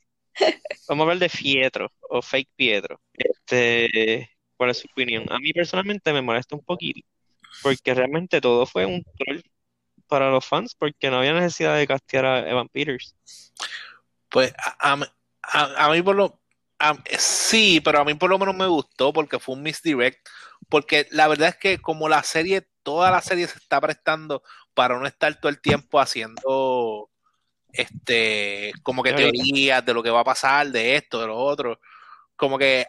vamos 0.87 1.01
a 1.01 1.03
hablar 1.03 1.19
de 1.19 1.29
Fietro 1.29 1.91
o 2.09 2.21
Fake 2.21 2.49
Pietro. 2.55 3.01
Este, 3.13 4.29
¿cuál 4.57 4.71
es 4.71 4.79
su 4.79 4.87
opinión? 4.91 5.25
A 5.29 5.39
mí 5.39 5.53
personalmente 5.53 6.13
me 6.13 6.21
molesta 6.21 6.55
un 6.55 6.63
poquito, 6.63 7.01
porque 7.63 7.93
realmente 7.93 8.41
todo 8.41 8.65
fue 8.65 8.85
un 8.85 9.03
troll 9.17 9.41
para 10.07 10.29
los 10.29 10.45
fans, 10.45 10.75
porque 10.75 11.09
no 11.09 11.19
había 11.19 11.33
necesidad 11.33 11.75
de 11.77 11.87
castear 11.87 12.25
a 12.25 12.49
Evan 12.49 12.69
Peters. 12.69 13.15
Pues 14.29 14.53
a, 14.57 14.93
a- 14.93 15.11
a- 15.43 15.85
a 15.85 15.89
mí 15.91 16.01
por 16.01 16.15
lo... 16.15 16.41
sí, 17.17 17.81
pero 17.81 17.99
a 17.99 18.05
mí 18.05 18.13
por 18.15 18.29
lo 18.29 18.39
menos 18.39 18.55
me 18.55 18.67
gustó 18.67 19.13
porque 19.13 19.39
fue 19.39 19.55
un 19.55 19.63
misdirect. 19.63 20.27
Porque 20.69 21.07
la 21.11 21.27
verdad 21.27 21.49
es 21.49 21.57
que 21.57 21.79
como 21.79 22.09
la 22.09 22.23
serie, 22.23 22.67
toda 22.83 23.11
la 23.11 23.21
serie 23.21 23.47
se 23.47 23.57
está 23.57 23.79
prestando 23.81 24.43
para 24.73 24.99
no 24.99 25.05
estar 25.07 25.33
todo 25.39 25.49
el 25.49 25.61
tiempo 25.61 25.99
haciendo 25.99 27.09
este 27.73 28.71
como 28.83 29.03
que 29.03 29.13
Teoría. 29.13 29.31
teorías 29.31 29.85
de 29.85 29.93
lo 29.93 30.01
que 30.03 30.09
va 30.09 30.21
a 30.21 30.25
pasar, 30.25 30.67
de 30.71 30.95
esto, 30.95 31.21
de 31.21 31.27
lo 31.27 31.37
otro. 31.37 31.79
Como 32.35 32.57
que 32.57 32.87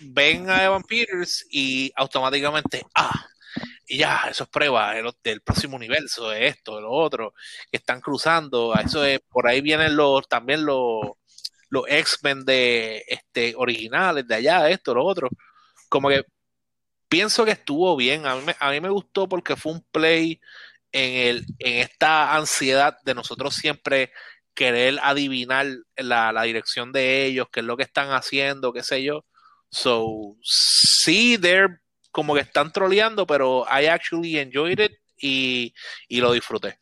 ven 0.00 0.48
a 0.50 0.64
Evan 0.64 0.82
Peters 0.82 1.46
y 1.50 1.92
automáticamente, 1.96 2.84
ah, 2.94 3.25
y 3.86 3.98
ya, 3.98 4.26
eso 4.30 4.44
es 4.44 4.50
prueba 4.50 4.94
del, 4.94 5.10
del 5.22 5.40
próximo 5.42 5.76
universo, 5.76 6.30
de 6.30 6.48
esto, 6.48 6.76
de 6.76 6.82
lo 6.82 6.90
otro, 6.92 7.34
que 7.70 7.78
están 7.78 8.00
cruzando, 8.00 8.74
eso 8.74 9.04
es, 9.04 9.20
por 9.28 9.46
ahí 9.48 9.60
vienen 9.60 9.96
los, 9.96 10.26
también 10.28 10.64
los, 10.64 11.00
los 11.70 11.84
X-Men 11.88 12.44
de 12.44 13.04
este 13.08 13.54
originales 13.56 14.26
de 14.26 14.34
allá, 14.34 14.68
esto, 14.70 14.94
lo 14.94 15.04
otro. 15.04 15.28
Como 15.88 16.08
que 16.08 16.24
pienso 17.08 17.44
que 17.44 17.52
estuvo 17.52 17.96
bien, 17.96 18.26
a 18.26 18.36
mí 18.36 18.42
me, 18.44 18.56
a 18.58 18.70
mí 18.70 18.80
me 18.80 18.90
gustó 18.90 19.28
porque 19.28 19.56
fue 19.56 19.72
un 19.72 19.84
play 19.92 20.40
en, 20.92 21.28
el, 21.28 21.46
en 21.58 21.78
esta 21.80 22.34
ansiedad 22.36 22.96
de 23.04 23.14
nosotros 23.14 23.54
siempre 23.54 24.12
querer 24.54 24.98
adivinar 25.02 25.66
la, 25.96 26.32
la 26.32 26.42
dirección 26.44 26.92
de 26.92 27.26
ellos, 27.26 27.48
qué 27.52 27.60
es 27.60 27.66
lo 27.66 27.76
que 27.76 27.84
están 27.84 28.10
haciendo, 28.10 28.72
qué 28.72 28.82
sé 28.82 29.02
yo. 29.02 29.24
So, 29.70 30.36
sí, 30.42 31.38
they're 31.38 31.80
como 32.16 32.32
que 32.34 32.40
están 32.40 32.72
troleando, 32.72 33.26
pero 33.26 33.66
I 33.70 33.88
actually 33.88 34.38
enjoyed 34.38 34.80
it 34.80 34.92
y, 35.18 35.74
y 36.08 36.20
lo 36.22 36.32
disfruté. 36.32 36.78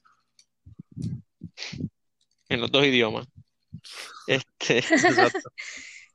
en 2.48 2.60
los 2.60 2.70
dos 2.70 2.84
idiomas. 2.86 3.26
Este. 4.28 4.80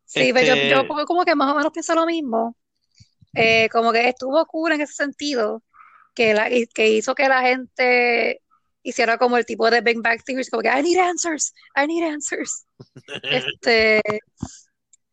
Sí, 0.06 0.32
pero 0.34 0.48
yo, 0.48 0.54
Este- 0.56 0.70
yo 0.72 0.88
como- 1.06 1.24
que 1.26 1.36
más 1.36 1.52
o 1.52 1.56
menos 1.56 1.72
pienso 1.72 1.94
lo 1.94 2.06
mismo. 2.06 2.56
Eh, 3.36 3.68
como 3.70 3.92
que 3.92 4.08
estuvo 4.10 4.44
cool 4.48 4.72
en 4.72 4.82
ese 4.82 4.94
sentido, 4.94 5.62
que, 6.16 6.34
la, 6.34 6.50
que 6.74 6.88
hizo 6.90 7.14
que 7.14 7.28
la 7.28 7.42
gente 7.44 8.42
hiciera 8.82 9.20
como 9.20 9.38
el 9.38 9.46
tipo 9.46 9.70
de 9.70 9.82
Big 9.82 10.02
Bang 10.02 10.20
Theory, 10.26 10.48
como 10.48 10.64
que 10.64 10.70
I 10.70 10.82
need 10.82 10.98
answers, 10.98 11.54
I 11.76 11.86
need 11.86 12.04
answers. 12.12 12.66
Este, 13.24 14.02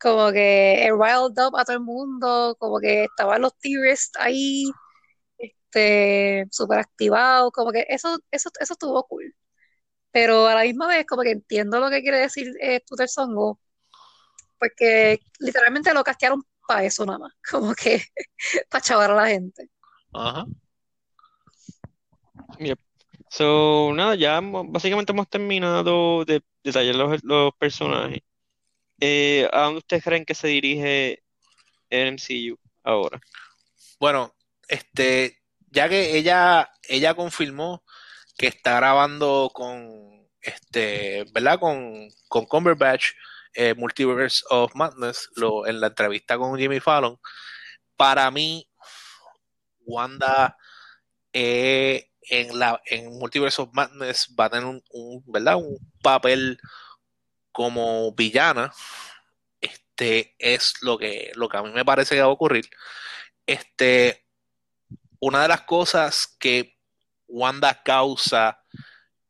como 0.00 0.32
que 0.32 0.86
el 0.86 0.94
riled 0.98 1.38
up 1.46 1.56
a 1.56 1.64
todo 1.64 1.76
el 1.76 1.82
mundo, 1.82 2.56
como 2.58 2.78
que 2.80 3.04
estaban 3.04 3.42
los 3.42 3.56
theorists 3.58 4.18
ahí, 4.18 4.70
este, 5.38 6.46
súper 6.50 6.80
activados, 6.80 7.52
como 7.52 7.72
que 7.72 7.86
eso, 7.88 8.18
eso, 8.30 8.50
eso 8.60 8.72
estuvo 8.74 9.04
cool. 9.06 9.34
Pero 10.12 10.46
a 10.48 10.54
la 10.54 10.62
misma 10.62 10.88
vez, 10.88 11.06
como 11.06 11.22
que 11.22 11.32
entiendo 11.32 11.80
lo 11.80 11.90
que 11.90 12.02
quiere 12.02 12.18
decir 12.18 12.52
eh, 12.60 12.82
Songo, 13.06 13.60
porque 14.58 15.20
literalmente 15.40 15.92
lo 15.94 16.04
castearon 16.04 16.42
para 16.66 16.84
eso 16.84 17.06
nada 17.06 17.18
más, 17.18 17.32
como 17.50 17.74
que 17.74 18.02
para 18.70 18.82
chavar 18.82 19.10
a 19.12 19.14
la 19.16 19.26
gente. 19.28 19.70
Ajá. 20.12 20.46
so, 23.30 23.92
nada, 23.94 24.14
ya 24.14 24.40
básicamente 24.40 25.12
hemos 25.12 25.28
terminado 25.28 26.24
de 26.24 26.42
detallar 26.64 26.94
los, 26.96 27.24
los 27.24 27.52
personajes. 27.58 28.20
Eh, 29.00 29.48
¿a 29.52 29.62
dónde 29.62 29.78
ustedes 29.78 30.04
creen 30.04 30.24
que 30.24 30.34
se 30.34 30.48
dirige 30.48 31.22
MCU 31.90 32.58
ahora? 32.82 33.20
Bueno, 34.00 34.34
este, 34.68 35.42
ya 35.70 35.88
que 35.88 36.16
ella, 36.16 36.70
ella 36.88 37.14
confirmó 37.14 37.84
que 38.36 38.48
está 38.48 38.76
grabando 38.76 39.50
con, 39.52 40.28
este, 40.40 41.24
¿verdad? 41.32 41.58
Con, 41.58 42.08
con 42.28 42.46
Cumberbatch, 42.46 43.12
eh, 43.54 43.74
Multiverse 43.74 44.44
of 44.50 44.74
Madness, 44.74 45.28
en 45.66 45.80
la 45.80 45.88
entrevista 45.88 46.38
con 46.38 46.58
Jimmy 46.58 46.80
Fallon, 46.80 47.18
para 47.96 48.30
mí, 48.30 48.68
Wanda 49.86 50.56
eh, 51.32 52.10
en 52.22 52.58
la, 52.58 52.80
en 52.86 53.18
Multiverse 53.18 53.62
of 53.62 53.70
Madness 53.72 54.34
va 54.38 54.46
a 54.46 54.50
tener 54.50 54.66
un, 54.66 54.82
un, 54.90 55.22
¿verdad? 55.26 55.56
Un 55.56 55.78
papel 56.02 56.58
como 57.56 58.12
villana. 58.12 58.70
Este 59.62 60.36
es 60.38 60.74
lo 60.82 60.98
que, 60.98 61.32
lo 61.36 61.48
que 61.48 61.56
a 61.56 61.62
mí 61.62 61.70
me 61.70 61.86
parece 61.86 62.14
que 62.14 62.20
va 62.20 62.26
a 62.26 62.30
ocurrir. 62.30 62.68
Este, 63.46 64.26
una 65.20 65.40
de 65.40 65.48
las 65.48 65.62
cosas 65.62 66.36
que 66.38 66.76
Wanda 67.26 67.82
causa 67.82 68.60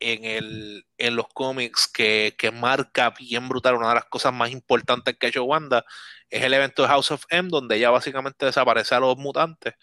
en, 0.00 0.24
el, 0.24 0.88
en 0.98 1.14
los 1.14 1.28
cómics 1.28 1.86
que, 1.86 2.34
que 2.36 2.50
marca 2.50 3.10
bien 3.10 3.48
brutal, 3.48 3.76
una 3.76 3.90
de 3.90 3.94
las 3.94 4.06
cosas 4.06 4.32
más 4.32 4.50
importantes 4.50 5.16
que 5.16 5.26
ha 5.26 5.28
hecho 5.28 5.44
Wanda, 5.44 5.84
es 6.28 6.42
el 6.42 6.52
evento 6.52 6.82
de 6.82 6.88
House 6.88 7.12
of 7.12 7.26
M, 7.28 7.48
donde 7.48 7.76
ella 7.76 7.90
básicamente 7.90 8.44
desaparece 8.44 8.96
a 8.96 9.00
los 9.00 9.16
mutantes, 9.16 9.74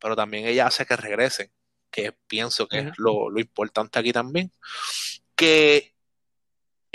pero 0.00 0.16
también 0.16 0.44
ella 0.44 0.66
hace 0.66 0.86
que 0.86 0.96
regresen, 0.96 1.52
que 1.92 2.10
pienso 2.26 2.66
que 2.66 2.78
es 2.80 2.98
lo, 2.98 3.30
lo 3.30 3.38
importante 3.38 4.00
aquí 4.00 4.12
también. 4.12 4.50
Que 5.36 5.95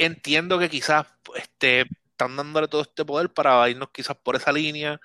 entiendo 0.05 0.59
que 0.59 0.69
quizás 0.69 1.07
este, 1.35 1.85
están 2.11 2.35
dándole 2.35 2.67
todo 2.67 2.81
este 2.81 3.05
poder 3.05 3.31
para 3.33 3.69
irnos 3.69 3.89
quizás 3.91 4.17
por 4.17 4.35
esa 4.35 4.51
línea. 4.51 4.99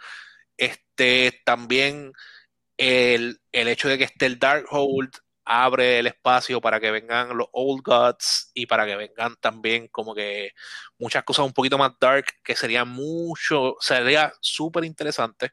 Este, 0.56 1.42
también 1.44 2.12
el, 2.76 3.40
el 3.52 3.68
hecho 3.68 3.88
de 3.88 3.98
que 3.98 4.04
esté 4.04 4.26
el 4.26 4.38
Darkhold 4.38 5.10
abre 5.46 6.00
el 6.00 6.08
espacio 6.08 6.60
para 6.60 6.80
que 6.80 6.90
vengan 6.90 7.36
los 7.36 7.46
Old 7.52 7.82
Gods 7.84 8.50
y 8.52 8.66
para 8.66 8.84
que 8.84 8.96
vengan 8.96 9.36
también 9.36 9.86
como 9.88 10.12
que 10.14 10.52
muchas 10.98 11.22
cosas 11.22 11.46
un 11.46 11.52
poquito 11.52 11.78
más 11.78 11.92
dark 12.00 12.26
que 12.42 12.56
sería 12.56 12.84
mucho, 12.84 13.76
sería 13.80 14.32
súper 14.40 14.84
interesante, 14.84 15.52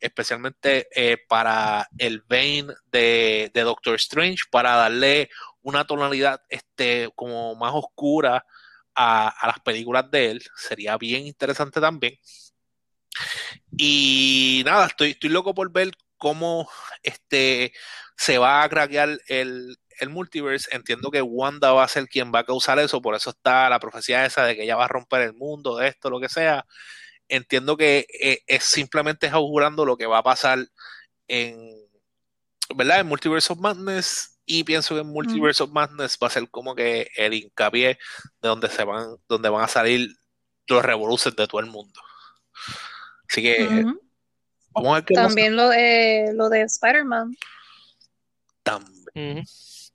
especialmente 0.00 0.88
eh, 0.94 1.18
para 1.28 1.86
el 1.98 2.22
vein 2.22 2.68
de, 2.86 3.50
de, 3.52 3.60
Doctor 3.60 3.96
Strange, 3.96 4.44
para 4.50 4.74
darle 4.76 5.28
una 5.60 5.86
tonalidad 5.86 6.40
este, 6.48 7.10
como 7.14 7.54
más 7.56 7.72
oscura 7.74 8.46
a, 9.00 9.46
las 9.46 9.60
películas 9.60 10.10
de 10.10 10.30
él, 10.32 10.42
sería 10.56 10.96
bien 10.98 11.26
interesante 11.26 11.80
también. 11.80 12.18
Y 13.76 14.62
nada, 14.64 14.86
estoy, 14.86 15.10
estoy 15.12 15.30
loco 15.30 15.54
por 15.54 15.72
ver 15.72 15.92
cómo 16.16 16.68
este, 17.02 17.72
se 18.16 18.38
va 18.38 18.62
a 18.62 18.68
craquear 18.68 19.18
el, 19.28 19.78
el 20.00 20.08
multiverse. 20.10 20.68
Entiendo 20.74 21.10
que 21.10 21.22
Wanda 21.22 21.72
va 21.72 21.84
a 21.84 21.88
ser 21.88 22.08
quien 22.08 22.32
va 22.34 22.40
a 22.40 22.44
causar 22.44 22.78
eso, 22.78 23.00
por 23.00 23.14
eso 23.14 23.30
está 23.30 23.70
la 23.70 23.80
profecía 23.80 24.26
esa 24.26 24.44
de 24.44 24.56
que 24.56 24.64
ella 24.64 24.76
va 24.76 24.84
a 24.84 24.88
romper 24.88 25.22
el 25.22 25.34
mundo, 25.34 25.76
de 25.76 25.88
esto, 25.88 26.10
lo 26.10 26.20
que 26.20 26.28
sea. 26.28 26.66
Entiendo 27.28 27.76
que 27.76 28.06
eh, 28.20 28.40
es 28.46 28.64
simplemente 28.64 29.28
augurando 29.28 29.86
lo 29.86 29.96
que 29.96 30.06
va 30.06 30.18
a 30.18 30.22
pasar 30.22 30.58
en, 31.28 31.70
¿verdad? 32.74 33.04
Multiverse 33.04 33.52
of 33.52 33.60
Madness. 33.60 34.39
Y 34.52 34.64
pienso 34.64 34.96
que 34.96 35.02
en 35.02 35.06
Multiverse 35.06 35.62
of 35.62 35.70
Madness 35.70 36.18
va 36.20 36.26
a 36.26 36.30
ser 36.30 36.50
como 36.50 36.74
que 36.74 37.08
el 37.14 37.34
hincapié 37.34 38.00
de 38.42 38.48
donde 38.48 38.68
se 38.68 38.82
van, 38.82 39.14
donde 39.28 39.48
van 39.48 39.62
a 39.62 39.68
salir 39.68 40.10
los 40.66 40.84
revoluciones 40.84 41.36
de 41.36 41.46
todo 41.46 41.60
el 41.60 41.68
mundo. 41.68 42.00
Así 43.30 43.42
que 43.42 43.84
vamos 44.72 44.90
a 44.90 44.94
ver 44.94 45.04
qué 45.04 45.14
También 45.14 45.54
lo, 45.54 45.68
de, 45.68 46.32
lo 46.34 46.48
de 46.48 46.62
Spider-Man. 46.62 47.36
También. 48.64 49.44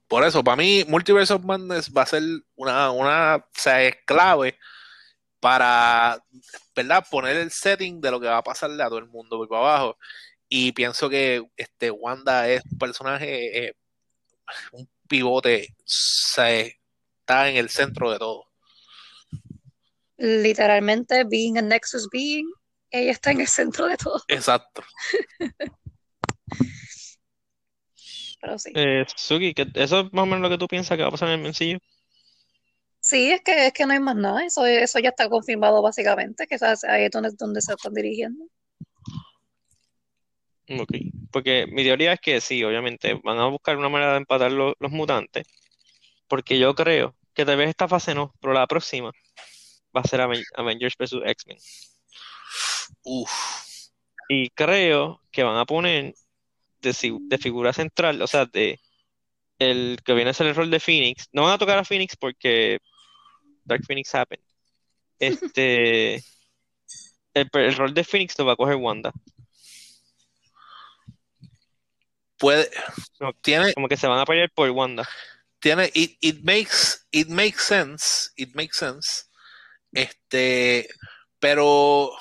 Por 0.07 0.23
eso, 0.23 0.41
para 0.41 0.55
mí, 0.55 0.85
Multiverse 0.87 1.33
of 1.33 1.43
Madness 1.43 1.91
va 1.91 2.03
a 2.03 2.05
ser 2.05 2.23
una, 2.55 2.91
una 2.91 3.35
o 3.35 3.45
sea, 3.51 3.83
es 3.83 3.97
clave 4.05 4.57
para, 5.41 6.17
¿verdad? 6.73 7.05
Poner 7.11 7.35
el 7.35 7.51
setting 7.51 7.99
de 7.99 8.09
lo 8.09 8.21
que 8.21 8.27
va 8.27 8.37
a 8.37 8.43
pasarle 8.43 8.81
a 8.81 8.87
todo 8.87 8.99
el 8.99 9.07
mundo 9.07 9.37
por 9.37 9.57
abajo. 9.57 9.97
Y 10.47 10.71
pienso 10.71 11.09
que 11.09 11.43
este 11.57 11.91
Wanda 11.91 12.47
es 12.47 12.63
un 12.71 12.77
personaje, 12.77 13.65
eh, 13.65 13.75
un 14.71 14.89
pivote, 15.07 15.75
se 15.83 16.79
está 17.19 17.49
en 17.49 17.57
el 17.57 17.69
centro 17.69 18.11
de 18.11 18.19
todo. 18.19 18.45
Literalmente, 20.17 21.23
being 21.25 21.57
a 21.57 21.61
Nexus 21.61 22.07
being, 22.11 22.45
ella 22.89 23.11
está 23.11 23.31
en 23.31 23.41
el 23.41 23.47
centro 23.47 23.87
de 23.87 23.97
todo. 23.97 24.21
Exacto. 24.27 24.83
Pero 28.41 28.59
sí. 28.59 28.71
Eh, 28.75 29.05
Suki, 29.15 29.53
¿eso 29.73 30.01
es 30.01 30.13
más 30.13 30.23
o 30.23 30.25
menos 30.25 30.41
lo 30.41 30.49
que 30.49 30.57
tú 30.57 30.67
piensas 30.67 30.95
que 30.95 31.01
va 31.01 31.09
a 31.09 31.11
pasar 31.11 31.29
en 31.29 31.35
el 31.35 31.41
mencillo? 31.41 31.79
Sí, 32.99 33.31
es 33.31 33.41
que, 33.41 33.67
es 33.67 33.73
que 33.73 33.85
no 33.85 33.93
hay 33.93 33.99
más 33.99 34.15
nada. 34.15 34.45
Eso, 34.45 34.65
eso 34.65 34.99
ya 34.99 35.09
está 35.09 35.29
confirmado 35.29 35.81
básicamente, 35.81 36.47
que 36.47 36.57
ahí 36.87 37.05
es 37.05 37.11
donde, 37.11 37.31
donde 37.37 37.61
se 37.61 37.73
están 37.73 37.93
dirigiendo. 37.93 38.45
Ok, 40.67 40.91
porque 41.31 41.67
mi 41.67 41.83
teoría 41.83 42.13
es 42.13 42.19
que 42.19 42.41
sí, 42.41 42.63
obviamente 42.63 43.19
van 43.23 43.37
a 43.37 43.47
buscar 43.47 43.77
una 43.77 43.89
manera 43.89 44.13
de 44.13 44.17
empatar 44.17 44.51
los 44.51 44.91
mutantes, 44.91 45.47
porque 46.27 46.57
yo 46.57 46.73
creo 46.73 47.15
que 47.33 47.45
tal 47.45 47.57
vez 47.57 47.69
esta 47.69 47.87
fase 47.87 48.15
no, 48.15 48.33
pero 48.41 48.53
la 48.53 48.65
próxima 48.67 49.11
va 49.95 50.01
a 50.01 50.07
ser 50.07 50.21
Avengers 50.21 50.95
vs. 50.97 51.21
X-Men. 51.25 51.57
Y 54.29 54.49
creo 54.49 55.21
que 55.31 55.43
van 55.43 55.57
a 55.57 55.65
poner 55.65 56.13
de, 56.81 57.37
figura 57.37 57.73
central, 57.73 58.21
o 58.21 58.27
sea, 58.27 58.45
de 58.45 58.79
el 59.59 59.99
que 60.03 60.13
viene 60.13 60.31
a 60.31 60.33
ser 60.33 60.47
el 60.47 60.55
rol 60.55 60.71
de 60.71 60.79
Phoenix. 60.79 61.29
No 61.31 61.43
van 61.43 61.53
a 61.53 61.57
tocar 61.57 61.77
a 61.77 61.85
Phoenix 61.85 62.15
porque 62.17 62.79
Dark 63.63 63.83
Phoenix 63.85 64.13
happened. 64.13 64.43
Este 65.19 66.23
el, 67.33 67.75
rol 67.75 67.93
de 67.93 68.03
Phoenix 68.03 68.37
lo 68.39 68.45
va 68.45 68.53
a 68.53 68.55
coger 68.55 68.75
Wanda. 68.75 69.11
Puede 72.37 72.69
tiene 73.41 73.73
como 73.73 73.87
que 73.87 73.97
se 73.97 74.07
van 74.07 74.19
a 74.19 74.25
pelear 74.25 74.49
por 74.53 74.69
Wanda. 74.71 75.07
Tiene 75.59 75.89
it, 75.93 76.17
it 76.21 76.43
makes 76.43 77.05
it 77.11 77.29
makes 77.29 77.63
sense, 77.63 78.31
it 78.35 78.53
makes 78.55 78.77
sense. 78.77 79.25
Este, 79.93 80.87
pero 81.39 82.11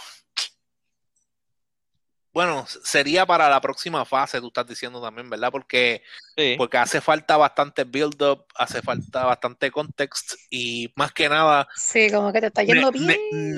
bueno, 2.35 2.67
sería 2.83 3.25
para 3.25 3.49
la 3.49 3.61
próxima 3.61 4.05
fase, 4.05 4.41
tú 4.41 4.49
estás 4.49 4.67
diciendo 4.67 5.01
también, 5.01 5.31
¿verdad? 5.31 5.53
Porque, 5.53 6.03
porque 6.59 6.79
hace 6.79 7.01
falta 7.01 7.37
bastante 7.37 7.85
build-up, 7.85 8.45
hace 8.57 8.83
falta 8.83 9.25
bastante 9.25 9.71
context 9.71 10.35
y 10.51 10.93
más 10.97 11.13
que 11.13 11.29
nada... 11.29 11.69
Sí, 11.77 12.11
como 12.11 12.33
que 12.33 12.41
te 12.41 12.49
está 12.49 12.65
yendo 12.65 12.91
bien. 12.91 13.55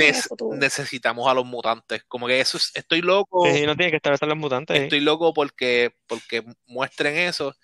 necesitamos 0.59 1.27
a 1.27 1.33
los 1.33 1.47
mutantes, 1.47 2.05
como 2.07 2.27
que 2.27 2.39
eso 2.39 2.59
es, 2.59 2.71
estoy 2.75 3.01
loco. 3.01 3.51
Sí, 3.51 3.65
no 3.65 3.75
tiene 3.77 3.93
que 3.93 3.97
estar 3.97 4.15
los 4.21 4.37
mutantes. 4.37 4.79
Estoy 4.79 5.01
loco 5.01 5.33
porque, 5.33 5.97
porque 6.07 6.45
muestren 6.67 7.17
eso 7.17 7.57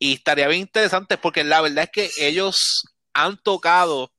y 0.00 0.14
estaría 0.14 0.48
bien 0.48 0.62
interesante 0.62 1.16
porque 1.16 1.44
la 1.44 1.60
verdad 1.60 1.84
es 1.84 1.90
que 1.90 2.26
ellos 2.26 2.84
han 3.14 3.40
tocado 3.40 4.12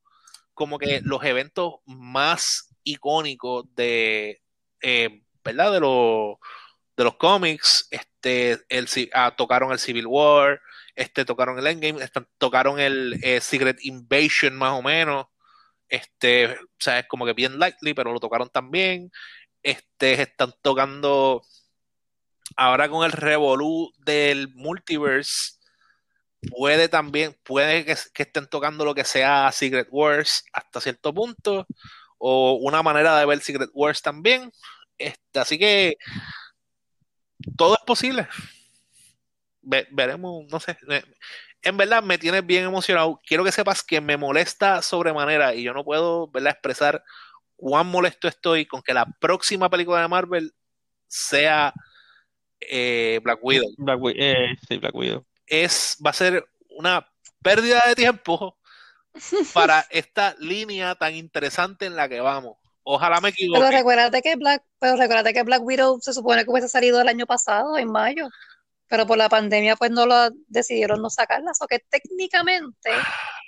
como 0.53 0.79
que 0.79 1.01
los 1.03 1.21
eventos 1.25 1.73
más 1.85 2.69
icónicos 2.85 3.65
de... 3.75 4.41
Eh, 4.81 5.23
¿verdad? 5.47 5.71
De 5.71 5.79
los, 5.79 6.37
de 6.97 7.03
los 7.03 7.15
cómics, 7.15 7.87
este, 7.91 8.59
el, 8.69 8.87
ah, 9.13 9.33
tocaron 9.37 9.71
el 9.71 9.79
Civil 9.79 10.07
War, 10.07 10.61
este, 10.95 11.23
tocaron 11.25 11.57
el 11.57 11.67
Endgame, 11.67 12.05
tocaron 12.37 12.79
el 12.79 13.19
eh, 13.23 13.39
Secret 13.39 13.77
Invasion 13.81 14.55
más 14.55 14.73
o 14.73 14.81
menos, 14.81 15.27
este, 15.87 16.47
o 16.53 16.79
sea, 16.79 16.99
es 16.99 17.07
como 17.07 17.25
que 17.25 17.33
bien 17.33 17.59
likely, 17.59 17.93
pero 17.93 18.11
lo 18.11 18.19
tocaron 18.19 18.49
también, 18.49 19.11
este, 19.63 20.21
están 20.21 20.53
tocando 20.61 21.43
ahora 22.57 22.89
con 22.89 23.05
el 23.05 23.11
revolú 23.13 23.93
del 23.99 24.49
multiverse, 24.53 25.59
puede 26.49 26.89
también, 26.89 27.37
puede 27.43 27.85
que, 27.85 27.95
que, 28.13 28.23
estén 28.23 28.47
tocando 28.47 28.83
lo 28.83 28.95
que 28.95 29.05
sea 29.05 29.51
Secret 29.53 29.87
Wars 29.91 30.43
hasta 30.51 30.81
cierto 30.81 31.13
punto, 31.13 31.65
o 32.17 32.53
una 32.53 32.83
manera 32.83 33.17
de 33.17 33.25
ver 33.25 33.39
Secret 33.39 33.69
Wars 33.73 34.01
también, 34.01 34.51
este, 34.97 35.39
así 35.39 35.57
que 35.57 35.97
todo 37.55 37.75
es 37.75 37.81
posible. 37.85 38.27
veremos, 39.61 40.45
no 40.49 40.59
sé. 40.59 40.77
En 41.61 41.77
verdad 41.77 42.03
me 42.03 42.17
tienes 42.17 42.45
bien 42.45 42.63
emocionado. 42.63 43.19
Quiero 43.25 43.43
que 43.43 43.51
sepas 43.51 43.83
que 43.83 44.01
me 44.01 44.17
molesta 44.17 44.81
sobremanera 44.81 45.53
y 45.53 45.63
yo 45.63 45.73
no 45.73 45.83
puedo 45.83 46.27
¿verdad? 46.27 46.53
expresar 46.53 47.03
cuán 47.55 47.87
molesto 47.87 48.27
estoy 48.27 48.65
con 48.65 48.81
que 48.81 48.93
la 48.93 49.05
próxima 49.19 49.69
película 49.69 50.01
de 50.01 50.07
Marvel 50.07 50.53
sea 51.07 51.73
eh, 52.59 53.19
Black 53.23 53.39
Widow. 53.41 53.69
Black, 53.77 53.99
eh, 54.15 54.55
sí, 54.67 54.77
Black 54.77 54.95
Widow. 54.95 55.25
Es, 55.45 55.97
va 56.05 56.11
a 56.11 56.13
ser 56.13 56.45
una 56.69 57.07
pérdida 57.41 57.83
de 57.87 57.95
tiempo 57.95 58.57
para 59.53 59.85
esta 59.89 60.35
línea 60.39 60.95
tan 60.95 61.15
interesante 61.15 61.85
en 61.85 61.95
la 61.95 62.07
que 62.07 62.19
vamos. 62.19 62.57
Ojalá 62.89 63.19
me 63.19 63.29
equivoque. 63.29 63.59
Pero 63.59 63.77
recuérdate 63.77 64.21
que 64.21 64.37
Black, 64.37 64.63
pero 64.79 64.95
recuérdate 64.95 65.33
que 65.33 65.43
Black 65.43 65.61
Widow 65.61 65.99
se 65.99 66.13
supone 66.13 66.45
que 66.45 66.49
hubiese 66.49 66.69
salido 66.69 67.01
el 67.01 67.09
año 67.09 67.25
pasado, 67.25 67.77
en 67.77 67.91
mayo. 67.91 68.29
Pero 68.87 69.05
por 69.05 69.17
la 69.17 69.27
pandemia, 69.27 69.75
pues 69.75 69.91
no 69.91 70.05
lo 70.05 70.29
decidieron 70.47 71.01
no 71.01 71.09
sacarla. 71.09 71.51
O 71.59 71.67
que 71.67 71.79
técnicamente, 71.89 72.91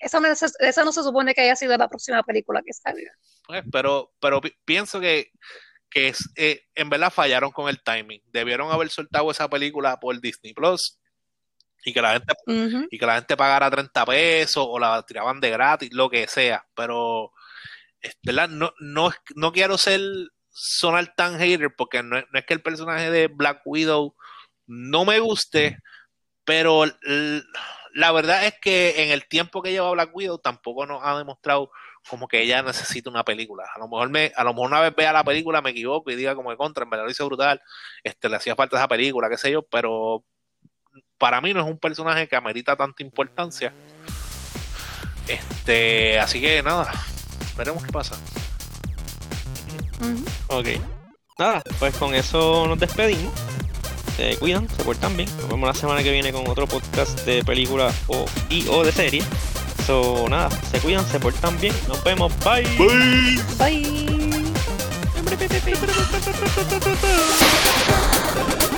esa, 0.02 0.20
esa 0.60 0.84
no 0.84 0.92
se 0.92 1.04
supone 1.04 1.34
que 1.34 1.40
haya 1.40 1.56
sido 1.56 1.78
la 1.78 1.88
próxima 1.88 2.22
película 2.24 2.62
que 2.66 2.74
salga. 2.74 3.14
Pues, 3.48 3.64
pero, 3.72 4.12
pero 4.20 4.42
pienso 4.66 5.00
que, 5.00 5.32
que 5.90 6.10
es, 6.10 6.30
eh, 6.36 6.64
en 6.76 6.90
verdad 6.90 7.10
fallaron 7.10 7.52
con 7.52 7.70
el 7.70 7.82
timing. 7.82 8.22
Debieron 8.26 8.70
haber 8.72 8.90
soltado 8.90 9.32
esa 9.32 9.50
película 9.50 10.02
por 10.02 10.20
Disney 10.20 10.54
Plus 10.54 11.00
y 11.86 11.94
que 11.94 12.02
la 12.02 12.12
gente 12.12 12.34
y 12.92 13.00
que 13.00 13.06
la 13.06 13.16
gente 13.16 13.38
pagara 13.38 13.72
30 13.72 14.06
pesos 14.06 14.66
o 14.68 14.78
la 14.78 15.02
tiraban 15.04 15.40
de 15.40 15.50
gratis, 15.50 15.94
lo 15.94 16.10
que 16.10 16.28
sea. 16.28 16.68
Pero 16.76 17.32
no, 18.50 18.74
no, 18.80 19.12
no 19.36 19.52
quiero 19.52 19.78
ser 19.78 20.02
sonar 20.50 21.14
tan 21.16 21.39
hater 21.39 21.74
porque 21.76 22.04
no, 22.04 22.18
es 22.18 22.45
que 22.45 22.54
el 22.54 22.62
personaje 22.62 23.10
de 23.12 23.28
Black 23.28 23.62
Widow 23.66 24.16
no 24.68 25.06
me 25.06 25.20
guste, 25.20 25.78
pero 26.43 26.86
la 27.93 28.12
verdad 28.12 28.45
es 28.45 28.56
que 28.62 29.04
en 29.04 29.12
el 29.12 29.28
tiempo 29.28 29.62
que 29.62 29.72
lleva 29.72 29.91
Black 29.91 30.14
Widow 30.14 30.38
tampoco 30.39 30.86
nos 30.86 31.02
ha 31.04 31.18
demostrado 31.18 31.72
como 32.08 32.28
que 32.28 32.41
ella 32.41 32.62
necesita 32.62 33.10
una 33.10 33.24
película. 33.24 33.66
A 33.74 33.80
lo 33.80 33.88
mejor 33.88 34.10
me, 34.10 34.32
a 34.36 34.43
lo 34.43 34.54
mejor 34.54 34.68
una 34.68 34.82
vez 34.82 34.95
vea 34.95 35.14
la 35.14 35.24
película 35.24 35.62
me 35.62 35.72
equivoco 35.72 36.12
y 36.12 36.16
diga 36.16 36.36
como 36.36 36.52
de 36.52 36.58
contra, 36.58 36.84
en 36.84 36.89
verdad 36.89 37.06
lo 37.06 37.12
hizo 37.12 37.26
brutal, 37.26 37.62
este 38.04 38.30
le 38.30 38.36
hacía 38.36 38.56
falta 38.56 38.78
esa 38.78 38.88
película, 38.88 39.30
qué 39.30 39.38
sé 39.38 39.52
yo, 39.52 39.64
pero 39.64 40.24
para 41.18 41.41
mí 41.41 41.54
no 41.54 41.62
es 41.62 41.68
un 41.68 41.78
personaje 41.78 42.28
que 42.28 42.36
amerita 42.36 42.76
tanta 42.76 43.04
importancia. 43.04 43.74
Este, 45.28 46.20
así 46.20 46.41
que 46.41 46.64
nada, 46.64 46.91
veremos 47.60 47.84
qué 47.84 47.91
pasa. 47.91 48.16
Ok. 50.47 50.68
Nada, 51.38 51.62
pues 51.78 51.93
con 51.95 52.16
eso 52.16 52.66
nos 52.68 52.80
despedimos. 52.80 53.34
se 54.16 54.38
cuidan, 54.38 54.68
se 54.70 54.84
portan 54.84 55.16
bien. 55.18 55.30
Nos 55.41 55.49
vemos 55.49 55.68
la 55.68 55.74
semana 55.74 56.01
que 56.01 56.12
viene 56.12 56.32
con 56.32 56.47
otro 56.47 56.68
podcast 56.68 57.20
de 57.26 57.43
película 57.43 57.91
o, 58.07 58.26
y 58.49 58.66
o 58.70 58.84
de 58.84 58.93
serie. 58.93 59.24
So, 59.86 60.28
nada, 60.30 60.49
se 60.72 60.80
cuidan, 60.80 61.05
se 61.05 61.20
portan 61.20 61.60
bien. 61.60 61.76
Nos 61.88 62.01
vemos, 62.03 62.32
bye. 62.45 62.64
Bye. 62.78 63.39
bye. 68.38 68.68